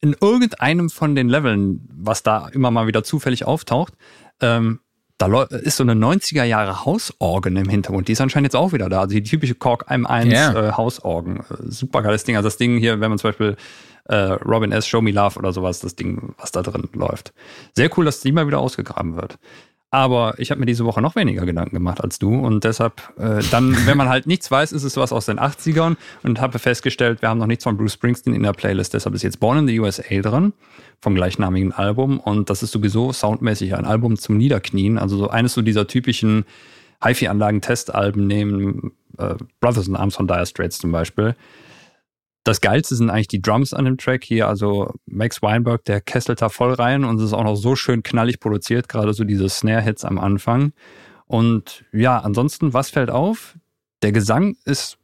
[0.00, 3.94] in irgendeinem von den Leveln, was da immer mal wieder zufällig auftaucht,
[4.40, 4.80] ähm,
[5.18, 8.08] da ist so eine 90er Jahre Hausorgen im Hintergrund.
[8.08, 9.00] Die ist anscheinend jetzt auch wieder da.
[9.00, 10.68] Also die typische Korg M1 yeah.
[10.68, 11.38] äh, Hausorgen.
[11.38, 12.36] Äh, super geiles Ding.
[12.36, 13.56] Also das Ding hier, wenn man zum Beispiel
[14.06, 14.86] äh, Robin S.
[14.86, 17.32] Show Me Love oder sowas, das Ding, was da drin läuft.
[17.74, 19.38] Sehr cool, dass die mal wieder ausgegraben wird.
[19.94, 22.34] Aber ich habe mir diese Woche noch weniger Gedanken gemacht als du.
[22.34, 25.94] Und deshalb äh, dann, wenn man halt nichts weiß, ist es was aus den 80ern
[26.24, 29.22] und habe festgestellt, wir haben noch nichts von Bruce Springsteen in der Playlist, deshalb ist
[29.22, 30.52] jetzt Born in the USA drin
[31.00, 32.18] vom gleichnamigen Album.
[32.18, 36.44] Und das ist sowieso soundmäßig ein Album zum Niederknien, also so eines so dieser typischen
[37.04, 41.36] HiFi-Anlagen-Testalben neben äh, Brothers in Arms von Dire Straits zum Beispiel
[42.44, 44.48] Das Geilste sind eigentlich die Drums an dem Track hier.
[44.48, 48.02] Also Max Weinberg, der kesselt da voll rein und es ist auch noch so schön
[48.02, 50.72] knallig produziert, gerade so diese Snare-Hits am Anfang.
[51.26, 53.56] Und ja, ansonsten, was fällt auf?
[54.02, 54.98] Der Gesang ist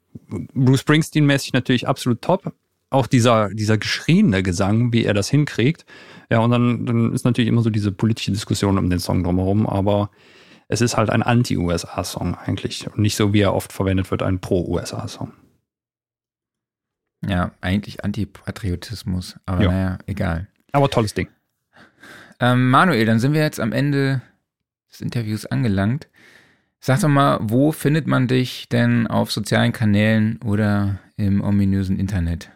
[0.55, 2.53] Bruce Springsteen-mäßig natürlich absolut top.
[2.91, 5.87] Auch dieser, dieser geschriene Gesang, wie er das hinkriegt.
[6.29, 9.67] Ja, und dann, dann ist natürlich immer so diese politische Diskussion um den Song drumherum,
[9.67, 10.11] aber
[10.69, 14.41] es ist halt ein Anti-USA-Song eigentlich und nicht so, wie er oft verwendet wird, ein
[14.41, 15.33] Pro-USA-Song.
[17.27, 19.71] Ja, eigentlich Antipatriotismus, aber ja.
[19.71, 20.49] naja, egal.
[20.73, 21.29] Aber tolles Ding.
[22.41, 24.23] Ähm, Manuel, dann sind wir jetzt am Ende
[24.91, 26.09] des Interviews angelangt.
[26.81, 32.51] Sag doch mal, wo findet man dich denn auf sozialen Kanälen oder im ominösen Internet?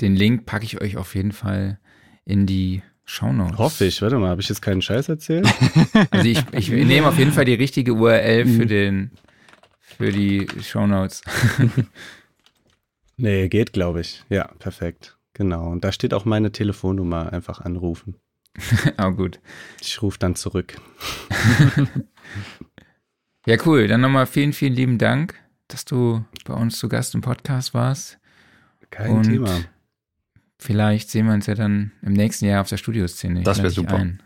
[0.00, 1.80] Den Link packe ich euch auf jeden Fall
[2.24, 3.58] in die Shownotes.
[3.58, 4.00] Hoffe ich.
[4.02, 5.46] Warte mal, habe ich jetzt keinen Scheiß erzählt?
[6.10, 8.68] also ich, ich nehme auf jeden Fall die richtige URL für mhm.
[8.68, 9.10] den
[9.78, 11.22] für die Shownotes.
[13.16, 14.24] nee, geht, glaube ich.
[14.28, 15.18] Ja, perfekt.
[15.34, 15.68] Genau.
[15.70, 17.32] Und da steht auch meine Telefonnummer.
[17.32, 18.16] Einfach anrufen.
[18.98, 19.40] oh, gut.
[19.80, 20.76] Ich rufe dann zurück.
[23.46, 23.88] ja, cool.
[23.88, 25.34] Dann nochmal vielen, vielen lieben Dank,
[25.68, 28.18] dass du bei uns zu Gast im Podcast warst.
[28.90, 29.60] Kein Und Thema.
[30.62, 33.42] Vielleicht sehen wir uns ja dann im nächsten Jahr auf der Studioszene.
[33.42, 33.96] Das wäre super.
[33.96, 34.22] Ein.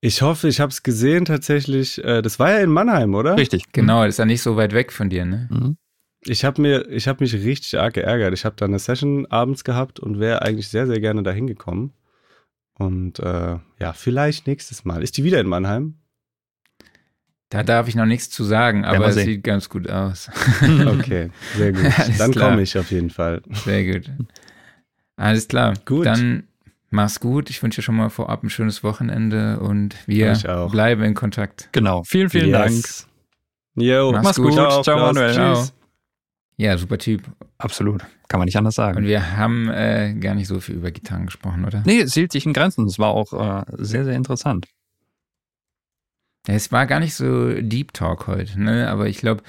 [0.00, 2.02] Ich hoffe, ich habe es gesehen tatsächlich.
[2.02, 3.36] Äh, das war ja in Mannheim, oder?
[3.36, 3.64] Richtig.
[3.72, 5.48] Genau, das ist ja nicht so weit weg von dir, ne?
[5.50, 5.76] Mhm.
[6.24, 8.32] Ich habe mir, ich habe mich richtig arg geärgert.
[8.32, 11.92] Ich habe da eine Session abends gehabt und wäre eigentlich sehr, sehr gerne dahin gekommen.
[12.74, 15.02] Und äh, ja, vielleicht nächstes Mal.
[15.02, 15.96] Ist die wieder in Mannheim?
[17.50, 20.30] Da darf ich noch nichts zu sagen, aber es sieht ganz gut aus.
[20.86, 21.84] okay, sehr gut.
[22.18, 23.42] Dann komme ich auf jeden Fall.
[23.64, 24.10] Sehr gut.
[25.20, 25.74] Alles klar.
[25.84, 26.06] Gut.
[26.06, 26.44] Dann
[26.88, 27.50] mach's gut.
[27.50, 30.32] Ich wünsche dir schon mal vorab ein schönes Wochenende und wir
[30.72, 31.68] bleiben in Kontakt.
[31.72, 32.04] Genau.
[32.04, 32.58] Vielen, vielen yes.
[32.58, 32.86] Dank.
[33.86, 34.46] Jo, mach's, mach's gut.
[34.46, 34.54] gut.
[34.54, 35.34] Ciao, Ciao Manuel.
[35.34, 35.74] Tschüss.
[36.56, 37.24] Ja, super Typ.
[37.58, 38.02] Absolut.
[38.28, 38.96] Kann man nicht anders sagen.
[38.98, 41.82] Und wir haben äh, gar nicht so viel über Gitarren gesprochen, oder?
[41.84, 42.86] Nee, es hielt sich in Grenzen.
[42.86, 44.68] Es war auch äh, sehr, sehr interessant.
[46.46, 48.88] Es war gar nicht so Deep Talk heute, ne?
[48.88, 49.42] Aber ich glaube,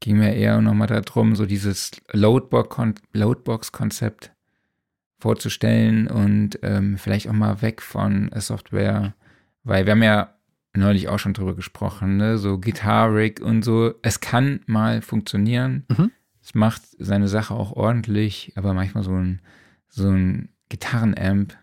[0.00, 4.32] ging mir eher nochmal darum, so dieses Loadbox-Konzept
[5.18, 9.14] vorzustellen und ähm, vielleicht auch mal weg von Software,
[9.64, 10.34] weil wir haben ja
[10.74, 12.38] neulich auch schon drüber gesprochen, ne?
[12.38, 13.94] so Guitar-Rig und so.
[14.02, 15.86] Es kann mal funktionieren.
[15.88, 16.10] Mhm.
[16.42, 19.40] Es macht seine Sache auch ordentlich, aber manchmal so ein,
[19.88, 21.56] so ein Gitarrenamp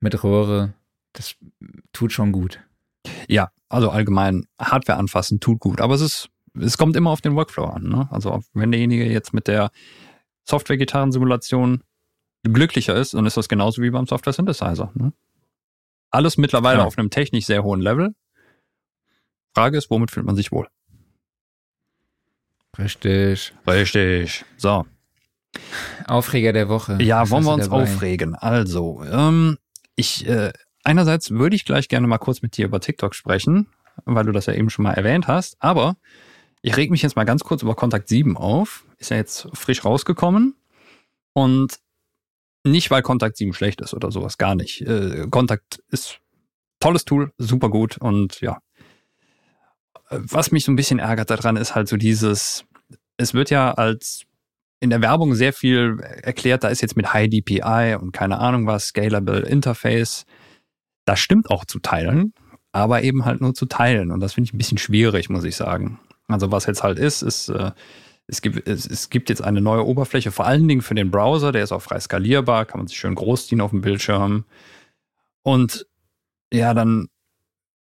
[0.00, 0.74] mit Röhre,
[1.12, 1.36] das
[1.92, 2.60] tut schon gut.
[3.28, 6.30] Ja, also allgemein Hardware anfassen tut gut, aber es ist,
[6.60, 7.84] es kommt immer auf den Workflow an.
[7.84, 8.08] Ne?
[8.10, 9.70] Also wenn derjenige jetzt mit der
[10.48, 11.82] Software-Gitarrensimulation
[12.42, 14.90] glücklicher ist, dann ist das genauso wie beim Software Synthesizer.
[14.94, 15.12] Ne?
[16.10, 16.84] Alles mittlerweile ja.
[16.84, 18.14] auf einem technisch sehr hohen Level.
[19.54, 20.68] Frage ist, womit fühlt man sich wohl?
[22.78, 23.52] Richtig.
[23.66, 24.44] Richtig.
[24.56, 24.86] So.
[26.06, 27.02] Aufreger der Woche.
[27.02, 27.82] Ja, wollen wir uns dabei?
[27.82, 28.34] aufregen?
[28.34, 29.58] Also, ähm,
[29.96, 30.52] ich, äh,
[30.84, 33.66] einerseits würde ich gleich gerne mal kurz mit dir über TikTok sprechen,
[34.04, 35.96] weil du das ja eben schon mal erwähnt hast, aber
[36.62, 38.84] ich reg mich jetzt mal ganz kurz über Kontakt 7 auf.
[38.98, 40.54] Ist ja jetzt frisch rausgekommen.
[41.32, 41.80] Und
[42.64, 44.82] nicht, weil Kontakt 7 schlecht ist oder sowas, gar nicht.
[44.82, 46.20] Äh, Kontakt ist
[46.80, 48.58] tolles Tool, super gut und ja.
[50.10, 52.64] Was mich so ein bisschen ärgert daran ist halt so dieses,
[53.16, 54.24] es wird ja als
[54.80, 58.66] in der Werbung sehr viel erklärt, da ist jetzt mit High DPI und keine Ahnung
[58.66, 60.24] was, Scalable Interface.
[61.04, 62.32] Das stimmt auch zu teilen,
[62.72, 65.54] aber eben halt nur zu teilen und das finde ich ein bisschen schwierig, muss ich
[65.54, 66.00] sagen.
[66.28, 67.72] Also was jetzt halt ist, ist äh,
[68.30, 71.52] es gibt, es, es gibt jetzt eine neue Oberfläche, vor allen Dingen für den Browser,
[71.52, 74.44] der ist auch frei skalierbar, kann man sich schön groß ziehen auf dem Bildschirm.
[75.42, 75.86] Und
[76.52, 77.08] ja, dann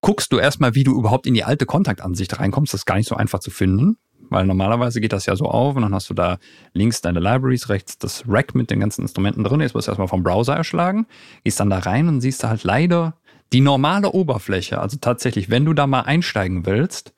[0.01, 2.73] guckst du erstmal, wie du überhaupt in die alte Kontaktansicht reinkommst.
[2.73, 3.97] Das ist gar nicht so einfach zu finden,
[4.29, 6.37] weil normalerweise geht das ja so auf und dann hast du da
[6.73, 9.59] links deine Libraries, rechts das Rack mit den ganzen Instrumenten drin.
[9.59, 11.07] Jetzt wirst du erstmal vom Browser erschlagen,
[11.43, 13.17] gehst dann da rein und siehst da halt leider
[13.53, 14.79] die normale Oberfläche.
[14.79, 17.13] Also tatsächlich, wenn du da mal einsteigen willst,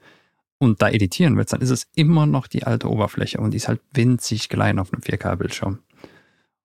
[0.59, 3.67] und da editieren willst, dann ist es immer noch die alte Oberfläche und die ist
[3.67, 5.79] halt winzig klein auf einem 4K-Bildschirm.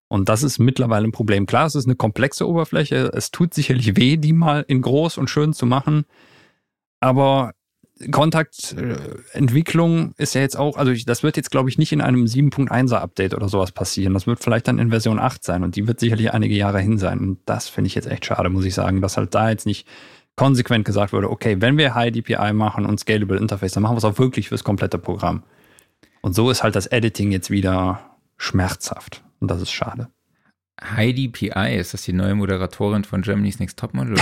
[0.09, 1.47] Und das ist mittlerweile ein Problem.
[1.47, 3.11] Klar, es ist eine komplexe Oberfläche.
[3.15, 6.05] Es tut sicherlich weh, die mal in groß und schön zu machen.
[7.01, 7.53] Aber
[8.11, 12.97] Kontaktentwicklung ist ja jetzt auch, also das wird jetzt, glaube ich, nicht in einem 7.1er
[12.97, 14.15] Update oder sowas passieren.
[14.15, 16.99] Das wird vielleicht dann in Version 8 sein und die wird sicherlich einige Jahre hin
[16.99, 17.21] sein.
[17.21, 19.87] Und das finde ich jetzt echt schade, muss ich sagen, dass halt da jetzt nicht
[20.36, 23.98] konsequent gesagt wurde, okay, wenn wir High DPI machen und Scalable Interface, dann machen wir
[23.98, 25.43] es auch wirklich fürs komplette Programm.
[26.23, 29.23] Und so ist halt das Editing jetzt wieder schmerzhaft.
[29.40, 30.09] Und das ist schade.
[30.82, 34.16] Heidi PI, ist das die neue Moderatorin von Germany's Next Topmodel?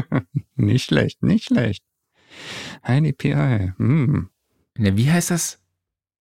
[0.56, 1.82] nicht schlecht, nicht schlecht.
[2.86, 3.72] Heidi PI.
[3.78, 4.28] Hm.
[4.78, 5.62] Ja, wie heißt das?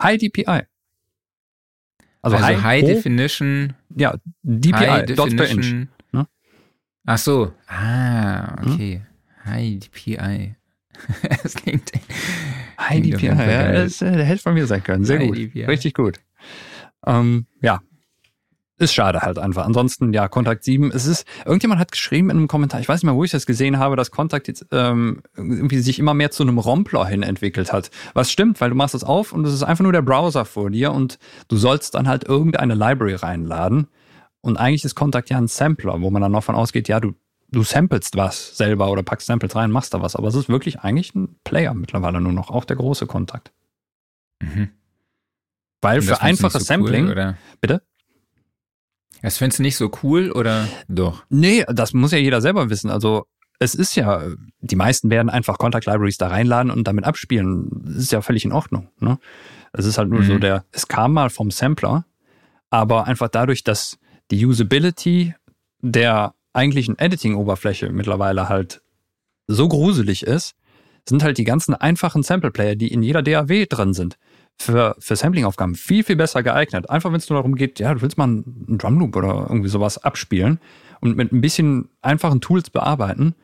[0.01, 0.63] Heidi PI.
[2.21, 3.73] Also, also High, High Definition.
[3.95, 5.87] Ja, DPI, High Dots per Inch.
[6.11, 6.27] Ne?
[7.05, 7.53] Ach so.
[7.67, 8.95] Ah, okay.
[8.95, 9.14] Hm?
[9.45, 10.55] High DPI.
[11.43, 11.91] das klingt.
[12.80, 15.05] High DPI, ja, das äh, hätte von mir sein können.
[15.05, 15.38] Sehr gut.
[15.38, 16.19] Richtig gut.
[17.05, 17.81] Ähm, ja,
[18.77, 19.65] ist schade halt einfach.
[19.65, 23.05] Ansonsten, ja, Kontakt 7, es ist, irgendjemand hat geschrieben in einem Kommentar, ich weiß nicht
[23.05, 26.43] mehr, wo ich das gesehen habe, dass Kontakt jetzt ähm, irgendwie sich immer mehr zu
[26.43, 27.89] einem Rompler hin entwickelt hat.
[28.13, 30.69] Was stimmt, weil du machst das auf und es ist einfach nur der Browser vor
[30.69, 33.88] dir und du sollst dann halt irgendeine Library reinladen.
[34.41, 37.13] Und eigentlich ist Kontakt ja ein Sampler, wo man dann noch von ausgeht, ja, du,
[37.49, 40.15] du samplest was selber oder packst Samples rein, machst da was.
[40.15, 43.51] Aber es ist wirklich eigentlich ein Player mittlerweile nur noch, auch der große Kontakt.
[44.41, 44.69] Mhm.
[45.81, 47.81] Weil für einfaches so Sampling, cool, bitte?
[49.22, 51.26] Das findest du nicht so cool oder doch?
[51.30, 52.89] Nee, das muss ja jeder selber wissen.
[52.89, 53.26] Also
[53.59, 54.22] es ist ja,
[54.59, 57.69] die meisten werden einfach Contact Libraries da reinladen und damit abspielen.
[57.85, 58.89] Das ist ja völlig in Ordnung.
[58.99, 59.17] Ne?
[59.73, 60.26] Es ist halt nur mhm.
[60.26, 62.05] so der, es kam mal vom Sampler,
[62.69, 63.97] aber einfach dadurch, dass
[64.30, 65.34] die Usability
[65.81, 68.82] der eigentlichen Editing-Oberfläche mittlerweile halt
[69.48, 70.56] so gruselig ist,
[71.07, 74.18] sind halt die ganzen einfachen Sample-Player, die in jeder DAW drin sind,
[74.57, 76.90] für, für Sampling-Aufgaben viel, viel besser geeignet.
[76.90, 80.03] Einfach wenn es nur darum geht, ja, du willst mal einen Drumloop oder irgendwie sowas
[80.03, 80.60] abspielen
[81.02, 83.36] und mit ein bisschen einfachen Tools bearbeiten,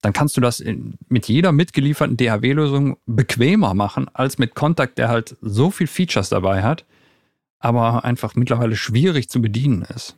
[0.00, 5.08] dann kannst du das in, mit jeder mitgelieferten DAW-Lösung bequemer machen, als mit Kontakt, der
[5.08, 6.84] halt so viel Features dabei hat,
[7.58, 10.16] aber einfach mittlerweile schwierig zu bedienen ist.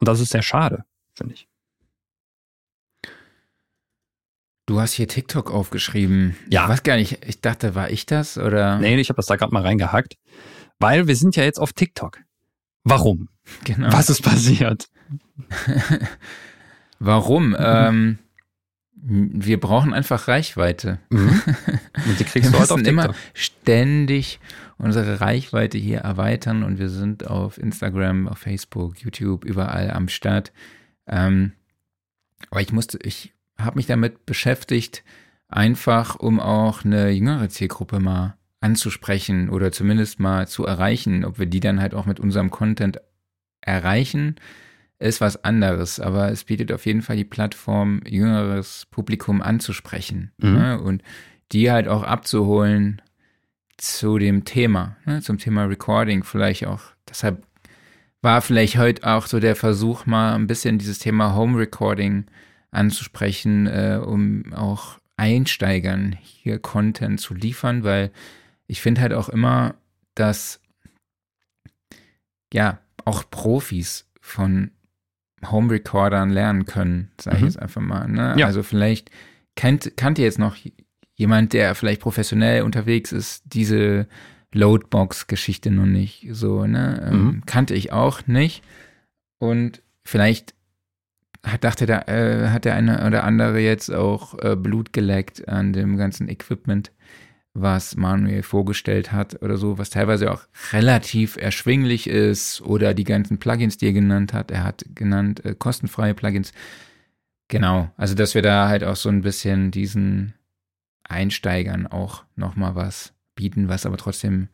[0.00, 1.48] Und das ist sehr schade, finde ich.
[4.66, 6.36] Du hast hier TikTok aufgeschrieben.
[6.48, 6.64] Ja.
[6.64, 8.78] Ich weiß gar nicht, ich dachte, war ich das oder?
[8.78, 10.16] Nee, ich habe das da gerade mal reingehackt.
[10.78, 12.20] Weil wir sind ja jetzt auf TikTok.
[12.82, 13.28] Warum?
[13.64, 13.92] Genau.
[13.92, 14.88] Was ist passiert?
[16.98, 17.54] Warum?
[17.58, 18.18] ähm,
[19.06, 20.98] wir brauchen einfach Reichweite.
[21.10, 21.42] Mhm.
[22.06, 22.92] Und die kriegst wir du halt auf TikTok.
[22.92, 24.40] immer ständig
[24.78, 30.52] unsere Reichweite hier erweitern und wir sind auf Instagram, auf Facebook, YouTube, überall am Start.
[31.06, 31.52] Ähm,
[32.50, 35.04] aber ich musste, ich habe mich damit beschäftigt,
[35.48, 41.24] einfach um auch eine jüngere Zielgruppe mal anzusprechen oder zumindest mal zu erreichen.
[41.24, 43.00] Ob wir die dann halt auch mit unserem Content
[43.60, 44.36] erreichen,
[44.98, 46.00] ist was anderes.
[46.00, 50.52] Aber es bietet auf jeden Fall die Plattform, jüngeres Publikum anzusprechen mhm.
[50.52, 50.80] ne?
[50.80, 51.02] und
[51.52, 53.02] die halt auch abzuholen
[53.76, 55.20] zu dem Thema, ne?
[55.20, 56.80] zum Thema Recording vielleicht auch.
[57.08, 57.46] Deshalb
[58.24, 62.24] war vielleicht heute auch so der Versuch, mal ein bisschen dieses Thema Home Recording
[62.70, 68.10] anzusprechen, äh, um auch Einsteigern hier Content zu liefern, weil
[68.66, 69.74] ich finde halt auch immer,
[70.14, 70.60] dass
[72.52, 74.70] ja auch Profis von
[75.50, 77.48] Home Recordern lernen können, sage ich mhm.
[77.48, 78.08] jetzt einfach mal.
[78.08, 78.34] Ne?
[78.38, 78.46] Ja.
[78.46, 79.10] Also vielleicht
[79.54, 80.56] kennt, kannte jetzt noch
[81.14, 84.08] jemand, der vielleicht professionell unterwegs ist, diese
[84.54, 87.08] Loadbox-Geschichte noch nicht so, ne?
[87.10, 87.46] Ähm, mhm.
[87.46, 88.62] Kannte ich auch nicht.
[89.38, 90.54] Und vielleicht
[91.44, 95.72] hat, dachte der, äh, hat der eine oder andere jetzt auch äh, Blut geleckt an
[95.72, 96.92] dem ganzen Equipment,
[97.52, 103.38] was Manuel vorgestellt hat oder so, was teilweise auch relativ erschwinglich ist oder die ganzen
[103.38, 104.50] Plugins, die er genannt hat.
[104.50, 106.52] Er hat genannt äh, kostenfreie Plugins.
[107.48, 110.34] Genau, also dass wir da halt auch so ein bisschen diesen
[111.06, 114.48] Einsteigern auch nochmal was bieten, was aber trotzdem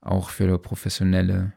[0.00, 1.52] auch für professionelle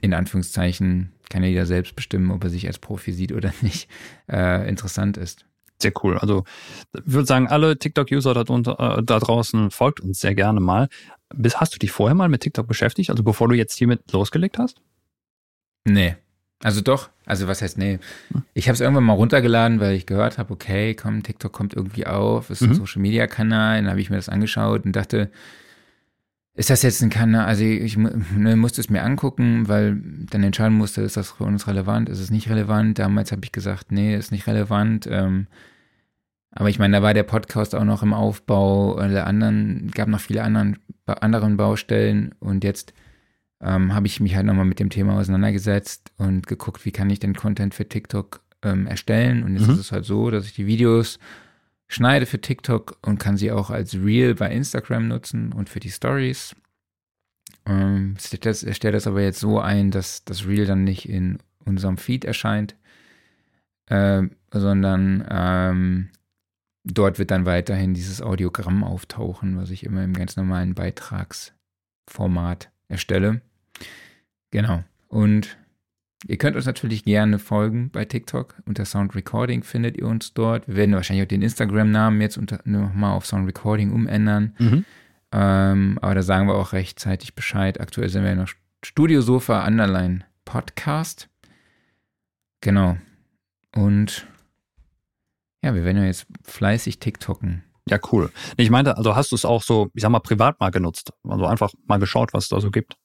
[0.00, 3.88] in Anführungszeichen kann ja jeder selbst bestimmen, ob er sich als Profi sieht oder nicht,
[4.30, 5.46] äh, interessant ist.
[5.80, 6.18] Sehr cool.
[6.18, 6.44] Also
[6.92, 10.88] ich würde sagen, alle TikTok-User da, äh, da, draußen folgt uns sehr gerne mal.
[11.34, 14.58] Bis, hast du dich vorher mal mit TikTok beschäftigt, also bevor du jetzt hiermit losgelegt
[14.58, 14.80] hast?
[15.84, 16.16] Nee.
[16.62, 17.98] Also doch, also was heißt nee?
[18.54, 22.06] Ich habe es irgendwann mal runtergeladen, weil ich gehört habe, okay, komm, TikTok kommt irgendwie
[22.06, 22.74] auf, ist ein mhm.
[22.74, 25.30] Social-Media-Kanal, dann habe ich mir das angeschaut und dachte,
[26.54, 29.96] ist das jetzt ein Kanal, also ich ne, musste es mir angucken, weil
[30.30, 32.98] dann entscheiden musste, ist das für uns relevant, ist es nicht relevant.
[32.98, 35.08] Damals habe ich gesagt, nee, ist nicht relevant.
[35.10, 35.46] Ähm,
[36.50, 40.20] aber ich meine, da war der Podcast auch noch im Aufbau, alle anderen, gab noch
[40.20, 42.92] viele anderen, anderen Baustellen und jetzt
[43.62, 47.20] ähm, habe ich mich halt nochmal mit dem Thema auseinandergesetzt und geguckt, wie kann ich
[47.20, 49.44] den Content für TikTok ähm, erstellen.
[49.44, 49.74] Und jetzt mhm.
[49.74, 51.18] ist es halt so, dass ich die Videos
[51.86, 55.90] schneide für TikTok und kann sie auch als Reel bei Instagram nutzen und für die
[55.90, 56.56] Stories.
[57.66, 58.26] Ähm, ich
[58.76, 62.74] stelle das aber jetzt so ein, dass das Reel dann nicht in unserem Feed erscheint,
[63.86, 64.22] äh,
[64.52, 66.08] sondern ähm,
[66.82, 73.42] dort wird dann weiterhin dieses Audiogramm auftauchen, was ich immer im ganz normalen Beitragsformat erstelle.
[74.50, 74.84] Genau.
[75.08, 75.56] Und
[76.28, 78.54] Ihr könnt uns natürlich gerne folgen bei TikTok.
[78.64, 80.68] Unter Sound Recording findet ihr uns dort.
[80.68, 84.54] Wir werden wahrscheinlich auch den Instagram-Namen jetzt nochmal auf Sound Recording umändern.
[84.58, 84.84] Mhm.
[85.32, 87.80] Ähm, aber da sagen wir auch rechtzeitig Bescheid.
[87.80, 88.50] Aktuell sind wir ja noch
[88.84, 91.28] Studio Sofa Underline Podcast.
[92.60, 92.96] Genau.
[93.74, 94.26] Und
[95.64, 97.64] ja, wir werden ja jetzt fleißig TikToken.
[97.88, 98.30] Ja, cool.
[98.56, 101.12] Ich meinte, also hast du es auch so, ich sag mal, privat mal genutzt?
[101.28, 102.96] Also einfach mal geschaut, was es da so gibt?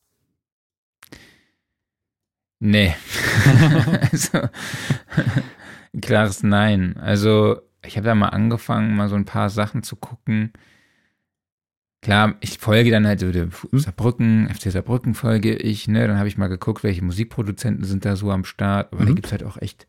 [2.59, 2.95] Nee.
[4.11, 4.49] also,
[6.01, 6.97] klares Nein.
[6.97, 10.53] Also, ich habe da mal angefangen, mal so ein paar Sachen zu gucken.
[12.01, 13.31] Klar, ich folge dann halt so?
[13.71, 16.07] Saarbrücken, FC Saarbrücken folge ich, ne?
[16.07, 18.93] Dann habe ich mal geguckt, welche Musikproduzenten sind da so am Start.
[18.93, 19.07] Aber mhm.
[19.07, 19.87] da gibt es halt auch echt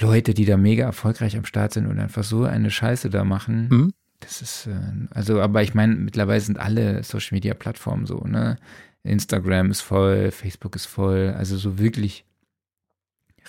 [0.00, 3.68] Leute, die da mega erfolgreich am Start sind und einfach so eine Scheiße da machen.
[3.68, 3.92] Mhm.
[4.20, 8.56] Das ist, äh, also, aber ich meine, mittlerweile sind alle Social Media Plattformen so, ne?
[9.04, 11.34] Instagram ist voll, Facebook ist voll.
[11.36, 12.24] Also so wirklich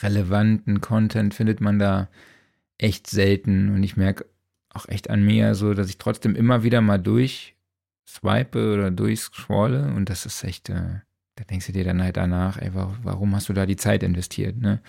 [0.01, 2.09] relevanten Content findet man da
[2.77, 3.73] echt selten.
[3.73, 4.25] Und ich merke
[4.69, 7.55] auch echt an mir so, dass ich trotzdem immer wieder mal durch
[8.07, 9.93] swipe oder durchscrolle.
[9.95, 10.99] Und das ist echt, äh,
[11.35, 14.57] da denkst du dir dann halt danach, ey, warum hast du da die Zeit investiert,
[14.57, 14.81] ne?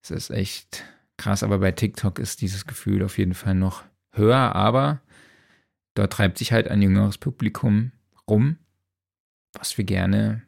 [0.00, 0.84] Das ist echt
[1.16, 5.00] krass, aber bei TikTok ist dieses Gefühl auf jeden Fall noch höher, aber
[5.94, 7.92] dort treibt sich halt ein jüngeres Publikum
[8.28, 8.58] rum,
[9.54, 10.42] was wir gerne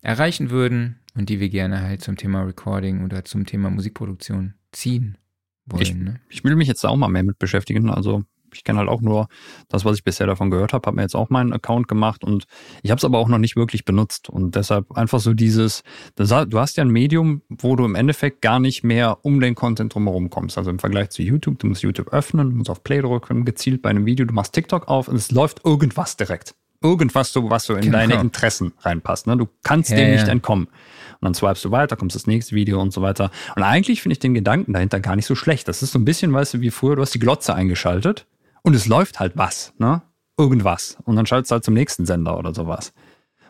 [0.00, 5.18] erreichen würden und die wir gerne halt zum Thema Recording oder zum Thema Musikproduktion ziehen
[5.66, 5.82] wollen.
[5.82, 6.20] Ich, ne?
[6.28, 7.90] ich will mich jetzt auch mal mehr mit beschäftigen.
[7.90, 9.28] Also ich kenne halt auch nur
[9.68, 12.44] das, was ich bisher davon gehört habe, habe mir jetzt auch meinen Account gemacht und
[12.82, 15.82] ich habe es aber auch noch nicht wirklich benutzt und deshalb einfach so dieses,
[16.16, 19.94] du hast ja ein Medium, wo du im Endeffekt gar nicht mehr um den Content
[19.94, 20.58] drumherum kommst.
[20.58, 23.82] Also im Vergleich zu YouTube, du musst YouTube öffnen, du musst auf Play drücken, gezielt
[23.82, 27.64] bei einem Video, du machst TikTok auf und es läuft irgendwas direkt irgendwas, so, was
[27.64, 27.98] so in genau.
[27.98, 29.26] deine Interessen reinpasst.
[29.26, 29.36] Ne?
[29.36, 30.32] Du kannst ja, dem nicht ja.
[30.32, 30.66] entkommen.
[30.66, 33.30] Und dann swipest du weiter, kommst das nächste Video und so weiter.
[33.54, 35.68] Und eigentlich finde ich den Gedanken dahinter gar nicht so schlecht.
[35.68, 38.26] Das ist so ein bisschen, weißt du, wie früher, du hast die Glotze eingeschaltet
[38.62, 40.02] und es läuft halt was, ne?
[40.38, 40.96] Irgendwas.
[41.04, 42.92] Und dann schaltest du halt zum nächsten Sender oder sowas.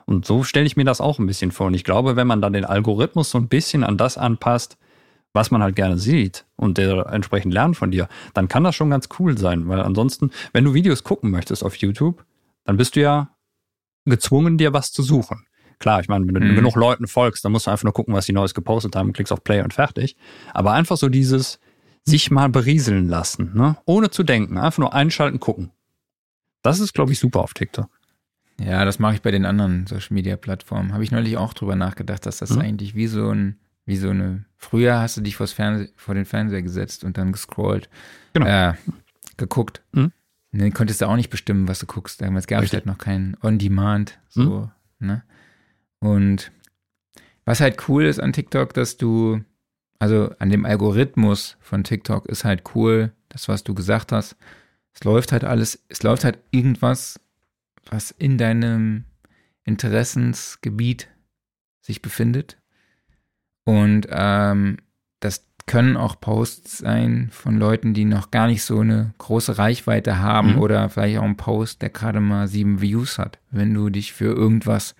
[0.04, 1.68] Und so stelle ich mir das auch ein bisschen vor.
[1.68, 4.76] Und ich glaube, wenn man dann den Algorithmus so ein bisschen an das anpasst,
[5.32, 8.90] was man halt gerne sieht und der entsprechend lernt von dir, dann kann das schon
[8.90, 9.68] ganz cool sein.
[9.68, 12.24] Weil ansonsten, wenn du Videos gucken möchtest auf YouTube,
[12.64, 13.30] dann bist du ja
[14.04, 15.46] gezwungen, dir was zu suchen.
[15.78, 16.54] Klar, ich meine, wenn du mhm.
[16.54, 19.32] genug Leuten folgst, dann musst du einfach nur gucken, was die Neues gepostet haben, klickst
[19.32, 20.16] auf Play und fertig.
[20.54, 21.58] Aber einfach so dieses
[22.04, 23.76] sich mal berieseln lassen, ne?
[23.84, 25.70] ohne zu denken, einfach nur einschalten, gucken.
[26.62, 27.88] Das ist, glaube ich, super auf TikTok.
[28.60, 30.92] Ja, das mache ich bei den anderen Social Media Plattformen.
[30.92, 32.60] Habe ich neulich auch drüber nachgedacht, dass das mhm.
[32.60, 34.44] eigentlich wie so ein, wie so eine.
[34.56, 37.88] Früher hast du dich vor den Fernseher gesetzt und dann gescrollt,
[38.34, 38.46] genau.
[38.46, 38.74] äh,
[39.36, 39.82] geguckt.
[39.92, 40.12] Mhm.
[40.54, 42.20] Ne, konntest du auch nicht bestimmen, was du guckst.
[42.20, 44.18] Damals gab es halt noch kein On-Demand.
[44.28, 45.06] So, mhm.
[45.06, 45.24] ne?
[45.98, 46.52] Und
[47.46, 49.42] was halt cool ist an TikTok, dass du,
[49.98, 54.36] also an dem Algorithmus von TikTok ist halt cool, das, was du gesagt hast.
[54.92, 57.18] Es läuft halt alles, es läuft halt irgendwas,
[57.90, 59.04] was in deinem
[59.64, 61.08] Interessensgebiet
[61.80, 62.58] sich befindet.
[63.64, 64.76] Und ähm,
[65.20, 70.18] das können auch Posts sein von Leuten, die noch gar nicht so eine große Reichweite
[70.18, 70.58] haben mhm.
[70.58, 74.36] oder vielleicht auch ein Post, der gerade mal sieben Views hat, wenn du dich für
[74.36, 74.94] irgendwas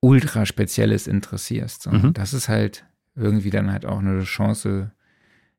[0.00, 1.86] ultra Spezielles interessierst.
[1.86, 2.12] Und mhm.
[2.14, 2.84] das ist halt
[3.14, 4.90] irgendwie dann halt auch eine Chance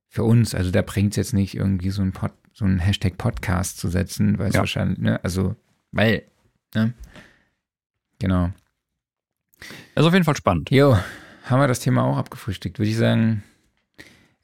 [0.10, 0.53] für uns.
[0.53, 3.88] Also da bringt es jetzt nicht irgendwie so ein, Pod, so ein Hashtag Podcast zu
[3.88, 4.60] setzen, weil es ja.
[4.60, 5.56] wahrscheinlich, ne, also,
[5.94, 6.24] weil,
[6.76, 6.94] ne?
[8.20, 8.52] Genau.
[9.95, 10.70] Das ist auf jeden Fall spannend.
[10.70, 10.98] Jo,
[11.45, 13.41] haben wir das Thema auch abgefrühstückt, würde ich sagen.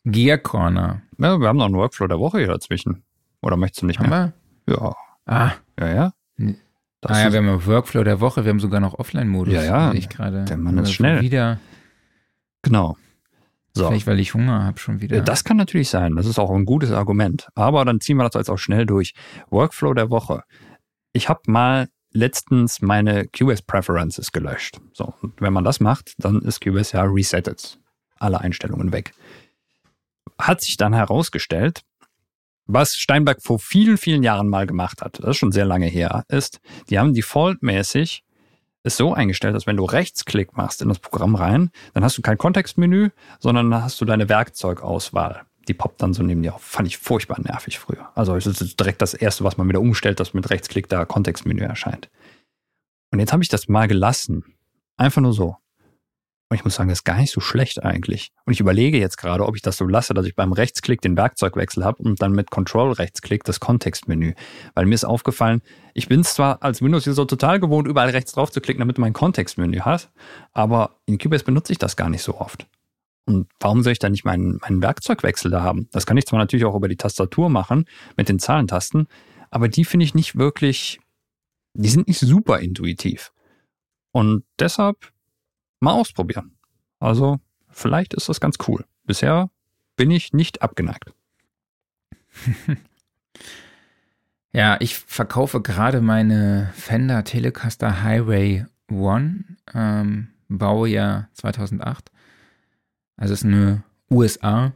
[0.05, 1.01] Gear Corner.
[1.17, 3.03] Ja, wir haben noch einen Workflow der Woche hier dazwischen.
[3.41, 4.33] Oder möchtest du nicht haben mehr?
[4.65, 4.75] Wir?
[4.77, 4.95] Ja.
[5.25, 5.51] Ah.
[5.79, 6.13] Ja, ja.
[7.01, 9.53] Das ah ja, wir haben einen Workflow der Woche, wir haben sogar noch Offline-Modus.
[9.53, 9.93] Ja, ja.
[9.93, 10.45] Ich gerade.
[10.45, 11.21] Der Mann ist schnell.
[11.21, 11.59] Wieder.
[12.61, 12.97] Genau.
[13.73, 13.87] So.
[13.87, 15.21] Vielleicht, weil ich Hunger habe schon wieder.
[15.21, 16.15] Das kann natürlich sein.
[16.15, 17.47] Das ist auch ein gutes Argument.
[17.55, 19.13] Aber dann ziehen wir das jetzt auch schnell durch.
[19.49, 20.43] Workflow der Woche.
[21.13, 24.81] Ich habe mal letztens meine QS Preferences gelöscht.
[24.93, 27.79] So, und wenn man das macht, dann ist QS ja resettet.
[28.17, 29.13] Alle Einstellungen weg
[30.37, 31.81] hat sich dann herausgestellt,
[32.65, 36.23] was Steinberg vor vielen, vielen Jahren mal gemacht hat, das ist schon sehr lange her,
[36.27, 36.59] ist,
[36.89, 38.23] die haben defaultmäßig
[38.83, 42.21] es so eingestellt, dass wenn du Rechtsklick machst in das Programm rein, dann hast du
[42.21, 43.09] kein Kontextmenü,
[43.39, 45.41] sondern hast du deine Werkzeugauswahl.
[45.67, 46.63] Die poppt dann so neben dir auf.
[46.63, 48.09] Fand ich furchtbar nervig früher.
[48.15, 51.61] Also es ist direkt das Erste, was man wieder umstellt, dass mit Rechtsklick da Kontextmenü
[51.61, 52.09] erscheint.
[53.11, 54.43] Und jetzt habe ich das mal gelassen.
[54.97, 55.57] Einfach nur so.
[56.49, 58.31] Und ich muss sagen, das ist gar nicht so schlecht eigentlich.
[58.45, 61.15] Und ich überlege jetzt gerade, ob ich das so lasse, dass ich beim Rechtsklick den
[61.15, 64.33] Werkzeugwechsel habe und dann mit Control-Rechtsklick das Kontextmenü.
[64.73, 65.61] Weil mir ist aufgefallen,
[65.93, 69.01] ich bin es zwar als Windows-User total gewohnt, überall rechts drauf zu klicken, damit du
[69.01, 70.09] mein Kontextmenü hast,
[70.51, 72.65] aber in Cubase benutze ich das gar nicht so oft.
[73.25, 75.87] Und warum soll ich da nicht meinen, meinen Werkzeugwechsel da haben?
[75.91, 77.85] Das kann ich zwar natürlich auch über die Tastatur machen,
[78.17, 79.07] mit den Zahlentasten,
[79.51, 80.99] aber die finde ich nicht wirklich,
[81.75, 83.31] die sind nicht super intuitiv.
[84.11, 85.11] Und deshalb
[85.79, 86.51] mal ausprobieren.
[86.99, 87.39] Also
[87.69, 88.85] vielleicht ist das ganz cool.
[89.05, 89.49] Bisher
[89.95, 91.13] bin ich nicht abgeneigt.
[94.51, 99.43] ja, ich verkaufe gerade meine Fender Telecaster Highway One,
[99.73, 102.11] ähm, Baujahr 2008.
[103.17, 104.71] Also es ist eine USA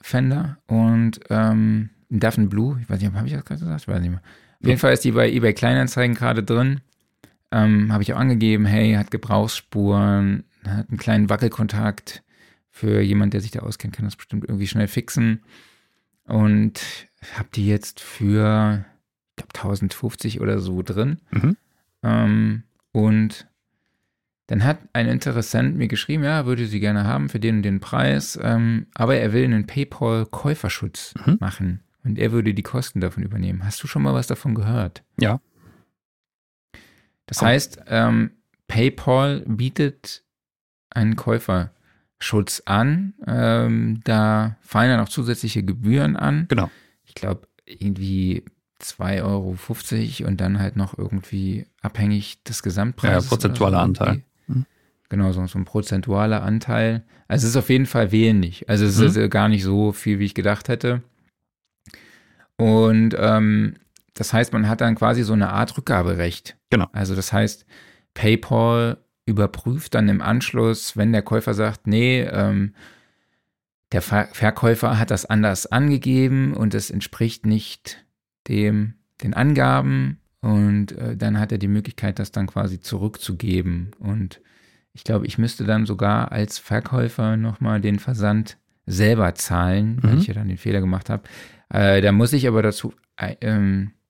[0.00, 2.78] Fender und ähm, Duffin Blue.
[2.80, 3.80] Ich weiß nicht, habe ich das gerade gesagt?
[3.82, 4.22] Ich weiß nicht mehr.
[4.60, 6.80] Auf jeden Fall ist die bei eBay Kleinanzeigen gerade drin.
[7.52, 12.22] Ähm, habe ich auch angegeben, hey, hat Gebrauchsspuren, hat einen kleinen Wackelkontakt.
[12.70, 15.42] Für jemand, der sich da auskennt, kann das bestimmt irgendwie schnell fixen.
[16.24, 16.80] Und
[17.36, 18.84] habe die jetzt für,
[19.30, 21.20] ich glaube, 1050 oder so drin.
[21.30, 21.56] Mhm.
[22.02, 22.62] Ähm,
[22.92, 23.46] und
[24.46, 27.80] dann hat ein Interessent mir geschrieben, ja, würde sie gerne haben für den und den
[27.80, 31.36] Preis, ähm, aber er will einen PayPal-Käuferschutz mhm.
[31.40, 33.64] machen und er würde die Kosten davon übernehmen.
[33.64, 35.04] Hast du schon mal was davon gehört?
[35.18, 35.40] Ja.
[37.26, 37.48] Das Komm.
[37.48, 38.32] heißt, ähm,
[38.68, 40.24] PayPal bietet
[40.90, 43.14] einen Käuferschutz an.
[43.26, 46.46] Ähm, da fallen dann auch zusätzliche Gebühren an.
[46.48, 46.70] Genau.
[47.04, 48.44] Ich glaube, irgendwie
[48.80, 53.24] 2,50 Euro und dann halt noch irgendwie abhängig des Gesamtpreises.
[53.24, 54.22] Ja, prozentualer so Anteil.
[54.46, 54.66] Mhm.
[55.08, 57.04] Genau, so, so, ein prozentualer Anteil.
[57.28, 58.68] Also es ist auf jeden Fall wenig.
[58.68, 59.06] Also es mhm.
[59.06, 61.02] ist gar nicht so viel, wie ich gedacht hätte.
[62.56, 63.76] Und ähm,
[64.14, 66.56] das heißt, man hat dann quasi so eine Art Rückgaberecht.
[66.70, 66.86] Genau.
[66.92, 67.66] Also das heißt,
[68.14, 72.74] PayPal überprüft dann im Anschluss, wenn der Käufer sagt, nee, ähm,
[73.92, 78.04] der Ver Verkäufer hat das anders angegeben und es entspricht nicht
[78.48, 84.40] dem den Angaben und äh, dann hat er die Möglichkeit, das dann quasi zurückzugeben und
[84.94, 90.02] ich glaube, ich müsste dann sogar als Verkäufer nochmal den Versand selber zahlen, mhm.
[90.02, 91.22] weil ich ja dann den Fehler gemacht habe.
[91.70, 94.01] Äh, da muss ich aber dazu, äh, ähm, äh,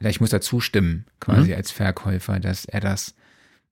[0.00, 1.56] ich muss dazu stimmen, quasi mhm.
[1.56, 3.14] als Verkäufer, dass er das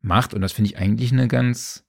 [0.00, 0.34] macht.
[0.34, 1.84] Und das finde ich eigentlich eine ganz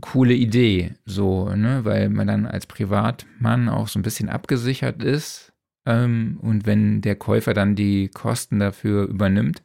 [0.00, 5.52] coole Idee, so, ne, weil man dann als Privatmann auch so ein bisschen abgesichert ist.
[5.84, 9.62] Ähm, und wenn der Käufer dann die Kosten dafür übernimmt,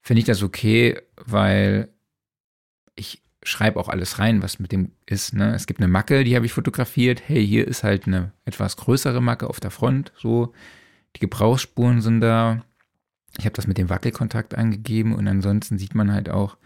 [0.00, 1.88] finde ich das okay, weil
[2.94, 5.34] ich schreibe auch alles rein, was mit dem ist.
[5.34, 5.54] Ne?
[5.54, 7.22] Es gibt eine Macke, die habe ich fotografiert.
[7.26, 10.12] Hey, hier ist halt eine etwas größere Macke auf der Front.
[10.16, 10.52] So,
[11.16, 12.64] die Gebrauchsspuren sind da.
[13.38, 16.56] Ich habe das mit dem Wackelkontakt angegeben und ansonsten sieht man halt auch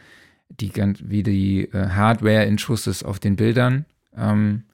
[0.48, 3.84] die wie die äh, Hardware in Schuss ist auf den Bildern.
[4.16, 4.64] Ähm,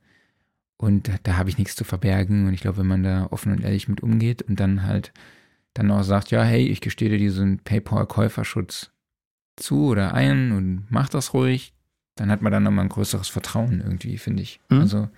[0.76, 2.46] und da, da habe ich nichts zu verbergen.
[2.46, 5.12] Und ich glaube, wenn man da offen und ehrlich mit umgeht und dann halt
[5.74, 8.90] dann auch sagt, ja, hey, ich gestehe dir diesen PayPal-Käuferschutz
[9.56, 11.72] zu oder ein und mach das ruhig,
[12.14, 14.60] dann hat man dann nochmal ein größeres Vertrauen irgendwie, finde ich.
[14.68, 14.80] Mhm.
[14.80, 15.08] Also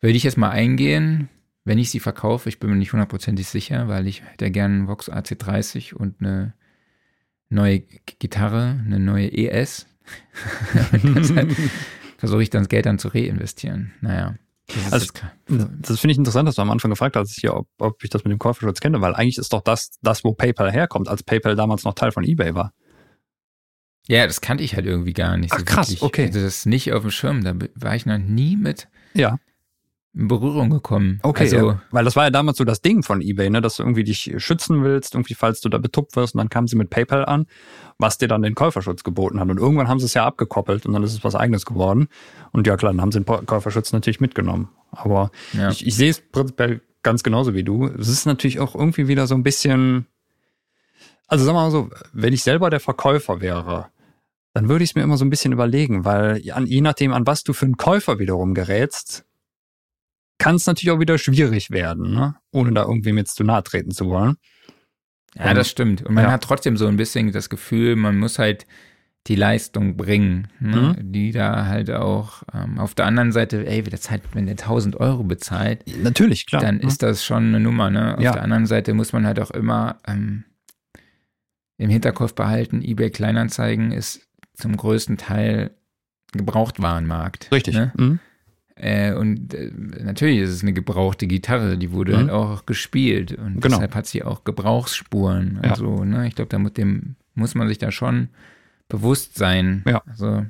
[0.00, 1.28] würde ich jetzt mal eingehen,
[1.64, 4.88] wenn ich sie verkaufe, ich bin mir nicht hundertprozentig sicher, weil ich hätte gerne einen
[4.88, 6.54] Vox AC30 und eine
[7.48, 7.80] neue
[8.18, 9.86] Gitarre, eine neue ES.
[12.18, 13.92] versuche ich dann das Geld dann zu reinvestieren.
[14.00, 14.36] Naja.
[14.90, 15.12] Das, also,
[15.46, 18.24] das finde ich interessant, dass du am Anfang gefragt hast, hier, ob, ob ich das
[18.24, 21.56] mit dem Käuferschutz kenne, weil eigentlich ist doch das, das, wo PayPal herkommt, als PayPal
[21.56, 22.72] damals noch Teil von eBay war.
[24.08, 25.52] Ja, das kannte ich halt irgendwie gar nicht.
[25.52, 26.02] Ach, so krass, wirklich.
[26.02, 26.26] okay.
[26.26, 28.88] Das ist nicht auf dem Schirm, da war ich noch nie mit.
[29.14, 29.38] Ja
[30.14, 31.20] in Berührung gekommen.
[31.22, 31.82] Okay, also, ja.
[31.90, 34.34] weil das war ja damals so das Ding von eBay, ne, dass du irgendwie dich
[34.36, 37.46] schützen willst, irgendwie falls du da betuppt wirst und dann kamen sie mit PayPal an,
[37.98, 40.92] was dir dann den Käuferschutz geboten hat und irgendwann haben sie es ja abgekoppelt und
[40.92, 42.08] dann ist es was eigenes geworden
[42.52, 45.70] und ja klar, dann haben sie den Käuferschutz natürlich mitgenommen, aber ja.
[45.70, 47.86] ich, ich sehe es prinzipiell ganz genauso wie du.
[47.86, 50.06] Es ist natürlich auch irgendwie wieder so ein bisschen,
[51.26, 53.88] also sagen wir mal so, wenn ich selber der Verkäufer wäre,
[54.54, 57.42] dann würde ich es mir immer so ein bisschen überlegen, weil je nachdem, an was
[57.42, 59.24] du für einen Käufer wiederum gerätst,
[60.42, 62.34] kann es natürlich auch wieder schwierig werden, ne?
[62.50, 64.36] ohne da irgendwie mit zu nahe treten zu wollen.
[65.36, 66.02] Ja, und, das stimmt.
[66.02, 66.32] Und man ja.
[66.32, 68.66] hat trotzdem so ein bisschen das Gefühl, man muss halt
[69.28, 70.96] die Leistung bringen, ne?
[70.98, 71.12] mhm.
[71.12, 74.96] die da halt auch ähm, auf der anderen Seite, ey, das halt, wenn der 1000
[74.96, 76.88] Euro bezahlt, natürlich, klar, dann mhm.
[76.88, 77.88] ist das schon eine Nummer.
[77.88, 78.16] Ne?
[78.16, 78.32] Auf ja.
[78.32, 80.42] der anderen Seite muss man halt auch immer ähm,
[81.78, 85.70] im Hinterkopf behalten, eBay Kleinanzeigen ist zum größten Teil
[86.32, 87.52] Gebrauchtwarenmarkt.
[87.52, 87.74] Richtig.
[87.76, 87.92] Ne?
[87.96, 88.18] Mhm.
[88.74, 89.70] Äh, und äh,
[90.02, 92.16] natürlich ist es eine gebrauchte Gitarre, die wurde mhm.
[92.16, 93.76] halt auch gespielt und genau.
[93.76, 95.60] deshalb hat sie auch Gebrauchsspuren.
[95.62, 95.70] Ja.
[95.70, 98.28] Also, ne, ich glaube, da mit dem muss man sich da schon
[98.88, 99.82] bewusst sein.
[99.86, 100.02] Ja.
[100.06, 100.44] Also,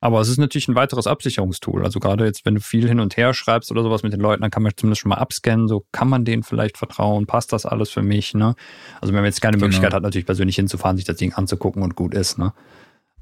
[0.00, 1.84] Aber es ist natürlich ein weiteres Absicherungstool.
[1.84, 4.42] Also gerade jetzt, wenn du viel hin und her schreibst oder sowas mit den Leuten,
[4.42, 5.68] dann kann man zumindest schon mal abscannen.
[5.68, 7.26] So kann man denen vielleicht vertrauen?
[7.26, 8.34] Passt das alles für mich?
[8.34, 8.54] Ne?
[9.00, 9.66] Also wenn man jetzt keine genau.
[9.66, 12.38] Möglichkeit hat, natürlich persönlich hinzufahren, sich das Ding anzugucken und gut ist.
[12.38, 12.52] Ne?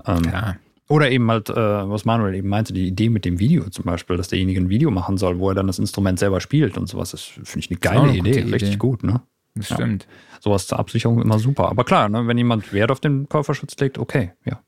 [0.05, 0.57] Ähm, ja.
[0.89, 4.17] Oder eben halt, äh, was Manuel eben meinte, die Idee mit dem Video zum Beispiel,
[4.17, 7.13] dass derjenige ein Video machen soll, wo er dann das Instrument selber spielt und sowas.
[7.13, 9.23] Das finde ich eine geile eine Idee, Idee, richtig gut, ne?
[9.55, 9.77] Das ja.
[9.77, 10.07] stimmt.
[10.41, 11.69] Sowas zur Absicherung immer super.
[11.69, 14.61] Aber klar, ne, wenn jemand Wert auf den Käuferschutz legt, okay, ja,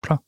[0.00, 0.22] klar.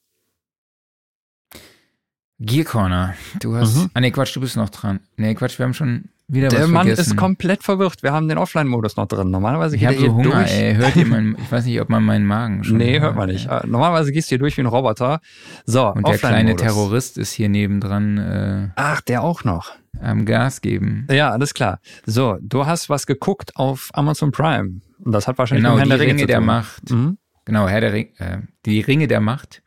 [2.39, 3.15] Gear Corner.
[3.41, 3.77] Du hast.
[3.77, 3.91] Mhm.
[3.95, 5.01] Ah, nee, Quatsch, du bist noch dran.
[5.17, 7.13] Nee, Quatsch, wir haben schon wieder der Mann vergessen.
[7.13, 8.03] ist komplett verwirrt.
[8.03, 9.31] Wir haben den Offline-Modus noch drin.
[9.31, 10.53] Normalerweise geht ich er so Hunger, durch.
[10.53, 10.75] Ey.
[10.75, 13.49] Hört ihr mein, ich weiß nicht, ob man meinen Magen schon Nee, hört man nicht.
[13.49, 13.67] Ey.
[13.67, 15.21] Normalerweise gehst du hier durch wie ein Roboter.
[15.67, 18.19] So, Und der kleine Terrorist ist hier nebendran.
[18.19, 19.73] Äh, Ach, der auch noch.
[20.01, 21.07] Am Gas geben.
[21.11, 21.81] Ja, alles klar.
[22.07, 24.81] So, du hast was geguckt auf Amazon Prime.
[25.05, 26.91] Und das hat wahrscheinlich genau, mit Herr der Ringe der Macht.
[26.91, 27.19] Mhm.
[27.45, 29.63] Genau, Herr der Ring, äh, die Ringe der Macht.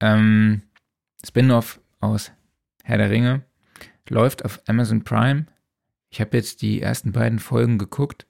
[0.00, 0.62] Ähm,
[1.24, 2.32] Spin-off aus
[2.82, 3.44] Herr der Ringe
[4.08, 5.46] läuft auf Amazon Prime
[6.12, 8.26] ich habe jetzt die ersten beiden Folgen geguckt.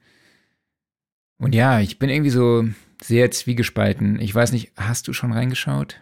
[1.39, 2.65] Und ja, ich bin irgendwie so
[3.03, 4.21] sehr zwiegespalten.
[4.21, 5.97] Ich weiß nicht, hast du schon reingeschaut?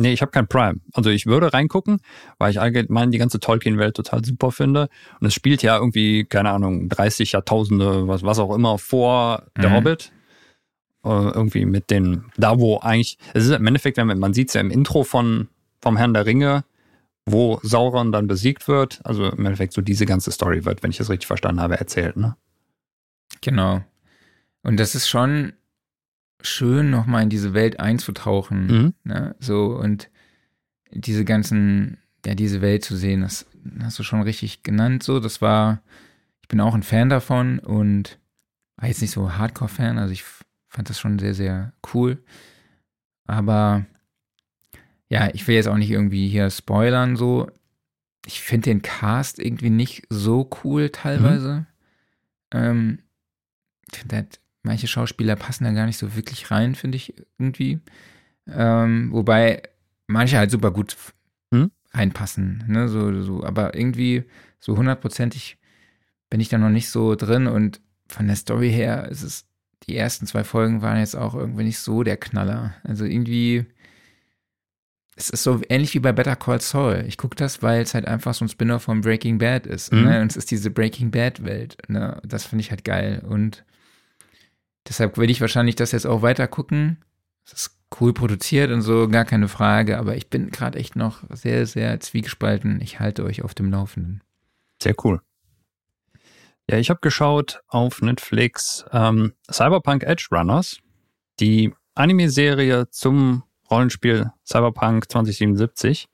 [0.00, 0.78] Nee, ich habe kein Prime.
[0.92, 2.00] Also ich würde reingucken,
[2.38, 4.88] weil ich allgemein die ganze Tolkien-Welt total super finde.
[5.20, 9.60] Und es spielt ja irgendwie, keine Ahnung, 30 Jahrtausende, was, was auch immer, vor mhm.
[9.60, 10.12] der Hobbit.
[11.04, 14.60] Äh, irgendwie mit den, da wo eigentlich, es ist im Endeffekt, man sieht es ja
[14.60, 15.48] im Intro von,
[15.82, 16.64] vom Herrn der Ringe,
[17.32, 19.00] wo Sauron dann besiegt wird.
[19.04, 22.16] Also im Endeffekt so diese ganze Story wird, wenn ich das richtig verstanden habe, erzählt,
[22.16, 22.36] ne?
[23.40, 23.82] Genau.
[24.62, 25.52] Und das ist schon
[26.40, 28.66] schön, nochmal in diese Welt einzutauchen.
[28.66, 28.94] Mhm.
[29.04, 29.34] Ne?
[29.40, 30.10] So und
[30.90, 33.46] diese ganzen, ja, diese Welt zu sehen, das
[33.82, 35.02] hast du schon richtig genannt.
[35.02, 35.82] So, das war,
[36.42, 38.18] ich bin auch ein Fan davon und
[38.76, 40.24] war jetzt nicht so Hardcore-Fan, also ich
[40.68, 42.22] fand das schon sehr, sehr cool.
[43.26, 43.84] Aber
[45.08, 47.50] ja, ich will jetzt auch nicht irgendwie hier spoilern, so.
[48.26, 51.66] Ich finde den Cast irgendwie nicht so cool teilweise.
[52.52, 52.60] Mhm.
[52.60, 52.98] Ähm,
[54.06, 54.24] das,
[54.62, 57.80] manche Schauspieler passen da gar nicht so wirklich rein, finde ich irgendwie.
[58.46, 59.62] Ähm, wobei
[60.06, 60.96] manche halt super gut
[61.50, 61.70] mhm.
[61.92, 64.24] reinpassen, ne, so, so, aber irgendwie
[64.58, 65.58] so hundertprozentig
[66.30, 69.46] bin ich da noch nicht so drin und von der Story her ist es,
[69.86, 72.74] die ersten zwei Folgen waren jetzt auch irgendwie nicht so der Knaller.
[72.82, 73.66] Also irgendwie,
[75.18, 77.04] es ist so ähnlich wie bei Better Call Saul.
[77.08, 79.92] Ich gucke das, weil es halt einfach so ein Spinner von Breaking Bad ist.
[79.92, 80.04] Mhm.
[80.04, 80.22] Ne?
[80.22, 81.76] Und es ist diese Breaking Bad-Welt.
[81.88, 82.20] Ne?
[82.24, 83.24] Das finde ich halt geil.
[83.28, 83.64] Und
[84.88, 87.04] deshalb will ich wahrscheinlich das jetzt auch weiter gucken.
[87.44, 89.98] Es ist cool produziert und so, gar keine Frage.
[89.98, 92.80] Aber ich bin gerade echt noch sehr, sehr zwiegespalten.
[92.80, 94.22] Ich halte euch auf dem Laufenden.
[94.80, 95.20] Sehr cool.
[96.70, 100.78] Ja, ich habe geschaut auf Netflix ähm, Cyberpunk Edge Runners,
[101.40, 106.08] die Anime-Serie zum Rollenspiel Cyberpunk 2077.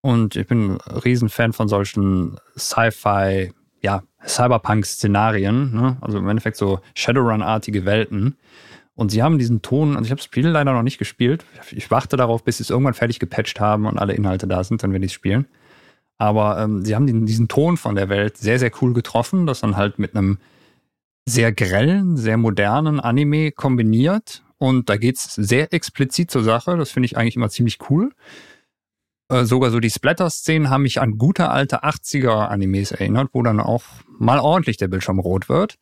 [0.00, 5.96] Und ich bin ein Riesenfan von solchen Sci-Fi, ja, Cyberpunk-Szenarien, ne?
[6.00, 8.36] also im Endeffekt so Shadowrun-artige Welten.
[8.94, 11.44] Und sie haben diesen Ton, also ich habe das Spiel leider noch nicht gespielt.
[11.72, 14.82] Ich warte darauf, bis sie es irgendwann fertig gepatcht haben und alle Inhalte da sind,
[14.82, 15.46] dann werde ich es spielen.
[16.18, 19.60] Aber ähm, sie haben diesen, diesen Ton von der Welt sehr, sehr cool getroffen, das
[19.60, 20.38] dann halt mit einem
[21.26, 26.76] sehr grellen, sehr modernen Anime kombiniert und da geht es sehr explizit zur Sache.
[26.76, 28.12] Das finde ich eigentlich immer ziemlich cool.
[29.30, 33.84] Äh, sogar so die Splatter-Szenen haben mich an gute alte 80er-Animes erinnert, wo dann auch
[34.18, 35.76] mal ordentlich der Bildschirm rot wird.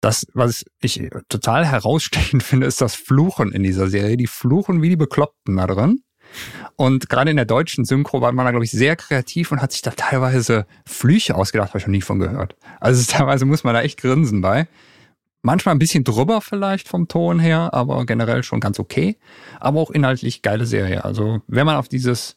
[0.00, 4.16] Das, was ich total herausstechend finde, ist das Fluchen in dieser Serie.
[4.16, 6.02] Die fluchen wie die Bekloppten da drin.
[6.76, 9.72] Und gerade in der deutschen Synchro war man da, glaube ich, sehr kreativ und hat
[9.72, 12.56] sich da teilweise Flüche ausgedacht, habe ich noch nie von gehört.
[12.80, 14.68] Also teilweise muss man da echt grinsen bei.
[15.42, 19.18] Manchmal ein bisschen drüber vielleicht vom Ton her, aber generell schon ganz okay.
[19.58, 21.04] Aber auch inhaltlich geile Serie.
[21.04, 22.36] Also wenn man auf dieses,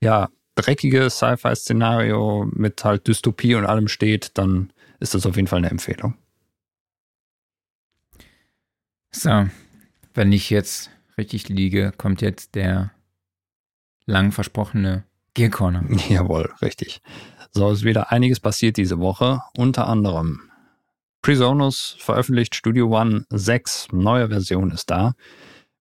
[0.00, 5.58] ja, dreckige Sci-Fi-Szenario mit halt Dystopie und allem steht, dann ist das auf jeden Fall
[5.58, 6.14] eine Empfehlung.
[9.10, 9.46] So,
[10.12, 12.90] wenn ich jetzt richtig liege, kommt jetzt der
[14.06, 15.04] lang versprochene
[15.34, 15.84] Gear Corner.
[16.08, 17.00] Jawohl, richtig.
[17.52, 19.40] So ist wieder einiges passiert diese Woche.
[19.56, 20.50] Unter anderem
[21.24, 25.14] Presonus veröffentlicht Studio One 6, neue Version ist da,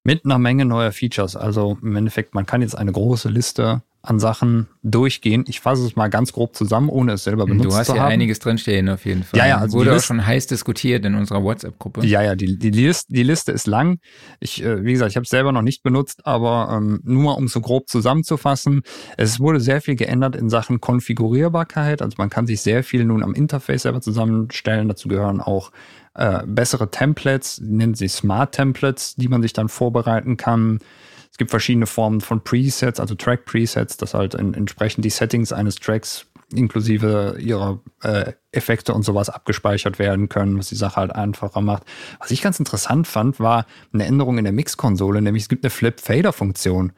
[0.05, 1.35] mit einer Menge neuer Features.
[1.35, 5.45] Also im Endeffekt, man kann jetzt eine große Liste an Sachen durchgehen.
[5.47, 7.85] Ich fasse es mal ganz grob zusammen, ohne es selber benutzt zu haben.
[7.85, 9.39] Du hast ja einiges drinstehen auf jeden Fall.
[9.39, 12.05] Ja, ja, also wurde auch schon heiß diskutiert in unserer WhatsApp-Gruppe.
[12.05, 13.99] Ja, ja, die, die, Liste, die Liste ist lang.
[14.41, 17.31] Ich, äh, wie gesagt, ich habe es selber noch nicht benutzt, aber ähm, nur mal
[17.31, 18.81] um so grob zusammenzufassen.
[19.15, 22.01] Es wurde sehr viel geändert in Sachen Konfigurierbarkeit.
[22.01, 24.89] Also man kann sich sehr viel nun am Interface selber zusammenstellen.
[24.89, 25.71] Dazu gehören auch
[26.15, 30.79] äh, bessere Templates, nennen sie Smart Templates, die man sich dann vorbereiten kann.
[31.33, 35.77] Es gibt verschiedene Formen von Presets, also Track-Presets, dass halt in, entsprechend die Settings eines
[35.77, 41.61] Tracks inklusive ihrer äh, Effekte und sowas abgespeichert werden können, was die Sache halt einfacher
[41.61, 41.85] macht.
[42.19, 45.71] Was ich ganz interessant fand, war eine Änderung in der Mix-Konsole, nämlich es gibt eine
[45.71, 46.93] Flip-Fader-Funktion.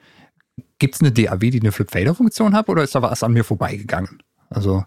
[0.80, 4.22] Gibt es eine DAW, die eine Flip-Fader-Funktion hat oder ist da was an mir vorbeigegangen?
[4.50, 4.84] Also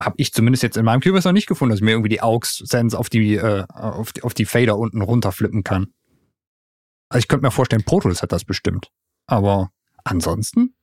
[0.00, 2.22] habe ich zumindest jetzt in meinem Cubase noch nicht gefunden, dass ich mir irgendwie die
[2.22, 5.88] AUX-Sense auf die, äh, auf die, auf die Fader unten runterflippen kann.
[7.08, 8.90] Also ich könnte mir vorstellen, Pro Tools hat das bestimmt.
[9.26, 9.70] Aber
[10.04, 10.74] ansonsten?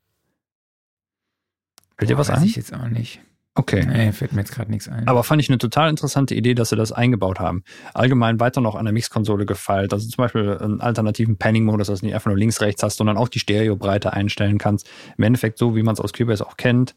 [1.98, 2.46] Fällt dir was weiß ein?
[2.46, 3.22] ich jetzt auch nicht.
[3.58, 3.86] Okay.
[3.86, 5.08] Nee, fällt mir jetzt gerade nichts ein.
[5.08, 7.64] Aber fand ich eine total interessante Idee, dass sie das eingebaut haben.
[7.94, 9.94] Allgemein weiter noch an der Mixkonsole gefeilt.
[9.94, 13.16] Also zum Beispiel einen alternativen Panning-Modus, dass du nicht einfach nur links, rechts hast, sondern
[13.16, 14.90] auch die Stereobreite einstellen kannst.
[15.18, 16.96] Im Endeffekt so, wie man es aus Cubase auch kennt.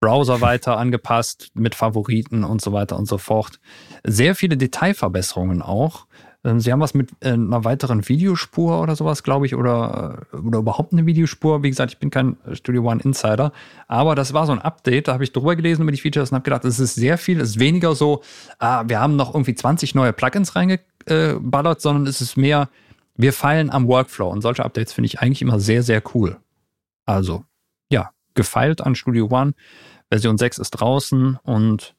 [0.00, 3.60] Browser weiter angepasst mit Favoriten und so weiter und so fort.
[4.02, 6.06] Sehr viele Detailverbesserungen auch.
[6.44, 10.36] Ähm, Sie haben was mit äh, einer weiteren Videospur oder sowas, glaube ich, oder, äh,
[10.36, 11.62] oder überhaupt eine Videospur.
[11.62, 13.52] Wie gesagt, ich bin kein Studio One Insider,
[13.86, 16.36] aber das war so ein Update, da habe ich drüber gelesen über die Features und
[16.36, 18.22] habe gedacht, es ist sehr viel, es ist weniger so,
[18.58, 22.68] ah, wir haben noch irgendwie 20 neue Plugins reingeballert, sondern es ist mehr,
[23.16, 26.38] wir feilen am Workflow und solche Updates finde ich eigentlich immer sehr, sehr cool.
[27.04, 27.44] Also,
[27.90, 29.54] ja, gefeilt an Studio One.
[30.10, 31.94] Version 6 ist draußen und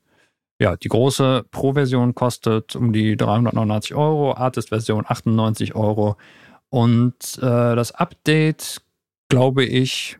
[0.63, 6.15] ja, die große Pro-Version kostet um die 389 Euro, Artist-Version 98 Euro.
[6.69, 8.81] Und äh, das Update,
[9.27, 10.17] glaube ich,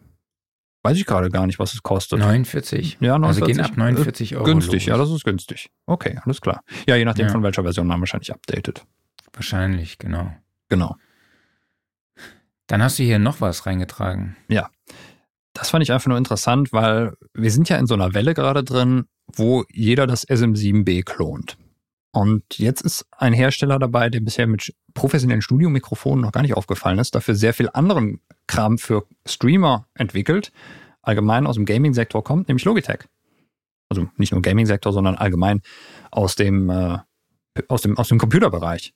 [0.84, 2.20] weiß ich gerade gar nicht, was es kostet.
[2.20, 2.98] 49.
[2.99, 3.41] Ja, 49.
[3.41, 4.44] Also gehen ab 49 Euro.
[4.44, 4.86] Günstig, los.
[4.86, 5.70] ja, das ist günstig.
[5.86, 6.61] Okay, alles klar.
[6.88, 7.32] Ja, je nachdem, Ja.
[7.32, 8.86] von welcher Version man wahrscheinlich updatet.
[9.32, 10.30] Wahrscheinlich, genau.
[10.68, 10.98] Genau.
[12.68, 14.36] Dann hast du hier noch was reingetragen.
[15.53, 18.63] Das fand ich einfach nur interessant, weil wir sind ja in so einer Welle gerade
[18.63, 21.57] drin, wo jeder das SM7B klont.
[22.11, 26.99] Und jetzt ist ein Hersteller dabei, der bisher mit professionellen Studiomikrofonen noch gar nicht aufgefallen
[26.99, 30.51] ist, dafür sehr viel anderen Kram für Streamer entwickelt,
[31.01, 33.05] allgemein aus dem Gaming-Sektor kommt, nämlich Logitech.
[33.89, 35.61] Also nicht nur Gaming-Sektor, sondern allgemein
[36.11, 36.99] aus dem, äh,
[37.67, 38.93] aus dem, aus dem Computerbereich.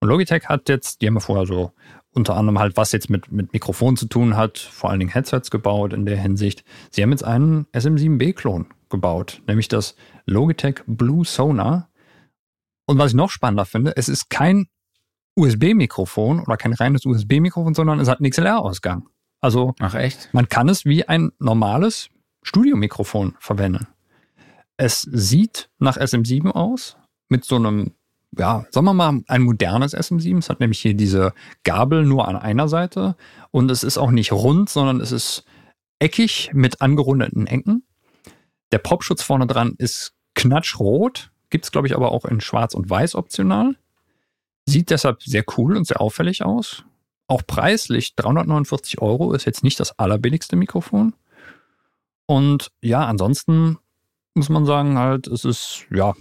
[0.00, 1.72] Und Logitech hat jetzt, die haben ja vorher so
[2.12, 5.50] unter anderem halt, was jetzt mit, mit Mikrofon zu tun hat, vor allen Dingen Headsets
[5.50, 6.64] gebaut in der Hinsicht.
[6.90, 9.94] Sie haben jetzt einen SM7B-Klon gebaut, nämlich das
[10.26, 11.88] Logitech Blue Sonar.
[12.86, 14.66] Und was ich noch spannender finde, es ist kein
[15.36, 19.08] USB-Mikrofon oder kein reines USB-Mikrofon, sondern es hat einen XLR-Ausgang.
[19.40, 20.28] Also Ach echt?
[20.32, 22.10] man kann es wie ein normales
[22.42, 23.86] Studiomikrofon verwenden.
[24.76, 26.96] Es sieht nach SM7 aus,
[27.28, 27.92] mit so einem,
[28.38, 30.38] ja, sagen wir mal, ein modernes SM7.
[30.38, 31.32] Es hat nämlich hier diese
[31.64, 33.16] Gabel nur an einer Seite
[33.50, 35.44] und es ist auch nicht rund, sondern es ist
[35.98, 37.84] eckig mit angerundeten Ecken.
[38.72, 42.88] Der Popschutz vorne dran ist knatschrot, gibt es glaube ich aber auch in schwarz und
[42.88, 43.76] weiß optional.
[44.66, 46.84] Sieht deshalb sehr cool und sehr auffällig aus.
[47.26, 51.14] Auch preislich 349 Euro ist jetzt nicht das allerbilligste Mikrofon.
[52.26, 53.78] Und ja, ansonsten
[54.34, 56.14] muss man sagen, halt, es ist ja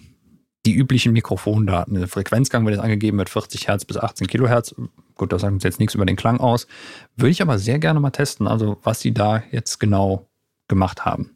[0.66, 1.96] die üblichen Mikrofondaten.
[1.96, 4.76] Der Frequenzgang wird jetzt angegeben mit 40 Hertz bis 18 Kilohertz.
[5.16, 6.68] Gut, das sagt uns jetzt nichts über den Klang aus.
[7.16, 10.28] Würde ich aber sehr gerne mal testen, also was sie da jetzt genau
[10.68, 11.36] gemacht haben.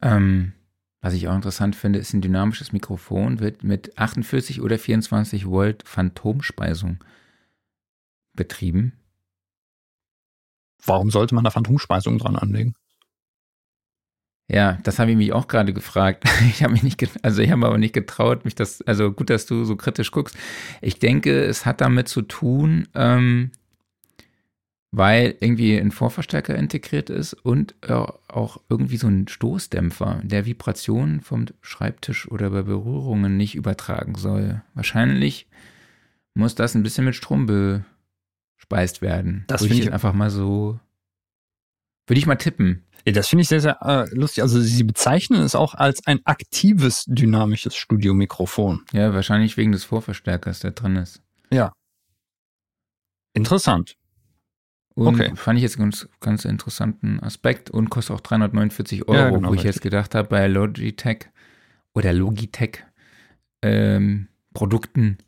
[0.00, 0.52] Ähm,
[1.00, 5.86] was ich auch interessant finde, ist ein dynamisches Mikrofon, wird mit 48 oder 24 Volt
[5.86, 7.02] Phantomspeisung
[8.34, 8.92] betrieben.
[10.84, 12.74] Warum sollte man da Phantomspeisung dran anlegen?
[14.48, 16.24] Ja, das habe ich mich auch gerade gefragt.
[16.48, 19.46] Ich habe mich nicht, also ich habe aber nicht getraut, mich das, also gut, dass
[19.46, 20.36] du so kritisch guckst.
[20.82, 23.50] Ich denke, es hat damit zu tun, ähm,
[24.92, 31.20] weil irgendwie ein Vorverstärker integriert ist und äh, auch irgendwie so ein Stoßdämpfer, der Vibrationen
[31.20, 34.62] vom Schreibtisch oder bei Berührungen nicht übertragen soll.
[34.74, 35.48] Wahrscheinlich
[36.34, 37.46] muss das ein bisschen mit Strom
[38.56, 39.44] bespeist werden.
[39.48, 40.78] Das Würde finde ich ich- einfach mal so,
[42.06, 42.83] würde ich mal tippen.
[43.06, 44.42] Ja, das finde ich sehr, sehr äh, lustig.
[44.42, 48.82] Also sie bezeichnen es auch als ein aktives dynamisches Studiomikrofon.
[48.92, 51.20] Ja, wahrscheinlich wegen des Vorverstärkers, der drin ist.
[53.36, 53.96] Interessant.
[54.94, 55.32] Und Okay.
[55.34, 59.48] fand ich jetzt einen ganz, ganz interessanten Aspekt und kostet auch 349 Euro, Ja, genau,
[59.48, 59.74] wo ich richtig.
[59.74, 61.30] jetzt gedacht habe, bei Logitech
[61.94, 62.84] oder Logitech
[63.62, 65.18] ähm, Produkten,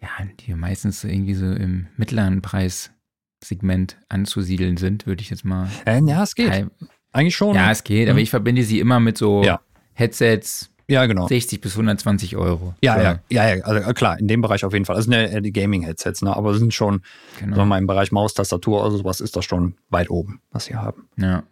[0.00, 0.08] ja,
[0.40, 5.68] die meistens irgendwie so im mittleren Preissegment anzusiedeln sind, würde ich jetzt mal.
[5.84, 6.68] Äh, ja, es geht.
[7.12, 7.54] Eigentlich schon.
[7.54, 8.22] Ja, es geht, aber Mhm.
[8.24, 9.60] ich verbinde sie immer mit so Ja.
[9.94, 11.28] Headsets, ja genau.
[11.28, 12.74] 60 bis 120 Euro.
[12.82, 14.96] Ja, ja, ja, ja, also äh, klar, in dem Bereich auf jeden Fall.
[14.96, 16.34] Das sind ja die Gaming-Headsets, ne?
[16.34, 17.02] aber sind schon,
[17.38, 17.56] Genau.
[17.56, 20.64] sagen wir mal, im Bereich Maus, Tastatur oder sowas ist das schon weit oben, was
[20.66, 21.08] sie haben.
[21.16, 21.42] Ja.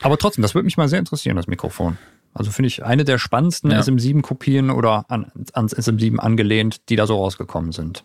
[0.00, 1.98] Aber trotzdem, das würde mich mal sehr interessieren, das Mikrofon.
[2.32, 3.80] Also finde ich eine der spannendsten Ja.
[3.80, 8.04] SM7-Kopien oder an, ans SM7 angelehnt, die da so rausgekommen sind.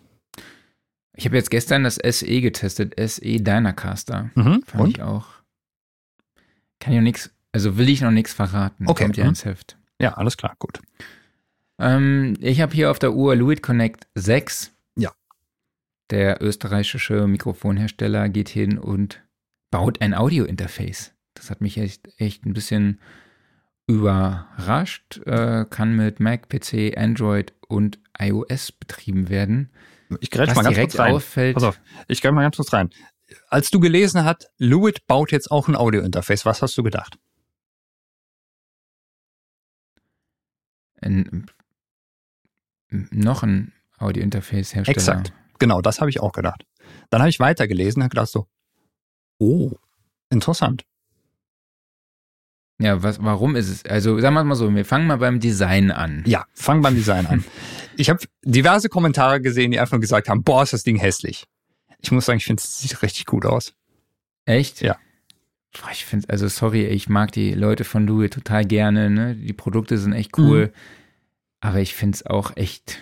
[1.14, 4.30] Ich habe jetzt gestern das SE getestet, SE Dynacaster.
[4.34, 4.62] Mhm.
[4.66, 4.88] Fand Und?
[4.98, 5.24] ich auch.
[6.80, 8.86] Kann ich noch nichts, also will ich noch nichts verraten.
[8.86, 9.30] Okay, Kommt ja mhm.
[9.30, 9.76] ins Heft.
[10.00, 10.80] Ja, alles klar, gut.
[11.78, 14.72] Ähm, ich habe hier auf der Uhr Lewitt Connect 6.
[14.96, 15.12] Ja.
[16.10, 19.22] Der österreichische Mikrofonhersteller geht hin und
[19.70, 21.12] baut ein Audio-Interface.
[21.34, 23.00] Das hat mich echt, echt ein bisschen
[23.86, 25.20] überrascht.
[25.26, 29.70] Äh, kann mit Mac, PC, Android und iOS betrieben werden.
[30.20, 31.14] Ich grätsch mal ganz direkt kurz rein.
[31.14, 32.90] auffällt, Pass auf, ich grätsch mal ganz kurz rein.
[33.48, 37.18] Als du gelesen hast, Lewitt baut jetzt auch ein Audio-Interface, was hast du gedacht?
[41.06, 41.46] ein,
[42.88, 44.96] noch ein Audio-Interface-Hersteller.
[44.96, 45.32] Exakt.
[45.58, 46.66] Genau, das habe ich auch gedacht.
[47.10, 48.46] Dann habe ich weitergelesen und habe gedacht so,
[49.38, 49.72] oh,
[50.30, 50.84] interessant.
[52.78, 53.86] Ja, was, warum ist es?
[53.86, 56.22] Also sagen wir mal so, wir fangen mal beim Design an.
[56.26, 57.44] Ja, fang beim Design an.
[57.98, 61.46] Ich habe diverse Kommentare gesehen, die einfach nur gesagt haben, boah, ist das Ding hässlich.
[62.00, 63.74] Ich muss sagen, ich finde, es sieht richtig gut aus.
[64.44, 64.80] Echt?
[64.80, 64.96] Ja.
[65.72, 69.34] Boah, ich finde, also sorry, ich mag die Leute von Louis total gerne, ne?
[69.34, 70.72] Die Produkte sind echt cool.
[71.60, 72.98] Aber ich finde es auch echt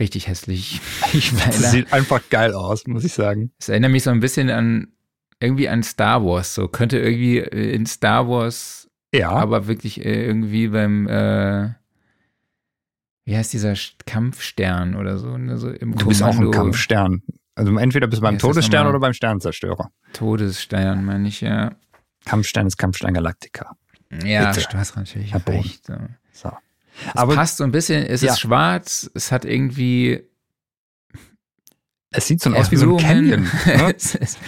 [0.00, 0.80] richtig hässlich.
[1.12, 1.52] Ich Leider.
[1.52, 3.52] sieht einfach geil aus, muss ich sagen.
[3.58, 4.88] Es erinnert mich so ein bisschen an
[5.38, 6.54] irgendwie an Star Wars.
[6.54, 11.70] So könnte irgendwie äh, in Star Wars, Ja, aber wirklich äh, irgendwie beim äh,
[13.24, 13.74] wie heißt dieser
[14.06, 15.56] Kampfstern oder so, ne?
[15.58, 16.50] so im du bist auch ein.
[16.50, 17.22] Kampfstern.
[17.54, 19.90] Also entweder bist du beim Todesstern oder beim Sternzerstörer.
[20.12, 21.72] Todesstern, meine ich, ja.
[22.24, 23.76] Kampfstern ist Kampfstern Galactica.
[24.24, 24.66] Ja, Bitte.
[24.70, 25.86] du hast natürlich Herr recht.
[25.86, 25.94] So.
[26.32, 26.52] So.
[27.08, 28.32] Es Aber passt so ein bisschen, es Ja.
[28.32, 30.22] ist schwarz, es hat irgendwie
[32.16, 33.46] es sieht so aus wie so ein Canyon.
[33.66, 33.94] Ne?
[33.96, 34.38] es ist,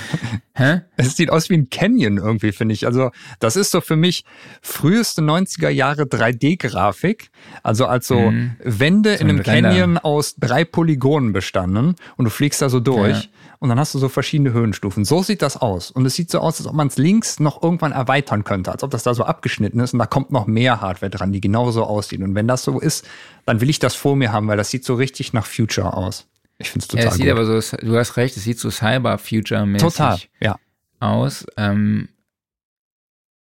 [0.54, 0.82] hä?
[0.96, 2.86] Es sieht aus wie ein Canyon irgendwie, finde ich.
[2.86, 3.10] Also,
[3.40, 4.24] das ist so für mich
[4.62, 7.30] früheste 90er Jahre 3D-Grafik.
[7.62, 8.52] Also als so Mhm.
[8.64, 9.68] Wände So in ein einem Render.
[9.70, 13.28] Canyon aus drei Polygonen bestanden und du fliegst da so durch Ja.
[13.58, 15.04] und dann hast du so verschiedene Höhenstufen.
[15.04, 15.90] So sieht das aus.
[15.90, 18.82] Und es sieht so aus, als ob man es links noch irgendwann erweitern könnte, als
[18.82, 21.84] ob das da so abgeschnitten ist und da kommt noch mehr Hardware dran, die genauso
[21.84, 22.20] aussieht.
[22.22, 23.06] Und wenn das so ist,
[23.44, 26.26] dann will ich das vor mir haben, weil das sieht so richtig nach Future aus.
[26.58, 27.32] Ich finde es Ja, total es sieht gut.
[27.32, 30.56] aber so, du hast recht, es sieht so Cyber-Future-mäßig ja.
[31.00, 31.44] aus.
[31.56, 32.08] Ähm,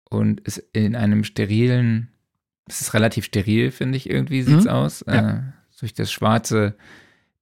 [0.10, 2.10] und ist in einem sterilen,
[2.68, 4.70] es ist relativ steril, finde ich, irgendwie sieht's Mhm.
[4.72, 5.04] aus.
[5.08, 5.30] Ja.
[5.30, 5.42] Äh,
[5.80, 6.76] durch das schwarze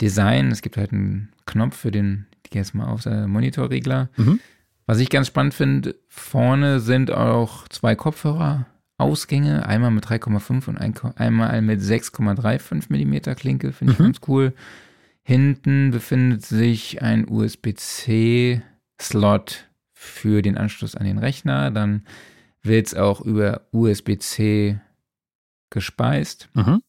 [0.01, 0.51] Design.
[0.51, 4.09] Es gibt halt einen Knopf für den, ich gehe jetzt mal auf der Monitorregler.
[4.17, 4.39] Mhm.
[4.87, 10.95] Was ich ganz spannend finde, vorne sind auch zwei Kopfhörer-Ausgänge, einmal mit 3,5 und ein,
[11.17, 14.03] einmal mit 6,35 Millimeter Klinke, finde ich Mhm.
[14.05, 14.53] ganz cool.
[15.23, 18.61] Hinten befindet sich ein USB-C-Slot
[19.93, 21.69] für den Anschluss an den Rechner.
[21.71, 22.07] Dann
[22.63, 24.79] wird es auch über USB-C
[25.69, 26.49] gespeist.
[26.53, 26.81] Mhm.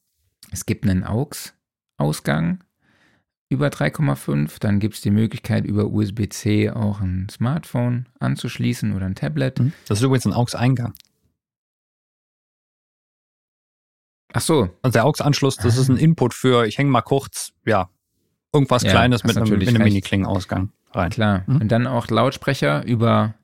[0.50, 2.64] Es gibt einen AUX-Ausgang
[3.50, 4.58] über 3,5.
[4.60, 9.60] Dann gibt es die Möglichkeit, über USB-C auch ein Smartphone anzuschließen oder ein Tablet.
[9.60, 9.72] Mhm.
[9.86, 10.94] Das ist übrigens ein AUX-Eingang.
[14.34, 17.90] Ach so, Also der AUX-Anschluss, das ist ein Input für, ich hänge mal kurz, ja,
[18.52, 19.82] irgendwas Ja, Kleines mit einem, mit einem.
[19.82, 21.10] Mini-Klingenausgang rein.
[21.10, 21.44] klar.
[21.46, 21.56] Mhm.
[21.62, 23.34] Und dann auch Lautsprecher über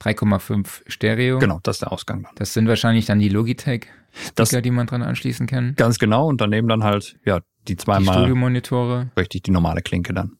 [0.00, 1.38] 3,5 Stereo.
[1.38, 2.32] Genau, das ist der Ausgang dann.
[2.36, 5.74] Das sind wahrscheinlich dann die Logitech-Speaker, Das- die man dran anschließen kann.
[5.76, 9.10] Ganz genau und daneben dann halt, ja, die Die zweimal Studiomonitore.
[9.18, 10.36] richtig die normale Klinke dann.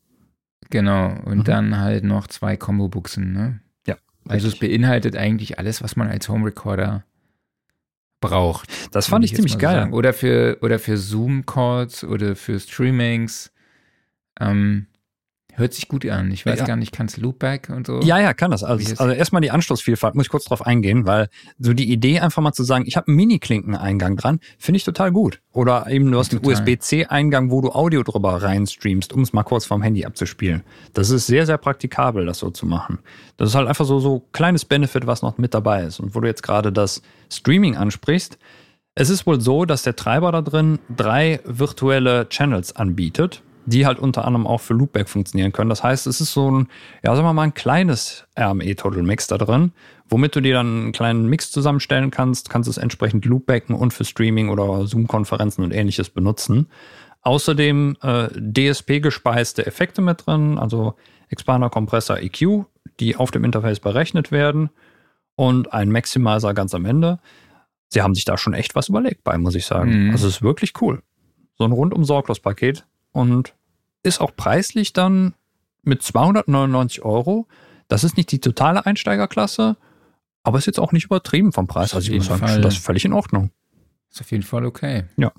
[0.70, 1.08] Genau.
[1.24, 1.44] Und Mhm.
[1.44, 3.32] dann halt noch zwei Combo-Buchsen.
[3.32, 3.60] Ne?
[3.86, 3.96] Ja.
[4.28, 7.04] Also es beinhaltet eigentlich alles, was man als Home Recorder
[8.20, 8.68] braucht.
[8.94, 9.74] das fand ich ziemlich geil.
[9.76, 9.92] sagen.
[9.92, 13.52] Oder für, oder für Zoom-Calls oder für Streamings.
[14.40, 14.86] Ähm,
[15.55, 16.31] hört sich gut an.
[16.31, 16.65] Ich weiß Ja.
[16.66, 18.01] gar nicht, kann es Loopback und so?
[18.02, 18.62] Ja, ja, kann das.
[18.62, 21.28] Also, also erstmal die Anschlussvielfalt, muss ich kurz drauf eingehen, weil
[21.59, 25.10] so die Idee einfach mal zu sagen, ich habe einen Mini-Klinken-Eingang dran, finde ich total
[25.10, 25.40] gut.
[25.52, 26.47] Oder eben du hast einen.
[26.47, 30.62] USB-C-Eingang, wo du Audio drüber reinstreamst, um es mal kurz vom Handy abzuspielen.
[30.93, 33.01] Das ist sehr, sehr praktikabel, das so zu machen.
[33.36, 35.98] Das ist halt einfach so so kleines Benefit, was noch mit dabei ist.
[35.98, 37.02] Und wo du jetzt gerade das
[37.32, 38.39] Streaming ansprichst,
[38.94, 43.98] es ist wohl so, dass der Treiber da drin drei virtuelle Channels anbietet, die halt
[43.98, 45.68] unter anderem auch für Loopback funktionieren können.
[45.68, 46.68] Das heißt, es ist so ein,
[47.04, 49.72] ja, sagen wir mal, ein kleines RME Total Mix da drin,
[50.08, 54.06] womit du dir dann einen kleinen Mix zusammenstellen kannst, kannst es entsprechend Loopbacken und für
[54.06, 56.68] Streaming oder Zoom-Konferenzen und ähnliches benutzen.
[57.20, 60.94] Außerdem äh, DSP-gespeiste Effekte mit drin, also
[61.28, 62.64] Expander, Kompressor, EQ,
[63.00, 64.70] die auf dem Interface berechnet werden
[65.36, 67.18] und ein Maximizer ganz am Ende.
[67.90, 70.06] Sie haben sich da schon echt was überlegt bei, muss ich sagen.
[70.06, 70.10] Mhm.
[70.12, 71.02] Also es ist wirklich cool.
[71.58, 73.55] So ein rundum sorglos Paket und
[74.02, 75.35] ist auch preislich dann
[75.82, 77.47] mit 299 Euro.
[77.89, 79.76] Das ist nicht die totale Einsteigerklasse,
[80.43, 81.94] aber ist jetzt auch nicht übertrieben vom Preis.
[81.94, 83.51] Also ich muss sagen, Fall- das ist völlig in Ordnung.
[84.10, 85.05] Ist auf jeden Fall okay.
[85.16, 85.32] Ja.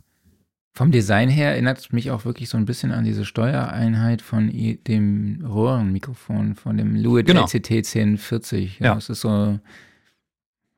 [0.74, 4.50] Vom Design her erinnert es mich auch wirklich so ein bisschen an diese Steuereinheit von
[4.88, 7.44] dem Röhrenmikrofon, von dem Lewitt genau.
[7.46, 8.80] LCT 1040.
[8.80, 8.98] Ja, ja.
[8.98, 9.60] Es ist so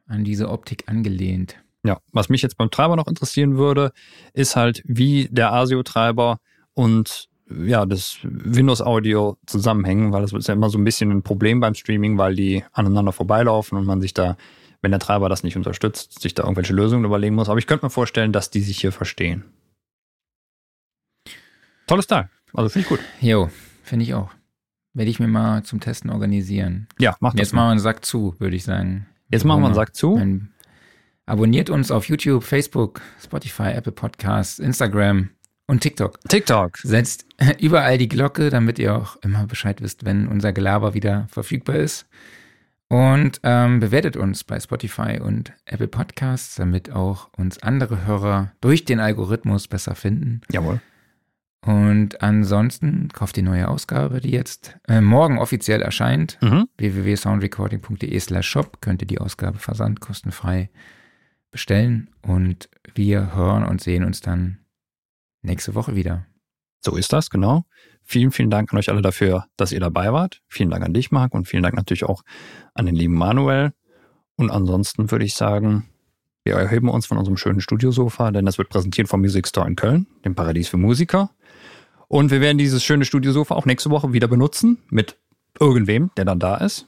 [0.07, 1.55] an diese Optik angelehnt.
[1.83, 3.91] Ja, was mich jetzt beim Treiber noch interessieren würde,
[4.33, 6.39] ist halt, wie der ASIO-Treiber
[6.73, 7.29] und
[7.65, 11.59] ja, das Windows Audio zusammenhängen, weil das ist ja immer so ein bisschen ein Problem
[11.59, 14.37] beim Streaming, weil die aneinander vorbeilaufen und man sich da,
[14.81, 17.49] wenn der Treiber das nicht unterstützt, sich da irgendwelche Lösungen überlegen muss.
[17.49, 19.43] Aber ich könnte mir vorstellen, dass die sich hier verstehen.
[21.87, 22.29] Tolles Teil.
[22.53, 22.99] Also finde ich gut.
[23.19, 23.49] Jo,
[23.83, 24.31] finde ich auch.
[24.93, 26.87] Werde ich mir mal zum Testen organisieren.
[26.99, 27.39] Ja, mach das.
[27.39, 29.07] Jetzt machen wir einen Sack zu, würde ich sagen.
[29.29, 30.21] Jetzt machen wir einen Sack zu.
[31.25, 35.29] abonniert uns auf YouTube, Facebook, Spotify, Apple Podcasts, Instagram
[35.71, 36.19] und TikTok.
[36.27, 36.77] TikTok.
[36.79, 37.25] Setzt
[37.59, 42.05] überall die Glocke, damit ihr auch immer Bescheid wisst, wenn unser Gelaber wieder verfügbar ist.
[42.89, 48.83] Und ähm, bewertet uns bei Spotify und Apple Podcasts, damit auch uns andere Hörer durch
[48.83, 50.41] den Algorithmus besser finden.
[50.51, 50.81] Jawohl.
[51.65, 56.37] Und ansonsten kauft die neue Ausgabe, die jetzt äh, morgen offiziell erscheint.
[56.41, 56.67] Mhm.
[56.77, 60.69] www.soundrecording.de slash shop könnt ihr die Ausgabe versandkostenfrei
[61.49, 62.09] bestellen.
[62.21, 64.57] Und wir hören und sehen uns dann
[65.41, 66.25] nächste Woche wieder.
[66.83, 67.65] So ist das, genau.
[68.03, 70.41] Vielen, vielen Dank an euch alle dafür, dass ihr dabei wart.
[70.47, 72.23] Vielen Dank an dich, Marc, und vielen Dank natürlich auch
[72.73, 73.73] an den lieben Manuel.
[74.35, 75.87] Und ansonsten würde ich sagen,
[76.43, 79.75] wir erheben uns von unserem schönen Studiosofa, denn das wird präsentiert vom Music Store in
[79.75, 81.29] Köln, dem Paradies für Musiker.
[82.07, 85.17] Und wir werden dieses schöne Studiosofa auch nächste Woche wieder benutzen mit
[85.59, 86.87] irgendwem, der dann da ist.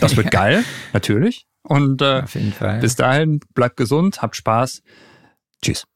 [0.00, 0.30] Das wird ja.
[0.40, 1.46] geil, natürlich.
[1.62, 2.80] Und äh, Auf jeden Fall.
[2.80, 4.82] bis dahin, bleibt gesund, habt Spaß.
[5.62, 5.86] Tschüss.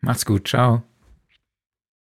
[0.00, 0.82] Macht's gut, ciao.